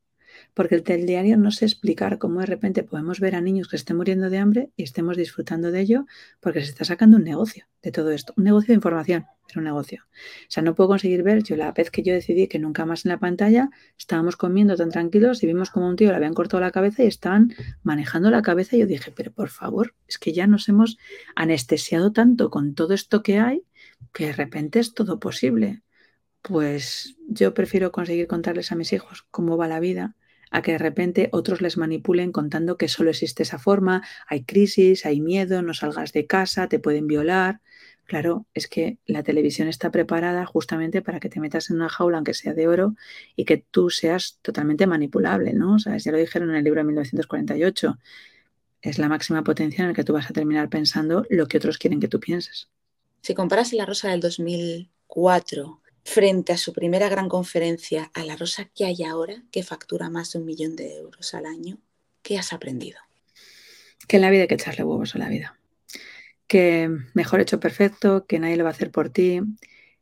porque 0.54 0.76
el 0.76 0.84
telediario 0.84 1.38
no 1.38 1.52
sé 1.52 1.66
explicar 1.66 2.18
cómo 2.18 2.42
de 2.42 2.46
repente 2.46 2.84
podemos 2.84 3.20
ver 3.20 3.36
a 3.36 3.42
niños 3.42 3.68
que 3.68 3.76
estén 3.76 3.98
muriendo 3.98 4.30
de 4.30 4.38
hambre 4.38 4.72
y 4.76 4.84
estemos 4.84 5.18
disfrutando 5.18 5.72
de 5.72 5.80
ello 5.80 6.06
porque 6.40 6.62
se 6.62 6.72
está 6.72 6.86
sacando 6.86 7.18
un 7.18 7.24
negocio 7.24 7.66
de 7.82 7.92
todo 7.92 8.12
esto, 8.12 8.34
un 8.38 8.44
negocio 8.44 8.68
de 8.68 8.76
información, 8.76 9.26
pero 9.48 9.60
un 9.60 9.66
negocio. 9.66 10.04
O 10.04 10.46
sea, 10.50 10.62
no 10.62 10.76
puedo 10.76 10.90
conseguir 10.90 11.24
ver, 11.24 11.44
yo 11.44 11.56
la 11.56 11.72
vez 11.72 11.90
que 11.90 12.04
yo 12.04 12.14
decidí 12.14 12.48
que 12.48 12.60
nunca 12.60 12.86
más 12.86 13.06
en 13.06 13.10
la 13.10 13.20
pantalla, 13.20 13.70
estábamos 13.98 14.36
comiendo 14.36 14.76
tan 14.76 14.90
tranquilos 14.90 15.42
y 15.44 15.48
vimos 15.48 15.70
como 15.72 15.88
un 15.88 15.96
tío 15.96 16.10
le 16.10 16.16
habían 16.18 16.34
cortado 16.34 16.62
la 16.62 16.72
cabeza 16.72 17.04
y 17.04 17.08
estaban 17.08 17.54
manejando 17.82 18.30
la 18.30 18.42
cabeza 18.42 18.76
y 18.76 18.80
yo 18.80 18.88
dije, 18.88 19.12
pero 19.16 19.32
por 19.32 19.50
favor, 19.50 19.96
es 20.08 20.18
que 20.18 20.34
ya 20.34 20.48
nos 20.48 20.68
hemos 20.70 20.98
anestesiado 21.36 22.12
tanto 22.12 22.50
con 22.50 22.76
todo 22.76 22.94
esto 22.94 23.24
que 23.24 23.40
hay 23.40 23.64
que 24.14 24.28
de 24.28 24.34
repente 24.34 24.80
es 24.80 24.94
todo 24.94 25.20
posible. 25.20 25.84
Pues 26.42 27.18
yo 27.28 27.54
prefiero 27.54 27.92
conseguir 27.92 28.28
contarles 28.28 28.72
a 28.72 28.76
mis 28.76 28.94
hijos 28.94 29.26
cómo 29.32 29.58
va 29.58 29.68
la 29.68 29.80
vida 29.80 30.16
a 30.52 30.62
que 30.62 30.74
de 30.74 30.78
repente 30.78 31.30
otros 31.32 31.62
les 31.62 31.78
manipulen 31.78 32.32
contando 32.32 32.78
que 32.78 32.90
solo 32.90 33.10
existe 33.10 33.44
esa 33.44 33.58
forma, 33.58 34.04
hay 34.28 34.44
crisis, 34.44 35.06
hay 35.06 35.22
miedo, 35.22 35.62
no 35.62 35.74
salgas 35.74 36.12
de 36.12 36.28
casa, 36.28 36.68
te 36.68 36.78
pueden 36.78 37.08
violar. 37.08 37.62
Claro, 38.06 38.46
es 38.54 38.68
que 38.68 38.98
la 39.06 39.24
televisión 39.24 39.70
está 39.70 39.90
preparada 39.90 40.46
justamente 40.46 41.02
para 41.02 41.22
que 41.22 41.30
te 41.30 41.40
metas 41.40 41.70
en 41.70 41.78
una 41.78 41.88
jaula, 41.88 42.18
aunque 42.18 42.34
sea 42.34 42.54
de 42.54 42.68
oro, 42.68 42.96
y 43.38 43.46
que 43.46 43.58
tú 43.58 43.90
seas 43.90 44.40
totalmente 44.42 44.86
manipulable, 44.86 45.54
¿no? 45.54 45.76
O 45.76 45.78
ya 45.78 46.12
lo 46.12 46.18
dijeron 46.18 46.50
en 46.50 46.58
el 46.58 46.64
libro 46.66 46.82
de 46.82 46.86
1948. 46.86 47.98
Es 48.82 49.00
la 49.00 49.08
máxima 49.08 49.44
potencia 49.44 49.84
en 49.84 49.90
la 49.90 49.94
que 49.94 50.04
tú 50.04 50.12
vas 50.12 50.30
a 50.30 50.34
terminar 50.34 50.68
pensando 50.70 51.26
lo 51.30 51.48
que 51.48 51.58
otros 51.58 51.78
quieren 51.78 52.02
que 52.02 52.10
tú 52.10 52.20
pienses. 52.20 52.68
Si 53.22 53.34
comparas 53.34 53.72
la 53.72 53.86
Rosa 53.86 54.10
del 54.10 54.20
2004 54.20 55.81
frente 56.04 56.54
a 56.54 56.58
su 56.58 56.74
primera 56.74 57.10
gran 57.10 57.30
conferencia, 57.30 58.12
a 58.14 58.24
la 58.24 58.36
Rosa 58.36 58.66
que 58.66 58.86
hay 58.86 59.04
ahora, 59.04 59.44
que 59.52 59.64
factura 59.64 60.10
más 60.10 60.34
de 60.34 60.40
un 60.40 60.46
millón 60.46 60.76
de 60.76 60.98
euros 60.98 61.34
al 61.34 61.46
año, 61.46 61.78
¿qué 62.22 62.38
has 62.38 62.54
aprendido? 62.54 63.00
Que 64.08 64.18
en 64.18 64.24
la 64.24 64.30
vida 64.30 64.44
hay 64.44 64.48
que 64.48 64.56
echarle 64.56 64.84
huevos 64.84 65.16
a 65.16 65.20
la 65.20 65.30
vida. 65.30 65.60
Que 66.48 66.90
mejor 67.14 67.40
hecho 67.40 67.60
perfecto, 67.60 68.26
que 68.26 68.40
nadie 68.40 68.58
lo 68.58 68.64
va 68.64 68.72
a 68.72 68.74
hacer 68.74 68.92
por 68.92 69.10
ti, 69.10 69.42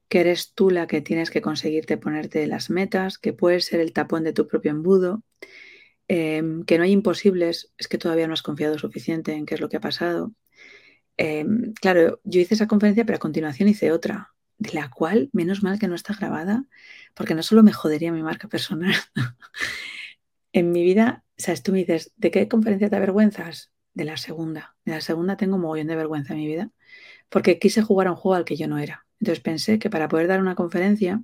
que 0.07 0.21
eres 0.21 0.53
tú 0.53 0.71
la 0.71 0.87
que 0.87 1.01
tienes 1.01 1.29
que 1.29 1.41
conseguirte 1.41 1.97
ponerte 1.97 2.47
las 2.47 2.69
metas, 2.69 3.17
que 3.19 3.33
puedes 3.33 3.65
ser 3.65 3.79
el 3.79 3.93
tapón 3.93 4.23
de 4.23 4.33
tu 4.33 4.47
propio 4.47 4.71
embudo, 4.71 5.21
em, 6.07 6.63
que 6.65 6.77
no 6.77 6.83
hay 6.83 6.91
imposibles, 6.91 7.71
es 7.77 7.87
que 7.87 7.99
todavía 7.99 8.27
no 8.27 8.33
has 8.33 8.41
confiado 8.41 8.79
suficiente 8.79 9.33
en 9.33 9.45
qué 9.45 9.55
es 9.55 9.61
lo 9.61 9.69
que 9.69 9.77
ha 9.77 9.81
pasado. 9.81 10.33
Em, 11.17 11.73
claro, 11.73 12.19
yo 12.23 12.41
hice 12.41 12.55
esa 12.55 12.67
conferencia, 12.67 13.05
pero 13.05 13.17
a 13.17 13.19
continuación 13.19 13.69
hice 13.69 13.91
otra, 13.91 14.33
de 14.59 14.73
la 14.73 14.89
cual, 14.89 15.29
menos 15.33 15.63
mal 15.63 15.79
que 15.79 15.87
no 15.87 15.95
está 15.95 16.13
grabada, 16.13 16.65
porque 17.15 17.35
no 17.35 17.43
solo 17.43 17.63
me 17.63 17.73
jodería 17.73 18.11
mi 18.11 18.23
marca 18.23 18.47
personal. 18.47 18.93
en 20.53 20.71
mi 20.71 20.83
vida, 20.83 21.23
sea, 21.37 21.55
tú 21.55 21.71
me 21.71 21.79
dices, 21.79 22.13
¿de 22.17 22.31
qué 22.31 22.47
conferencia 22.47 22.89
te 22.89 22.95
avergüenzas? 22.95 23.71
De 23.93 24.05
la 24.05 24.17
segunda. 24.17 24.75
De 24.85 24.93
la 24.93 25.01
segunda 25.01 25.37
tengo 25.37 25.55
un 25.55 25.61
mogollón 25.61 25.87
de 25.87 25.95
vergüenza 25.95 26.33
en 26.33 26.39
mi 26.39 26.47
vida, 26.47 26.71
porque 27.29 27.59
quise 27.59 27.81
jugar 27.83 28.07
a 28.07 28.11
un 28.11 28.17
juego 28.17 28.35
al 28.35 28.45
que 28.45 28.57
yo 28.57 28.67
no 28.67 28.79
era. 28.79 29.07
Entonces 29.19 29.41
pensé 29.41 29.79
que 29.79 29.89
para 29.89 30.07
poder 30.07 30.27
dar 30.27 30.39
una 30.39 30.55
conferencia 30.55 31.21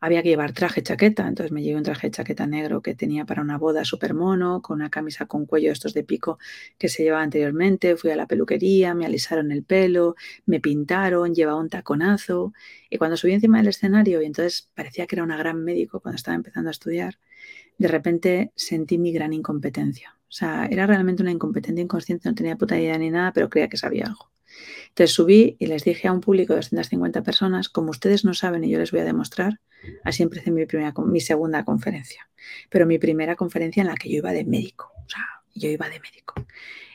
había 0.00 0.22
que 0.22 0.30
llevar 0.30 0.52
traje 0.52 0.82
chaqueta. 0.82 1.28
Entonces 1.28 1.52
me 1.52 1.62
llevé 1.62 1.76
un 1.76 1.82
traje 1.82 2.10
chaqueta 2.10 2.46
negro 2.46 2.80
que 2.82 2.94
tenía 2.94 3.26
para 3.26 3.42
una 3.42 3.58
boda 3.58 3.84
súper 3.84 4.14
mono, 4.14 4.62
con 4.62 4.76
una 4.76 4.90
camisa 4.90 5.26
con 5.26 5.44
cuello 5.46 5.70
estos 5.72 5.92
de 5.94 6.04
pico 6.04 6.38
que 6.78 6.88
se 6.88 7.02
llevaba 7.02 7.22
anteriormente. 7.22 7.96
Fui 7.96 8.10
a 8.10 8.16
la 8.16 8.26
peluquería, 8.26 8.94
me 8.94 9.04
alisaron 9.06 9.52
el 9.52 9.62
pelo, 9.64 10.14
me 10.46 10.60
pintaron, 10.60 11.34
llevaba 11.34 11.60
un 11.60 11.68
taconazo. 11.68 12.52
Y 12.90 12.98
cuando 12.98 13.16
subí 13.16 13.32
encima 13.32 13.58
del 13.58 13.68
escenario, 13.68 14.22
y 14.22 14.26
entonces 14.26 14.70
parecía 14.74 15.06
que 15.06 15.16
era 15.16 15.22
una 15.24 15.36
gran 15.36 15.62
médico 15.62 16.00
cuando 16.00 16.16
estaba 16.16 16.34
empezando 16.36 16.70
a 16.70 16.72
estudiar, 16.72 17.18
de 17.78 17.88
repente 17.88 18.52
sentí 18.56 18.98
mi 18.98 19.12
gran 19.12 19.32
incompetencia. 19.32 20.16
O 20.28 20.32
sea, 20.32 20.66
era 20.66 20.86
realmente 20.86 21.22
una 21.22 21.32
incompetencia 21.32 21.82
inconsciente, 21.82 22.28
no 22.28 22.34
tenía 22.34 22.56
puta 22.56 22.78
idea 22.78 22.98
ni 22.98 23.10
nada, 23.10 23.32
pero 23.32 23.48
creía 23.50 23.68
que 23.68 23.76
sabía 23.78 24.06
algo. 24.06 24.33
Entonces 24.88 25.12
subí 25.12 25.56
y 25.58 25.66
les 25.66 25.84
dije 25.84 26.08
a 26.08 26.12
un 26.12 26.20
público 26.20 26.52
de 26.52 26.58
250 26.58 27.22
personas, 27.22 27.68
como 27.68 27.90
ustedes 27.90 28.24
no 28.24 28.34
saben 28.34 28.64
y 28.64 28.70
yo 28.70 28.78
les 28.78 28.92
voy 28.92 29.00
a 29.00 29.04
demostrar, 29.04 29.60
así 30.04 30.22
empecé 30.22 30.50
mi, 30.50 30.66
primera, 30.66 30.92
mi 31.04 31.20
segunda 31.20 31.64
conferencia. 31.64 32.28
Pero 32.70 32.86
mi 32.86 32.98
primera 32.98 33.36
conferencia 33.36 33.80
en 33.80 33.88
la 33.88 33.94
que 33.94 34.08
yo 34.08 34.18
iba 34.18 34.32
de 34.32 34.44
médico, 34.44 34.92
o 35.04 35.08
sea, 35.08 35.24
yo 35.54 35.68
iba 35.68 35.88
de 35.88 36.00
médico. 36.00 36.34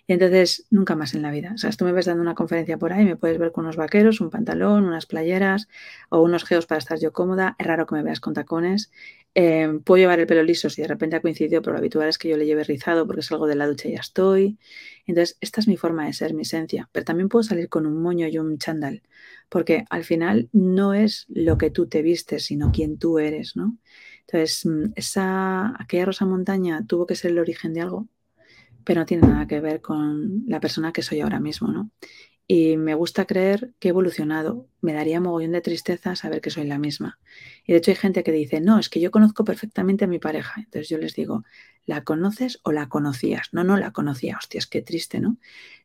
Y 0.10 0.14
entonces, 0.14 0.66
nunca 0.72 0.96
más 0.96 1.14
en 1.14 1.22
la 1.22 1.30
vida. 1.30 1.52
O 1.54 1.58
sea, 1.60 1.70
tú 1.70 1.86
me 1.86 1.92
ves 1.92 2.08
dando 2.08 2.24
una 2.24 2.34
conferencia 2.34 2.80
por 2.80 2.94
ahí, 2.94 3.06
me 3.06 3.16
puedes 3.16 3.38
ver 3.38 3.52
con 3.52 3.66
unos 3.66 3.76
vaqueros, 3.76 4.22
un 4.22 4.32
pantalón, 4.32 4.86
unas 4.86 5.06
playeras 5.06 5.68
o 6.10 6.20
unos 6.24 6.46
geos 6.46 6.66
para 6.66 6.80
estar 6.80 6.98
yo 7.00 7.14
cómoda. 7.14 7.56
Es 7.60 7.68
raro 7.68 7.86
que 7.86 7.94
me 7.94 8.02
veas 8.02 8.20
con 8.20 8.34
tacones. 8.34 8.92
Eh, 9.36 9.70
puedo 9.86 10.00
llevar 10.00 10.20
el 10.20 10.26
pelo 10.26 10.42
liso 10.42 10.68
si 10.72 10.82
de 10.82 10.88
repente 10.88 11.16
ha 11.16 11.22
coincidido, 11.22 11.62
pero 11.62 11.74
lo 11.74 11.78
habitual 11.80 12.10
es 12.10 12.18
que 12.18 12.28
yo 12.28 12.38
le 12.38 12.48
lleve 12.48 12.64
rizado 12.64 13.06
porque 13.06 13.22
salgo 13.22 13.46
de 13.46 13.56
la 13.56 13.68
ducha 13.68 13.88
y 13.88 13.92
ya 13.92 14.00
estoy. 14.00 14.58
Entonces, 15.06 15.38
esta 15.42 15.62
es 15.62 15.68
mi 15.68 15.78
forma 15.78 16.08
de 16.08 16.14
ser, 16.14 16.34
mi 16.34 16.42
esencia. 16.42 16.90
Pero 16.92 17.06
también 17.06 17.30
puedo 17.30 17.44
salir 17.44 17.70
con 17.70 17.86
un 17.86 18.02
moño 18.02 18.28
y 18.28 18.40
un 18.40 18.58
chándal, 18.58 19.04
porque 19.48 19.86
al 19.92 20.04
final 20.06 20.50
no 20.54 20.96
es 20.96 21.28
lo 21.30 21.60
que 21.60 21.70
tú 21.70 21.88
te 21.88 22.02
vistes, 22.02 22.46
sino 22.46 22.72
quién 22.72 22.98
tú 22.98 23.20
eres, 23.20 23.56
¿no? 23.56 23.78
Entonces, 24.22 24.66
mm, 24.66 24.94
esa, 24.96 25.80
aquella 25.80 26.06
rosa 26.06 26.26
montaña 26.26 26.84
tuvo 26.88 27.06
que 27.06 27.14
ser 27.16 27.30
el 27.30 27.38
origen 27.40 27.74
de 27.76 27.82
algo, 27.82 28.08
pero 28.90 29.02
no 29.02 29.06
tiene 29.06 29.28
nada 29.28 29.46
que 29.46 29.60
ver 29.60 29.82
con 29.82 30.46
la 30.48 30.60
persona 30.60 30.92
que 30.92 31.04
soy 31.04 31.22
ahora 31.22 31.40
mismo, 31.40 31.68
¿no? 31.68 31.92
Y 32.48 32.76
me 32.76 32.96
gusta 32.96 33.26
creer 33.26 33.72
que 33.78 33.90
he 33.90 33.92
evolucionado. 33.92 34.68
Me 34.82 34.94
daría 34.94 35.22
mogollón 35.22 35.52
de 35.52 35.62
tristeza 35.62 36.16
saber 36.16 36.42
que 36.42 36.50
soy 36.50 36.66
la 36.66 36.80
misma. 36.80 37.20
Y 37.70 37.72
de 37.72 37.78
hecho 37.78 37.92
hay 37.92 37.98
gente 37.98 38.24
que 38.24 38.32
dice, 38.32 38.62
no, 38.62 38.80
es 38.80 38.90
que 38.90 39.00
yo 39.00 39.12
conozco 39.12 39.44
perfectamente 39.44 40.06
a 40.06 40.08
mi 40.08 40.18
pareja. 40.18 40.56
Entonces 40.58 40.90
yo 40.90 40.98
les 40.98 41.14
digo, 41.14 41.44
¿La 41.90 42.04
conoces 42.04 42.60
o 42.62 42.72
la 42.72 42.88
conocías? 42.88 43.50
No, 43.52 43.64
no 43.64 43.76
la 43.76 43.92
conocía. 43.92 44.38
Hostias, 44.38 44.68
qué 44.68 44.84
triste, 44.84 45.20
¿no? 45.20 45.30
O 45.32 45.38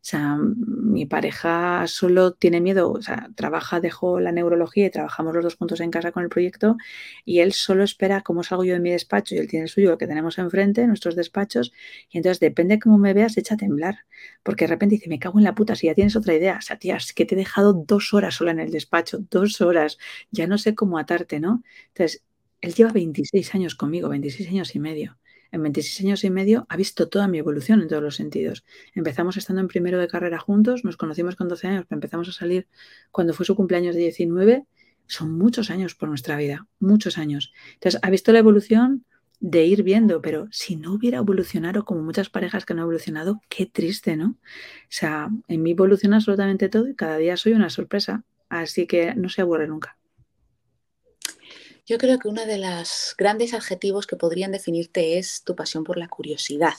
sea, 0.02 0.36
mi 0.36 1.06
pareja 1.06 1.86
solo 1.86 2.34
tiene 2.34 2.60
miedo, 2.60 2.92
o 2.92 3.00
sea, 3.00 3.30
trabaja, 3.34 3.80
dejó 3.80 4.20
la 4.20 4.30
neurología 4.30 4.84
y 4.84 4.90
trabajamos 4.90 5.34
los 5.34 5.42
dos 5.42 5.56
juntos 5.56 5.80
en 5.80 5.90
casa 5.90 6.12
con 6.12 6.22
el 6.22 6.28
proyecto 6.28 6.76
y 7.24 7.38
él 7.38 7.54
solo 7.54 7.84
espera 7.84 8.20
cómo 8.20 8.42
salgo 8.42 8.64
yo 8.64 8.74
de 8.74 8.80
mi 8.80 8.90
despacho 8.90 9.34
y 9.34 9.38
él 9.38 9.48
tiene 9.48 9.64
el 9.64 9.70
suyo, 9.70 9.96
que 9.96 10.06
tenemos 10.06 10.36
enfrente, 10.36 10.86
nuestros 10.86 11.16
despachos, 11.16 11.72
y 12.10 12.18
entonces 12.18 12.38
depende 12.38 12.74
de 12.74 12.80
cómo 12.80 12.98
me 12.98 13.14
veas, 13.14 13.38
echa 13.38 13.54
a 13.54 13.56
temblar, 13.56 14.00
porque 14.42 14.64
de 14.66 14.68
repente 14.68 14.96
dice, 14.96 15.08
me 15.08 15.18
cago 15.18 15.38
en 15.38 15.44
la 15.44 15.54
puta, 15.54 15.74
si 15.74 15.86
ya 15.86 15.94
tienes 15.94 16.16
otra 16.16 16.34
idea, 16.34 16.58
o 16.58 16.62
sea, 16.62 16.78
tía, 16.78 16.96
es 16.96 17.14
que 17.14 17.24
te 17.24 17.34
he 17.34 17.38
dejado 17.38 17.72
dos 17.72 18.12
horas 18.12 18.34
sola 18.34 18.50
en 18.50 18.60
el 18.60 18.70
despacho, 18.70 19.20
dos 19.30 19.62
horas, 19.62 19.96
ya 20.30 20.46
no 20.46 20.58
sé 20.58 20.74
cómo 20.74 20.98
atarte, 20.98 21.40
¿no? 21.40 21.62
Entonces, 21.88 22.24
él 22.60 22.74
lleva 22.74 22.92
26 22.92 23.54
años 23.54 23.74
conmigo, 23.74 24.08
26 24.08 24.48
años 24.48 24.74
y 24.74 24.80
medio 24.80 25.18
en 25.54 25.62
26 25.62 26.06
años 26.06 26.24
y 26.24 26.30
medio 26.30 26.66
ha 26.68 26.76
visto 26.76 27.08
toda 27.08 27.28
mi 27.28 27.38
evolución 27.38 27.80
en 27.80 27.88
todos 27.88 28.02
los 28.02 28.16
sentidos. 28.16 28.64
Empezamos 28.92 29.36
estando 29.36 29.60
en 29.60 29.68
primero 29.68 30.00
de 30.00 30.08
carrera 30.08 30.38
juntos, 30.38 30.84
nos 30.84 30.96
conocimos 30.96 31.36
con 31.36 31.48
12 31.48 31.68
años, 31.68 31.86
empezamos 31.90 32.28
a 32.28 32.32
salir 32.32 32.66
cuando 33.12 33.34
fue 33.34 33.46
su 33.46 33.54
cumpleaños 33.54 33.94
de 33.94 34.02
19. 34.02 34.64
Son 35.06 35.32
muchos 35.38 35.70
años 35.70 35.94
por 35.94 36.08
nuestra 36.08 36.36
vida, 36.36 36.66
muchos 36.80 37.18
años. 37.18 37.52
Entonces, 37.74 38.00
ha 38.02 38.10
visto 38.10 38.32
la 38.32 38.40
evolución 38.40 39.04
de 39.38 39.64
ir 39.64 39.84
viendo, 39.84 40.20
pero 40.22 40.48
si 40.50 40.74
no 40.74 40.94
hubiera 40.94 41.18
evolucionado 41.18 41.84
como 41.84 42.02
muchas 42.02 42.30
parejas 42.30 42.64
que 42.64 42.74
no 42.74 42.80
han 42.80 42.86
evolucionado, 42.86 43.40
qué 43.48 43.66
triste, 43.66 44.16
¿no? 44.16 44.30
O 44.30 44.36
sea, 44.88 45.28
en 45.46 45.62
mí 45.62 45.72
evoluciona 45.72 46.16
absolutamente 46.16 46.68
todo 46.68 46.88
y 46.88 46.96
cada 46.96 47.18
día 47.18 47.36
soy 47.36 47.52
una 47.52 47.70
sorpresa, 47.70 48.24
así 48.48 48.88
que 48.88 49.14
no 49.14 49.28
se 49.28 49.42
aburre 49.42 49.68
nunca. 49.68 49.98
Yo 51.86 51.98
creo 51.98 52.18
que 52.18 52.28
uno 52.28 52.46
de 52.46 52.56
los 52.56 53.14
grandes 53.18 53.52
adjetivos 53.52 54.06
que 54.06 54.16
podrían 54.16 54.52
definirte 54.52 55.18
es 55.18 55.42
tu 55.44 55.54
pasión 55.54 55.84
por 55.84 55.98
la 55.98 56.08
curiosidad. 56.08 56.72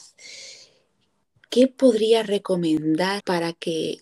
¿Qué 1.51 1.67
podría 1.67 2.23
recomendar 2.23 3.21
para 3.23 3.53
que 3.53 3.99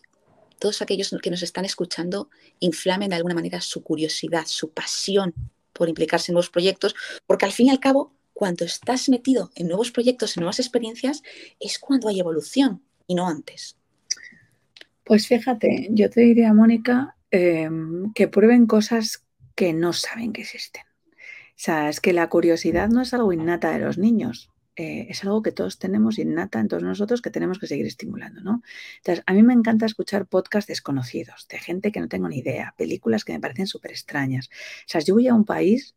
todos 0.60 0.82
aquellos 0.82 1.14
que 1.22 1.30
nos 1.30 1.44
están 1.44 1.66
escuchando 1.66 2.30
inflamen 2.62 3.10
de 3.10 3.18
alguna 3.18 3.36
manera 3.36 3.60
su 3.60 3.84
curiosidad, 3.84 4.46
su 4.46 4.72
pasión 4.72 5.34
por 5.74 5.90
implicarse 5.90 6.32
en 6.32 6.36
nuevos 6.36 6.50
proyectos? 6.50 6.96
Porque 7.28 7.46
al 7.46 7.52
fin 7.52 7.68
y 7.68 7.72
al 7.72 7.82
cabo, 7.82 8.14
cuando 8.34 8.64
estás 8.64 9.10
metido 9.10 9.52
en 9.56 9.68
nuevos 9.68 9.92
proyectos, 9.92 10.38
en 10.38 10.42
nuevas 10.42 10.60
experiencias, 10.60 11.22
es 11.60 11.80
cuando 11.80 12.08
hay 12.08 12.22
evolución 12.22 12.82
y 13.08 13.16
no 13.16 13.28
antes. 13.28 13.76
Pues 15.04 15.28
fíjate, 15.28 15.90
yo 15.92 16.10
te 16.10 16.22
diría, 16.22 16.54
Mónica, 16.54 17.18
em, 17.30 18.14
que 18.14 18.30
prueben 18.30 18.68
cosas 18.68 19.26
que 19.54 19.74
no 19.74 19.92
saben 19.92 20.32
que 20.32 20.44
existen. 20.44 20.84
Sea, 21.64 21.88
es 21.88 22.02
que 22.02 22.12
la 22.12 22.28
curiosidad 22.28 22.90
no 22.90 23.00
es 23.02 23.14
algo 23.14 23.32
innata 23.32 23.72
de 23.72 23.80
los 23.80 23.98
niños, 23.98 24.52
eh, 24.76 25.08
es 25.08 25.24
algo 25.24 25.42
que 25.42 25.54
todos 25.54 25.80
tenemos 25.80 26.20
innata 26.20 26.60
en 26.60 26.68
todos 26.68 26.84
nosotros 26.84 27.22
que 27.22 27.30
tenemos 27.30 27.58
que 27.58 27.68
seguir 27.68 27.86
estimulando, 27.86 28.42
¿no? 28.42 28.62
Entonces, 28.98 29.24
a 29.26 29.34
mí 29.34 29.44
me 29.44 29.54
encanta 29.54 29.86
escuchar 29.86 30.28
podcasts 30.28 30.68
desconocidos, 30.68 31.48
de 31.48 31.60
gente 31.60 31.94
que 31.94 32.02
no 32.02 32.10
tengo 32.10 32.28
ni 32.28 32.40
idea, 32.40 32.76
películas 32.78 33.24
que 33.24 33.32
me 33.32 33.40
parecen 33.40 33.68
súper 33.68 33.92
extrañas. 33.92 34.50
O 34.50 34.88
sea, 34.88 35.00
yo 35.00 35.14
voy 35.14 35.30
a 35.30 35.34
un 35.36 35.46
país 35.46 35.96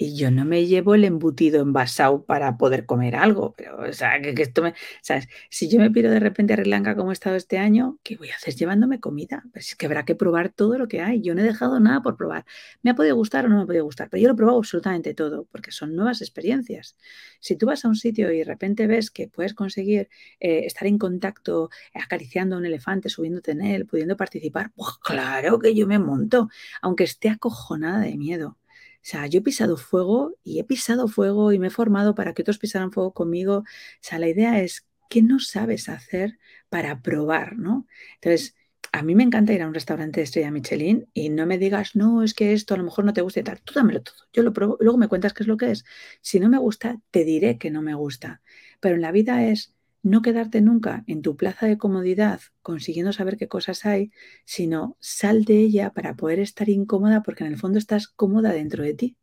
y 0.00 0.16
yo 0.16 0.30
no 0.30 0.46
me 0.46 0.64
llevo 0.64 0.94
el 0.94 1.04
embutido 1.04 1.60
envasado 1.60 2.24
para 2.24 2.56
poder 2.56 2.86
comer 2.86 3.16
algo, 3.16 3.54
pero, 3.54 3.82
o 3.86 3.92
sea, 3.92 4.18
que, 4.22 4.30
esto 4.40 4.62
me, 4.62 4.72
¿sabes? 5.02 5.28
Si 5.50 5.68
yo 5.68 5.78
me 5.78 5.90
pido 5.90 6.10
de 6.10 6.18
repente 6.18 6.54
a 6.54 6.56
Sri 6.56 6.72
como 6.96 7.10
he 7.10 7.12
estado 7.12 7.36
este 7.36 7.58
año, 7.58 7.98
¿qué 8.02 8.16
voy 8.16 8.30
a 8.30 8.36
hacer 8.36 8.54
llevándome 8.54 8.98
comida? 8.98 9.44
Pues 9.52 9.68
es 9.68 9.76
que 9.76 9.84
habrá 9.84 10.06
que 10.06 10.14
probar 10.14 10.48
todo 10.48 10.78
lo 10.78 10.88
que 10.88 11.02
hay. 11.02 11.20
Yo 11.20 11.34
no 11.34 11.42
he 11.42 11.44
dejado 11.44 11.80
nada 11.80 12.00
por 12.00 12.16
probar. 12.16 12.46
Me 12.80 12.92
ha 12.92 12.94
podido 12.94 13.14
gustar 13.14 13.44
o 13.44 13.50
no 13.50 13.56
me 13.56 13.62
ha 13.64 13.66
podido 13.66 13.84
gustar, 13.84 14.08
pero 14.08 14.22
yo 14.22 14.28
lo 14.28 14.32
he 14.32 14.36
probado 14.38 14.56
absolutamente 14.56 15.12
todo, 15.12 15.46
porque 15.52 15.70
son 15.70 15.94
nuevas 15.94 16.22
experiencias. 16.22 16.96
Si 17.38 17.56
tú 17.56 17.66
vas 17.66 17.84
a 17.84 17.88
un 17.88 17.96
sitio 17.96 18.32
y 18.32 18.38
de 18.38 18.44
repente 18.44 18.86
ves 18.86 19.10
que 19.10 19.28
puedes 19.28 19.52
conseguir 19.52 20.08
eh, 20.40 20.60
estar 20.64 20.88
en 20.88 20.96
contacto, 20.96 21.68
acariciando 21.92 22.56
a 22.56 22.58
un 22.58 22.64
elefante, 22.64 23.10
subiéndote 23.10 23.50
en 23.50 23.60
él, 23.60 23.84
pudiendo 23.84 24.16
participar, 24.16 24.72
pues 24.74 24.96
claro 25.02 25.58
que 25.58 25.74
yo 25.74 25.86
me 25.86 25.98
monto, 25.98 26.48
aunque 26.80 27.04
esté 27.04 27.28
acojonada 27.28 28.00
de 28.00 28.16
miedo. 28.16 28.56
O 29.02 29.06
sea, 29.10 29.26
yo 29.26 29.38
he 29.40 29.42
pisado 29.42 29.76
fuego 29.76 30.36
y 30.44 30.60
he 30.60 30.64
pisado 30.64 31.08
fuego 31.08 31.52
y 31.52 31.58
me 31.58 31.68
he 31.68 31.70
formado 31.70 32.14
para 32.14 32.34
que 32.34 32.42
otros 32.42 32.58
pisaran 32.58 32.92
fuego 32.92 33.12
conmigo. 33.12 33.58
O 33.58 33.64
sea, 34.00 34.18
la 34.18 34.28
idea 34.28 34.60
es, 34.60 34.86
¿qué 35.08 35.22
no 35.22 35.38
sabes 35.40 35.88
hacer 35.88 36.38
para 36.68 37.00
probar, 37.02 37.56
no? 37.56 37.86
Entonces, 38.16 38.54
a 38.92 39.02
mí 39.02 39.14
me 39.14 39.22
encanta 39.22 39.52
ir 39.52 39.62
a 39.62 39.68
un 39.68 39.74
restaurante 39.74 40.20
de 40.20 40.24
estrella 40.24 40.50
Michelin 40.50 41.08
y 41.14 41.28
no 41.30 41.46
me 41.46 41.58
digas, 41.58 41.94
no, 41.96 42.22
es 42.22 42.34
que 42.34 42.52
esto 42.52 42.74
a 42.74 42.76
lo 42.76 42.84
mejor 42.84 43.04
no 43.04 43.12
te 43.12 43.20
gusta 43.22 43.40
y 43.40 43.44
tal. 43.44 43.60
Tú 43.62 43.74
dámelo 43.74 44.02
todo. 44.02 44.16
Yo 44.32 44.42
lo 44.42 44.52
pruebo, 44.52 44.76
luego 44.80 44.98
me 44.98 45.08
cuentas 45.08 45.32
qué 45.32 45.44
es 45.44 45.46
lo 45.46 45.56
que 45.56 45.70
es. 45.70 45.84
Si 46.20 46.40
no 46.40 46.48
me 46.48 46.58
gusta, 46.58 47.00
te 47.10 47.24
diré 47.24 47.58
que 47.58 47.70
no 47.70 47.82
me 47.82 47.94
gusta. 47.94 48.42
Pero 48.80 48.96
en 48.96 49.02
la 49.02 49.12
vida 49.12 49.44
es 49.46 49.74
no 50.02 50.22
quedarte 50.22 50.60
nunca 50.60 51.04
en 51.06 51.22
tu 51.22 51.36
plaza 51.36 51.66
de 51.66 51.78
comodidad 51.78 52.40
consiguiendo 52.62 53.12
saber 53.12 53.36
qué 53.36 53.48
cosas 53.48 53.84
hay, 53.84 54.12
sino 54.44 54.96
sal 55.00 55.44
de 55.44 55.58
ella 55.58 55.90
para 55.90 56.16
poder 56.16 56.38
estar 56.38 56.68
incómoda 56.68 57.22
porque 57.22 57.44
en 57.44 57.52
el 57.52 57.58
fondo 57.58 57.78
estás 57.78 58.08
cómoda 58.08 58.52
dentro 58.52 58.82
de 58.82 58.94
ti. 58.94 59.16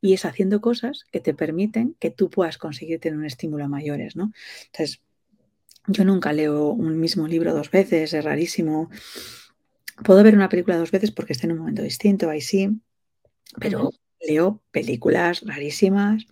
Y 0.00 0.12
es 0.12 0.24
haciendo 0.24 0.60
cosas 0.60 1.04
que 1.10 1.20
te 1.20 1.34
permiten 1.34 1.96
que 1.98 2.10
tú 2.10 2.30
puedas 2.30 2.58
conseguir 2.58 3.00
tener 3.00 3.18
un 3.18 3.24
estímulo 3.24 3.64
a 3.64 3.68
mayores, 3.68 4.16
¿no? 4.16 4.32
Entonces, 4.66 5.02
yo 5.86 6.04
nunca 6.04 6.32
leo 6.32 6.70
un 6.70 6.98
mismo 6.98 7.26
libro 7.26 7.54
dos 7.54 7.70
veces, 7.70 8.12
es 8.12 8.24
rarísimo. 8.24 8.90
Puedo 10.04 10.22
ver 10.22 10.34
una 10.34 10.48
película 10.48 10.76
dos 10.76 10.90
veces 10.90 11.10
porque 11.10 11.32
está 11.32 11.46
en 11.46 11.52
un 11.52 11.58
momento 11.58 11.82
distinto, 11.82 12.28
ahí 12.28 12.40
sí, 12.40 12.68
pero 13.58 13.92
leo 14.20 14.62
películas 14.70 15.42
rarísimas 15.42 16.26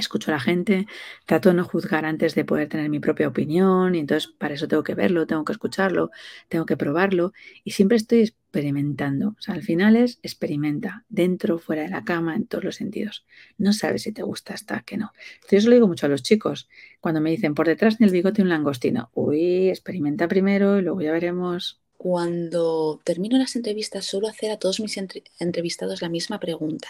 escucho 0.00 0.30
a 0.30 0.34
la 0.34 0.40
gente, 0.40 0.86
trato 1.26 1.50
de 1.50 1.54
no 1.54 1.64
juzgar 1.64 2.04
antes 2.04 2.34
de 2.34 2.44
poder 2.44 2.68
tener 2.68 2.90
mi 2.90 3.00
propia 3.00 3.28
opinión 3.28 3.94
y 3.94 4.00
entonces 4.00 4.32
para 4.32 4.54
eso 4.54 4.66
tengo 4.68 4.82
que 4.82 4.94
verlo, 4.94 5.26
tengo 5.26 5.44
que 5.44 5.52
escucharlo, 5.52 6.10
tengo 6.48 6.66
que 6.66 6.76
probarlo 6.76 7.32
y 7.64 7.70
siempre 7.72 7.96
estoy 7.96 8.20
experimentando. 8.20 9.36
O 9.38 9.40
sea, 9.40 9.54
al 9.54 9.62
final 9.62 9.94
es 9.94 10.18
experimenta, 10.22 11.04
dentro, 11.08 11.58
fuera 11.58 11.82
de 11.82 11.88
la 11.88 12.04
cama, 12.04 12.34
en 12.34 12.46
todos 12.46 12.64
los 12.64 12.76
sentidos. 12.76 13.24
No 13.58 13.72
sabes 13.72 14.02
si 14.02 14.12
te 14.12 14.22
gusta 14.22 14.54
hasta 14.54 14.80
que 14.82 14.96
no. 14.96 15.12
Yo 15.48 15.58
eso 15.58 15.68
lo 15.68 15.74
digo 15.74 15.86
mucho 15.86 16.06
a 16.06 16.08
los 16.08 16.22
chicos. 16.22 16.68
Cuando 17.00 17.20
me 17.20 17.30
dicen 17.30 17.54
por 17.54 17.68
detrás 17.68 17.98
del 17.98 18.10
bigote 18.10 18.42
un 18.42 18.48
langostino, 18.48 19.10
uy, 19.14 19.68
experimenta 19.68 20.26
primero 20.26 20.78
y 20.78 20.82
luego 20.82 21.00
ya 21.00 21.12
veremos. 21.12 21.80
Cuando 21.96 22.98
termino 23.04 23.36
las 23.36 23.56
entrevistas 23.56 24.06
suelo 24.06 24.26
hacer 24.26 24.50
a 24.50 24.58
todos 24.58 24.80
mis 24.80 24.98
entrevistados 25.38 26.02
la 26.02 26.08
misma 26.08 26.40
pregunta. 26.40 26.88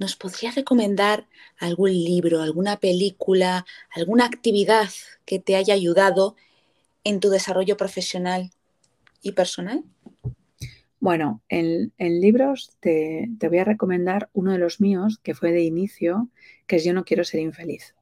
¿Nos 0.00 0.16
podría 0.16 0.50
recomendar 0.50 1.28
algún 1.58 1.90
libro, 1.92 2.40
alguna 2.40 2.78
película, 2.78 3.66
alguna 3.90 4.24
actividad 4.24 4.88
que 5.26 5.38
te 5.38 5.56
haya 5.56 5.74
ayudado 5.74 6.34
en 7.04 7.20
tu 7.20 7.28
desarrollo 7.28 7.76
profesional 7.76 8.50
y 9.22 9.32
personal? 9.32 9.84
Bueno, 11.00 11.42
en, 11.48 11.92
libros 11.98 12.76
te, 12.80 13.28
voy 13.40 13.58
a 13.58 13.64
recomendar 13.64 14.30
uno 14.32 14.52
de 14.52 14.58
los 14.58 14.80
míos, 14.80 15.20
que 15.22 15.34
fue 15.34 15.52
de 15.52 15.62
inicio, 15.62 16.30
que 16.66 16.76
es 16.76 16.84
Yo 16.84 16.94
no 16.94 17.04
quiero 17.04 17.22
ser 17.24 17.40
infeliz. 17.40 17.94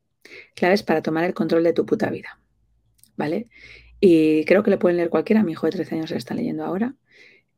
Claves 0.54 0.84
para 0.84 1.02
tomar 1.02 1.24
el 1.24 1.34
control 1.34 1.64
de 1.64 1.72
tu 1.72 1.84
puta 1.84 2.10
vida. 2.10 2.40
¿Vale? 3.16 3.48
Y 4.00 4.44
creo 4.44 4.62
que 4.62 4.70
le 4.70 4.78
pueden 4.78 4.96
leer 4.96 5.10
cualquiera. 5.10 5.42
Mi 5.42 5.52
hijo 5.52 5.66
de 5.66 5.72
13 5.72 5.96
años 5.96 6.10
se 6.10 6.16
está 6.16 6.34
leyendo 6.34 6.64
ahora. 6.64 6.94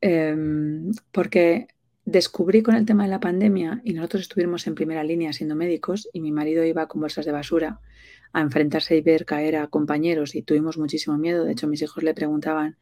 Em, 0.00 0.92
porque 1.12 1.68
descubrí 2.04 2.62
con 2.62 2.74
el 2.74 2.86
tema 2.86 3.04
de 3.04 3.10
la 3.10 3.20
pandemia 3.20 3.80
y 3.84 3.92
nosotros 3.92 4.22
estuvimos 4.22 4.66
en 4.66 4.74
primera 4.74 5.04
línea 5.04 5.32
siendo 5.32 5.54
médicos 5.54 6.08
y 6.12 6.20
mi 6.20 6.32
marido 6.32 6.64
iba 6.64 6.88
con 6.88 7.00
bolsas 7.00 7.26
de 7.26 7.32
basura 7.32 7.80
a 8.32 8.40
enfrentarse 8.40 8.96
y 8.96 9.00
ver 9.00 9.24
caer 9.24 9.56
a 9.56 9.66
compañeros 9.66 10.34
y 10.34 10.42
tuvimos 10.42 10.78
muchísimo 10.78 11.18
miedo. 11.18 11.44
De 11.44 11.52
hecho, 11.52 11.66
mis 11.66 11.82
hijos 11.82 12.02
le 12.02 12.14
preguntaban, 12.14 12.76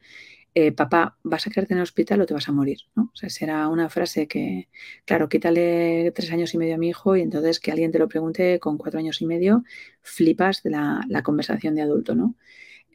eh, 0.55 0.71
papá, 0.71 1.17
¿vas 1.23 1.45
a 1.47 1.49
quedarte 1.49 1.73
en 1.73 1.79
el 1.79 1.83
hospital 1.83 2.21
o 2.21 2.25
te 2.25 2.33
vas 2.33 2.49
a 2.49 2.51
morir? 2.51 2.79
¿no? 2.95 3.11
O 3.13 3.15
sea, 3.15 3.29
será 3.29 3.67
una 3.67 3.89
frase 3.89 4.27
que, 4.27 4.69
claro, 5.05 5.29
quítale 5.29 6.11
tres 6.15 6.31
años 6.31 6.53
y 6.53 6.57
medio 6.57 6.75
a 6.75 6.77
mi 6.77 6.89
hijo 6.89 7.15
y 7.15 7.21
entonces 7.21 7.59
que 7.59 7.71
alguien 7.71 7.91
te 7.91 7.99
lo 7.99 8.07
pregunte 8.07 8.59
con 8.59 8.77
cuatro 8.77 8.99
años 8.99 9.21
y 9.21 9.25
medio, 9.25 9.63
flipas 10.01 10.63
de 10.63 10.71
la, 10.71 11.21
conversación 11.23 11.75
de 11.75 11.81
adulto, 11.81 12.15
¿no? 12.15 12.35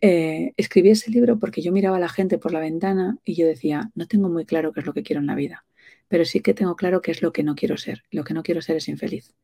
Eh, 0.01 0.53
escribí 0.57 0.91
ese 0.91 1.11
libro 1.11 1.39
porque 1.39 1.63
yo 1.63 1.73
miraba 1.73 1.97
a 1.97 2.01
la 2.01 2.09
gente 2.09 2.39
por 2.39 2.53
la 2.53 2.61
ventana 2.61 3.19
y 3.25 3.35
yo 3.35 3.47
decía, 3.47 3.91
no 3.95 4.07
tengo 4.07 4.29
muy 4.29 4.45
claro 4.45 4.73
qué 4.73 4.81
es 4.81 4.87
lo 4.87 4.93
que 4.93 5.03
quiero 5.03 5.21
en 5.21 5.27
la 5.27 5.35
vida 5.35 5.65
pero 6.09 6.25
sí 6.25 6.41
que 6.41 6.55
tengo 6.55 6.77
claro 6.77 7.03
qué 7.03 7.11
es 7.11 7.23
lo 7.23 7.33
que 7.33 7.43
no 7.43 7.55
quiero 7.55 7.77
ser. 7.77 8.05
Lo 8.11 8.25
que 8.25 8.35
no 8.35 8.43
quiero 8.43 8.63
ser 8.63 8.77
es 8.77 8.89
infeliz. 8.89 9.35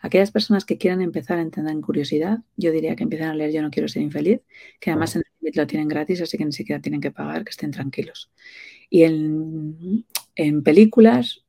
Aquellas 0.00 0.30
personas 0.30 0.64
que 0.64 0.78
quieran 0.78 1.02
empezar 1.02 1.38
a 1.38 1.42
entender 1.42 1.72
en 1.72 1.82
curiosidad, 1.82 2.38
yo 2.56 2.72
diría 2.72 2.96
que 2.96 3.02
empiecen 3.02 3.28
a 3.28 3.34
leer 3.34 3.52
Yo 3.52 3.62
no 3.62 3.70
quiero 3.70 3.88
ser 3.88 4.02
infeliz, 4.02 4.40
que 4.80 4.90
además 4.90 5.16
en 5.16 5.22
el 5.26 5.36
lo 5.54 5.66
tienen 5.66 5.88
gratis, 5.88 6.20
así 6.22 6.36
que 6.38 6.44
ni 6.44 6.52
siquiera 6.52 6.80
tienen 6.80 7.00
que 7.00 7.10
pagar, 7.10 7.44
que 7.44 7.50
estén 7.50 7.70
tranquilos. 7.70 8.30
Y 8.90 9.04
en, 9.04 10.62
películas, 10.62 11.44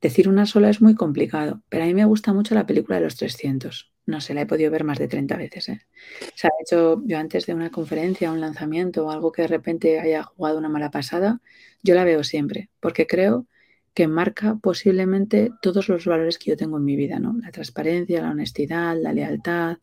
decir 0.00 0.28
una 0.28 0.46
sola 0.46 0.70
es 0.70 0.80
muy 0.80 0.94
complicado, 0.94 1.62
pero 1.68 1.84
a 1.84 1.86
mí 1.86 1.94
me 1.94 2.04
gusta 2.04 2.32
mucho 2.32 2.54
la 2.54 2.66
película 2.66 2.96
de 2.96 3.04
los 3.04 3.16
300. 3.16 3.92
No 4.04 4.20
sé, 4.20 4.34
la 4.34 4.42
he 4.42 4.46
podido 4.46 4.70
ver 4.70 4.82
más 4.82 4.98
de 4.98 5.06
30 5.06 5.36
veces. 5.36 5.68
¿eh? 5.68 5.80
O 6.22 6.36
sea, 6.36 6.50
de 6.58 6.62
hecho, 6.62 7.02
yo 7.06 7.18
antes 7.18 7.46
de 7.46 7.54
una 7.54 7.70
conferencia, 7.70 8.32
un 8.32 8.40
lanzamiento 8.40 9.06
o 9.06 9.10
algo 9.10 9.30
que 9.30 9.42
de 9.42 9.48
repente 9.48 10.00
haya 10.00 10.24
jugado 10.24 10.58
una 10.58 10.68
mala 10.68 10.90
pasada, 10.90 11.40
yo 11.82 11.94
la 11.94 12.04
veo 12.04 12.24
siempre, 12.24 12.68
porque 12.80 13.06
creo 13.06 13.46
que 13.94 14.08
marca 14.08 14.56
posiblemente 14.60 15.50
todos 15.60 15.88
los 15.88 16.06
valores 16.06 16.38
que 16.38 16.50
yo 16.50 16.56
tengo 16.56 16.78
en 16.78 16.84
mi 16.84 16.96
vida, 16.96 17.18
¿no? 17.18 17.34
La 17.42 17.50
transparencia, 17.50 18.22
la 18.22 18.30
honestidad, 18.30 18.96
la 19.00 19.12
lealtad, 19.12 19.78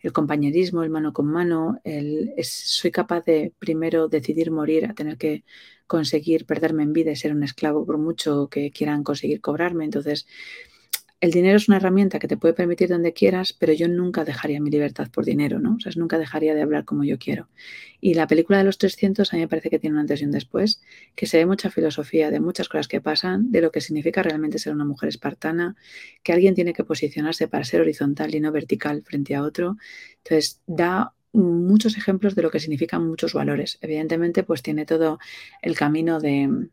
el 0.00 0.12
compañerismo, 0.12 0.82
el 0.82 0.90
mano 0.90 1.12
con 1.12 1.26
mano, 1.26 1.80
el, 1.84 2.32
soy 2.42 2.90
capaz 2.90 3.24
de 3.24 3.52
primero 3.58 4.08
decidir 4.08 4.50
morir 4.50 4.86
a 4.86 4.94
tener 4.94 5.16
que 5.16 5.44
conseguir 5.86 6.44
perderme 6.44 6.82
en 6.82 6.92
vida 6.92 7.12
y 7.12 7.16
ser 7.16 7.32
un 7.32 7.44
esclavo 7.44 7.86
por 7.86 7.98
mucho 7.98 8.48
que 8.48 8.72
quieran 8.72 9.04
conseguir 9.04 9.40
cobrarme. 9.40 9.84
Entonces, 9.84 10.26
el 11.22 11.30
dinero 11.30 11.56
es 11.56 11.68
una 11.68 11.76
herramienta 11.76 12.18
que 12.18 12.26
te 12.26 12.36
puede 12.36 12.52
permitir 12.52 12.88
donde 12.88 13.12
quieras, 13.12 13.52
pero 13.52 13.72
yo 13.72 13.86
nunca 13.86 14.24
dejaría 14.24 14.60
mi 14.60 14.70
libertad 14.70 15.08
por 15.08 15.24
dinero, 15.24 15.60
¿no? 15.60 15.76
O 15.76 15.78
sea, 15.78 15.92
nunca 15.94 16.18
dejaría 16.18 16.52
de 16.52 16.62
hablar 16.62 16.84
como 16.84 17.04
yo 17.04 17.16
quiero. 17.16 17.48
Y 18.00 18.14
la 18.14 18.26
película 18.26 18.58
de 18.58 18.64
los 18.64 18.76
300 18.76 19.32
a 19.32 19.36
mí 19.36 19.42
me 19.42 19.46
parece 19.46 19.70
que 19.70 19.78
tiene 19.78 19.94
un 19.94 20.00
antes 20.00 20.20
y 20.20 20.24
un 20.24 20.32
después, 20.32 20.82
que 21.14 21.26
se 21.26 21.38
ve 21.38 21.46
mucha 21.46 21.70
filosofía 21.70 22.32
de 22.32 22.40
muchas 22.40 22.68
cosas 22.68 22.88
que 22.88 23.00
pasan, 23.00 23.52
de 23.52 23.60
lo 23.60 23.70
que 23.70 23.80
significa 23.80 24.20
realmente 24.24 24.58
ser 24.58 24.74
una 24.74 24.84
mujer 24.84 25.10
espartana, 25.10 25.76
que 26.24 26.32
alguien 26.32 26.56
tiene 26.56 26.72
que 26.72 26.82
posicionarse 26.82 27.46
para 27.46 27.62
ser 27.62 27.82
horizontal 27.82 28.34
y 28.34 28.40
no 28.40 28.50
vertical 28.50 29.04
frente 29.04 29.36
a 29.36 29.44
otro. 29.44 29.76
Entonces, 30.24 30.60
da 30.66 31.14
muchos 31.32 31.96
ejemplos 31.96 32.34
de 32.34 32.42
lo 32.42 32.50
que 32.50 32.58
significan 32.58 33.06
muchos 33.06 33.32
valores. 33.32 33.78
Evidentemente, 33.80 34.42
pues 34.42 34.60
tiene 34.60 34.86
todo 34.86 35.20
el 35.62 35.76
camino 35.76 36.18
de 36.18 36.68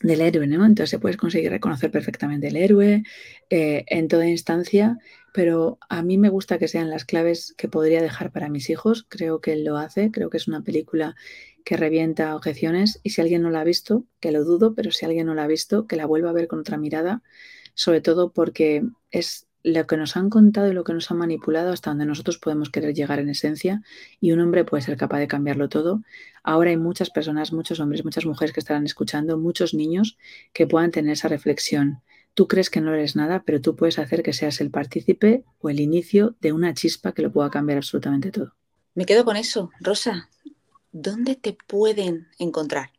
del 0.00 0.20
héroe, 0.20 0.46
¿no? 0.46 0.64
Entonces 0.64 0.90
se 0.90 0.98
puede 0.98 1.16
conseguir 1.16 1.50
reconocer 1.50 1.90
perfectamente 1.90 2.48
el 2.48 2.56
héroe 2.56 3.02
eh, 3.50 3.84
en 3.88 4.08
toda 4.08 4.26
instancia, 4.26 4.98
pero 5.32 5.78
a 5.88 6.02
mí 6.02 6.18
me 6.18 6.30
gusta 6.30 6.58
que 6.58 6.68
sean 6.68 6.90
las 6.90 7.04
claves 7.04 7.54
que 7.56 7.68
podría 7.68 8.02
dejar 8.02 8.32
para 8.32 8.48
mis 8.48 8.70
hijos. 8.70 9.06
Creo 9.08 9.40
que 9.40 9.52
él 9.52 9.64
lo 9.64 9.76
hace, 9.76 10.10
creo 10.10 10.30
que 10.30 10.38
es 10.38 10.48
una 10.48 10.62
película 10.62 11.16
que 11.64 11.76
revienta 11.76 12.34
objeciones 12.34 13.00
y 13.02 13.10
si 13.10 13.20
alguien 13.20 13.42
no 13.42 13.50
la 13.50 13.60
ha 13.60 13.64
visto, 13.64 14.06
que 14.20 14.32
lo 14.32 14.44
dudo, 14.44 14.74
pero 14.74 14.90
si 14.90 15.04
alguien 15.04 15.26
no 15.26 15.34
la 15.34 15.44
ha 15.44 15.46
visto, 15.46 15.86
que 15.86 15.96
la 15.96 16.06
vuelva 16.06 16.30
a 16.30 16.34
ver 16.34 16.48
con 16.48 16.60
otra 16.60 16.78
mirada, 16.78 17.22
sobre 17.74 18.00
todo 18.00 18.32
porque 18.32 18.82
es 19.10 19.46
lo 19.62 19.86
que 19.86 19.96
nos 19.96 20.16
han 20.16 20.30
contado 20.30 20.68
y 20.68 20.72
lo 20.72 20.84
que 20.84 20.92
nos 20.92 21.10
han 21.10 21.18
manipulado 21.18 21.72
hasta 21.72 21.90
donde 21.90 22.06
nosotros 22.06 22.38
podemos 22.38 22.70
querer 22.70 22.94
llegar 22.94 23.18
en 23.18 23.28
esencia 23.28 23.82
y 24.20 24.32
un 24.32 24.40
hombre 24.40 24.64
puede 24.64 24.82
ser 24.82 24.96
capaz 24.96 25.18
de 25.18 25.28
cambiarlo 25.28 25.68
todo. 25.68 26.02
Ahora 26.42 26.70
hay 26.70 26.76
muchas 26.76 27.10
personas, 27.10 27.52
muchos 27.52 27.80
hombres, 27.80 28.04
muchas 28.04 28.26
mujeres 28.26 28.52
que 28.52 28.60
estarán 28.60 28.84
escuchando, 28.84 29.38
muchos 29.38 29.74
niños 29.74 30.16
que 30.52 30.66
puedan 30.66 30.90
tener 30.90 31.12
esa 31.12 31.28
reflexión. 31.28 32.02
Tú 32.34 32.48
crees 32.48 32.70
que 32.70 32.80
no 32.80 32.94
eres 32.94 33.16
nada, 33.16 33.42
pero 33.44 33.60
tú 33.60 33.76
puedes 33.76 33.98
hacer 33.98 34.22
que 34.22 34.32
seas 34.32 34.60
el 34.60 34.70
partícipe 34.70 35.44
o 35.60 35.68
el 35.68 35.80
inicio 35.80 36.36
de 36.40 36.52
una 36.52 36.74
chispa 36.74 37.12
que 37.12 37.22
lo 37.22 37.32
pueda 37.32 37.50
cambiar 37.50 37.78
absolutamente 37.78 38.30
todo. 38.30 38.54
Me 38.94 39.04
quedo 39.04 39.24
con 39.24 39.36
eso. 39.36 39.70
Rosa, 39.80 40.30
¿dónde 40.92 41.36
te 41.36 41.56
pueden 41.66 42.28
encontrar? 42.38 42.90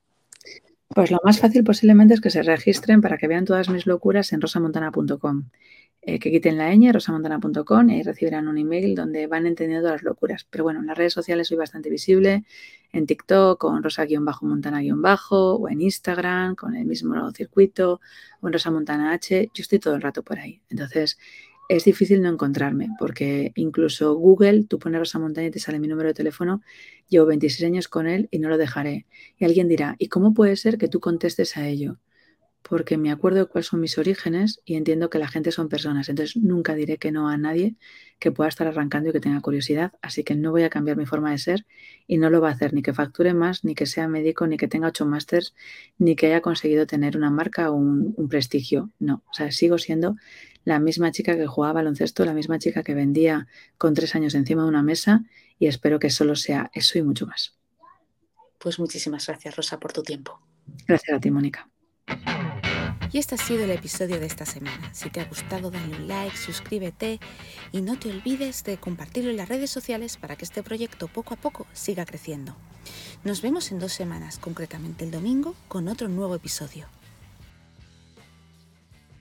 Pues 0.94 1.10
lo 1.10 1.20
más 1.24 1.40
fácil 1.40 1.64
posiblemente 1.64 2.14
es 2.14 2.22
que 2.22 2.30
se 2.30 2.44
registren 2.44 3.02
para 3.02 3.18
que 3.18 3.28
vean 3.28 3.46
todas 3.46 3.70
mis 3.70 3.86
locuras 3.86 4.34
en 4.34 4.42
rosamontana.com. 4.42 5.46
Eh, 6.04 6.18
que 6.18 6.32
quiten 6.32 6.58
la 6.58 6.74
ñ, 6.74 6.92
rosamontana.com 6.92 7.90
y 7.90 7.94
ahí 7.94 8.02
recibirán 8.02 8.48
un 8.48 8.58
email 8.58 8.96
donde 8.96 9.28
van 9.28 9.46
entendiendo 9.46 9.88
las 9.90 10.02
locuras. 10.02 10.48
Pero 10.50 10.64
bueno, 10.64 10.80
en 10.80 10.88
las 10.88 10.98
redes 10.98 11.14
sociales 11.14 11.48
soy 11.48 11.58
bastante 11.58 11.92
visible, 11.92 12.44
en 12.92 13.06
TikTok 13.06 13.60
con 13.60 13.84
rosa-montana-bajo 13.84 15.56
o 15.58 15.70
en 15.70 15.82
Instagram 15.82 16.56
con 16.56 16.76
el 16.76 16.86
mismo 16.86 17.32
circuito 17.32 18.02
o 18.42 18.48
en 18.48 18.54
Rosa 18.54 18.72
Montana 18.72 19.14
H. 19.14 19.52
Yo 19.54 19.62
estoy 19.62 19.80
todo 19.80 19.96
el 19.96 20.02
rato 20.02 20.24
por 20.24 20.40
ahí. 20.40 20.62
Entonces 20.70 21.20
es 21.76 21.86
difícil 21.86 22.22
no 22.22 22.30
encontrarme 22.30 22.90
porque 23.00 23.54
incluso 23.56 24.14
Google, 24.16 24.66
tú 24.66 24.78
pones 24.78 25.00
Rosa 25.00 25.20
Montana 25.20 25.48
y 25.48 25.52
te 25.52 25.60
sale 25.60 25.80
mi 25.80 25.88
número 25.88 26.10
de 26.10 26.14
teléfono. 26.14 26.62
Llevo 27.08 27.28
26 27.28 27.66
años 27.66 27.88
con 27.88 28.08
él 28.08 28.28
y 28.30 28.40
no 28.40 28.50
lo 28.50 28.58
dejaré. 28.58 29.06
Y 29.38 29.46
alguien 29.46 29.70
dirá, 29.70 29.96
¿y 29.98 30.10
cómo 30.10 30.34
puede 30.34 30.58
ser 30.58 30.78
que 30.78 30.90
tú 30.90 31.00
contestes 31.00 31.56
a 31.56 31.68
ello? 31.68 31.98
porque 32.64 32.98
me 32.98 33.12
acuerdo 33.12 33.40
de 33.40 33.46
cuáles 33.48 33.68
son 33.68 33.82
mis 33.82 33.98
orígenes 33.98 34.62
y 34.66 34.76
entiendo 34.76 35.10
que 35.10 35.20
la 35.20 35.28
gente 35.28 35.52
son 35.52 35.68
personas. 35.68 36.10
Entonces 36.10 36.38
nunca 36.38 36.76
diré 36.76 36.98
que 36.98 37.12
no 37.12 37.28
a 37.28 37.38
nadie 37.38 37.76
que 38.20 38.32
pueda 38.32 38.50
estar 38.50 38.68
arrancando 38.68 39.10
y 39.10 39.14
que 39.14 39.20
tenga 39.20 39.42
curiosidad. 39.42 39.94
Así 40.02 40.24
que 40.24 40.36
no 40.36 40.52
voy 40.52 40.64
a 40.64 40.70
cambiar 40.70 40.96
mi 40.96 41.06
forma 41.06 41.32
de 41.32 41.38
ser 41.40 41.66
y 42.08 42.18
no 42.18 42.30
lo 42.30 42.40
va 42.40 42.50
a 42.50 42.52
hacer 42.54 42.74
ni 42.74 42.82
que 42.82 42.94
facture 42.94 43.34
más, 43.34 43.64
ni 43.64 43.76
que 43.76 43.86
sea 43.86 44.08
médico, 44.08 44.46
ni 44.48 44.58
que 44.58 44.68
tenga 44.68 44.88
ocho 44.90 45.06
másters, 45.06 45.56
ni 45.98 46.16
que 46.16 46.28
haya 46.28 46.42
conseguido 46.42 46.86
tener 46.86 47.18
una 47.18 47.32
marca 47.32 47.72
o 47.72 47.76
un, 47.76 48.14
un 48.16 48.30
prestigio. 48.30 48.92
No, 49.00 49.24
o 49.30 49.34
sea, 49.34 49.52
sigo 49.52 49.78
siendo 49.78 50.16
la 50.64 50.80
misma 50.80 51.12
chica 51.12 51.36
que 51.36 51.48
jugaba 51.48 51.74
baloncesto, 51.74 52.26
la 52.26 52.34
misma 52.34 52.60
chica 52.60 52.84
que 52.84 52.94
vendía 52.94 53.48
con 53.78 53.94
tres 53.94 54.16
años 54.16 54.36
encima 54.36 54.64
de 54.64 54.70
una 54.70 54.84
mesa 54.84 55.24
y 55.60 55.68
espero 55.68 56.00
que 56.00 56.10
solo 56.10 56.36
sea 56.36 56.72
eso 56.74 56.98
y 56.98 57.04
mucho 57.04 57.26
más. 57.28 57.58
Pues 58.58 58.80
muchísimas 58.80 59.26
gracias, 59.26 59.56
Rosa, 59.56 59.80
por 59.80 59.92
tu 59.92 60.04
tiempo. 60.04 60.40
Gracias 60.88 61.18
a 61.18 61.20
ti, 61.20 61.32
Mónica. 61.32 61.68
Y 63.14 63.18
este 63.18 63.36
ha 63.36 63.38
sido 63.38 63.66
el 63.66 63.72
episodio 63.72 64.20
de 64.20 64.26
esta 64.26 64.46
semana. 64.46 64.94
Si 64.94 65.10
te 65.10 65.20
ha 65.20 65.26
gustado, 65.26 65.70
dale 65.70 65.96
un 65.98 66.08
like, 66.08 66.38
suscríbete 66.38 67.20
y 67.74 67.82
no 67.82 68.00
te 68.00 68.10
olvides 68.10 68.64
de 68.64 68.78
compartirlo 68.78 69.32
en 69.32 69.38
las 69.38 69.50
redes 69.50 69.70
sociales 69.70 70.16
para 70.16 70.38
que 70.38 70.46
este 70.46 70.64
proyecto 70.64 71.08
poco 71.10 71.34
a 71.34 71.38
poco 71.38 71.68
siga 71.74 72.06
creciendo. 72.06 72.56
Nos 73.26 73.42
vemos 73.42 73.72
en 73.72 73.80
dos 73.80 73.92
semanas, 73.92 74.38
concretamente 74.38 75.04
el 75.04 75.12
domingo, 75.12 75.56
con 75.68 75.90
otro 75.90 76.08
nuevo 76.08 76.36
episodio. 76.36 76.88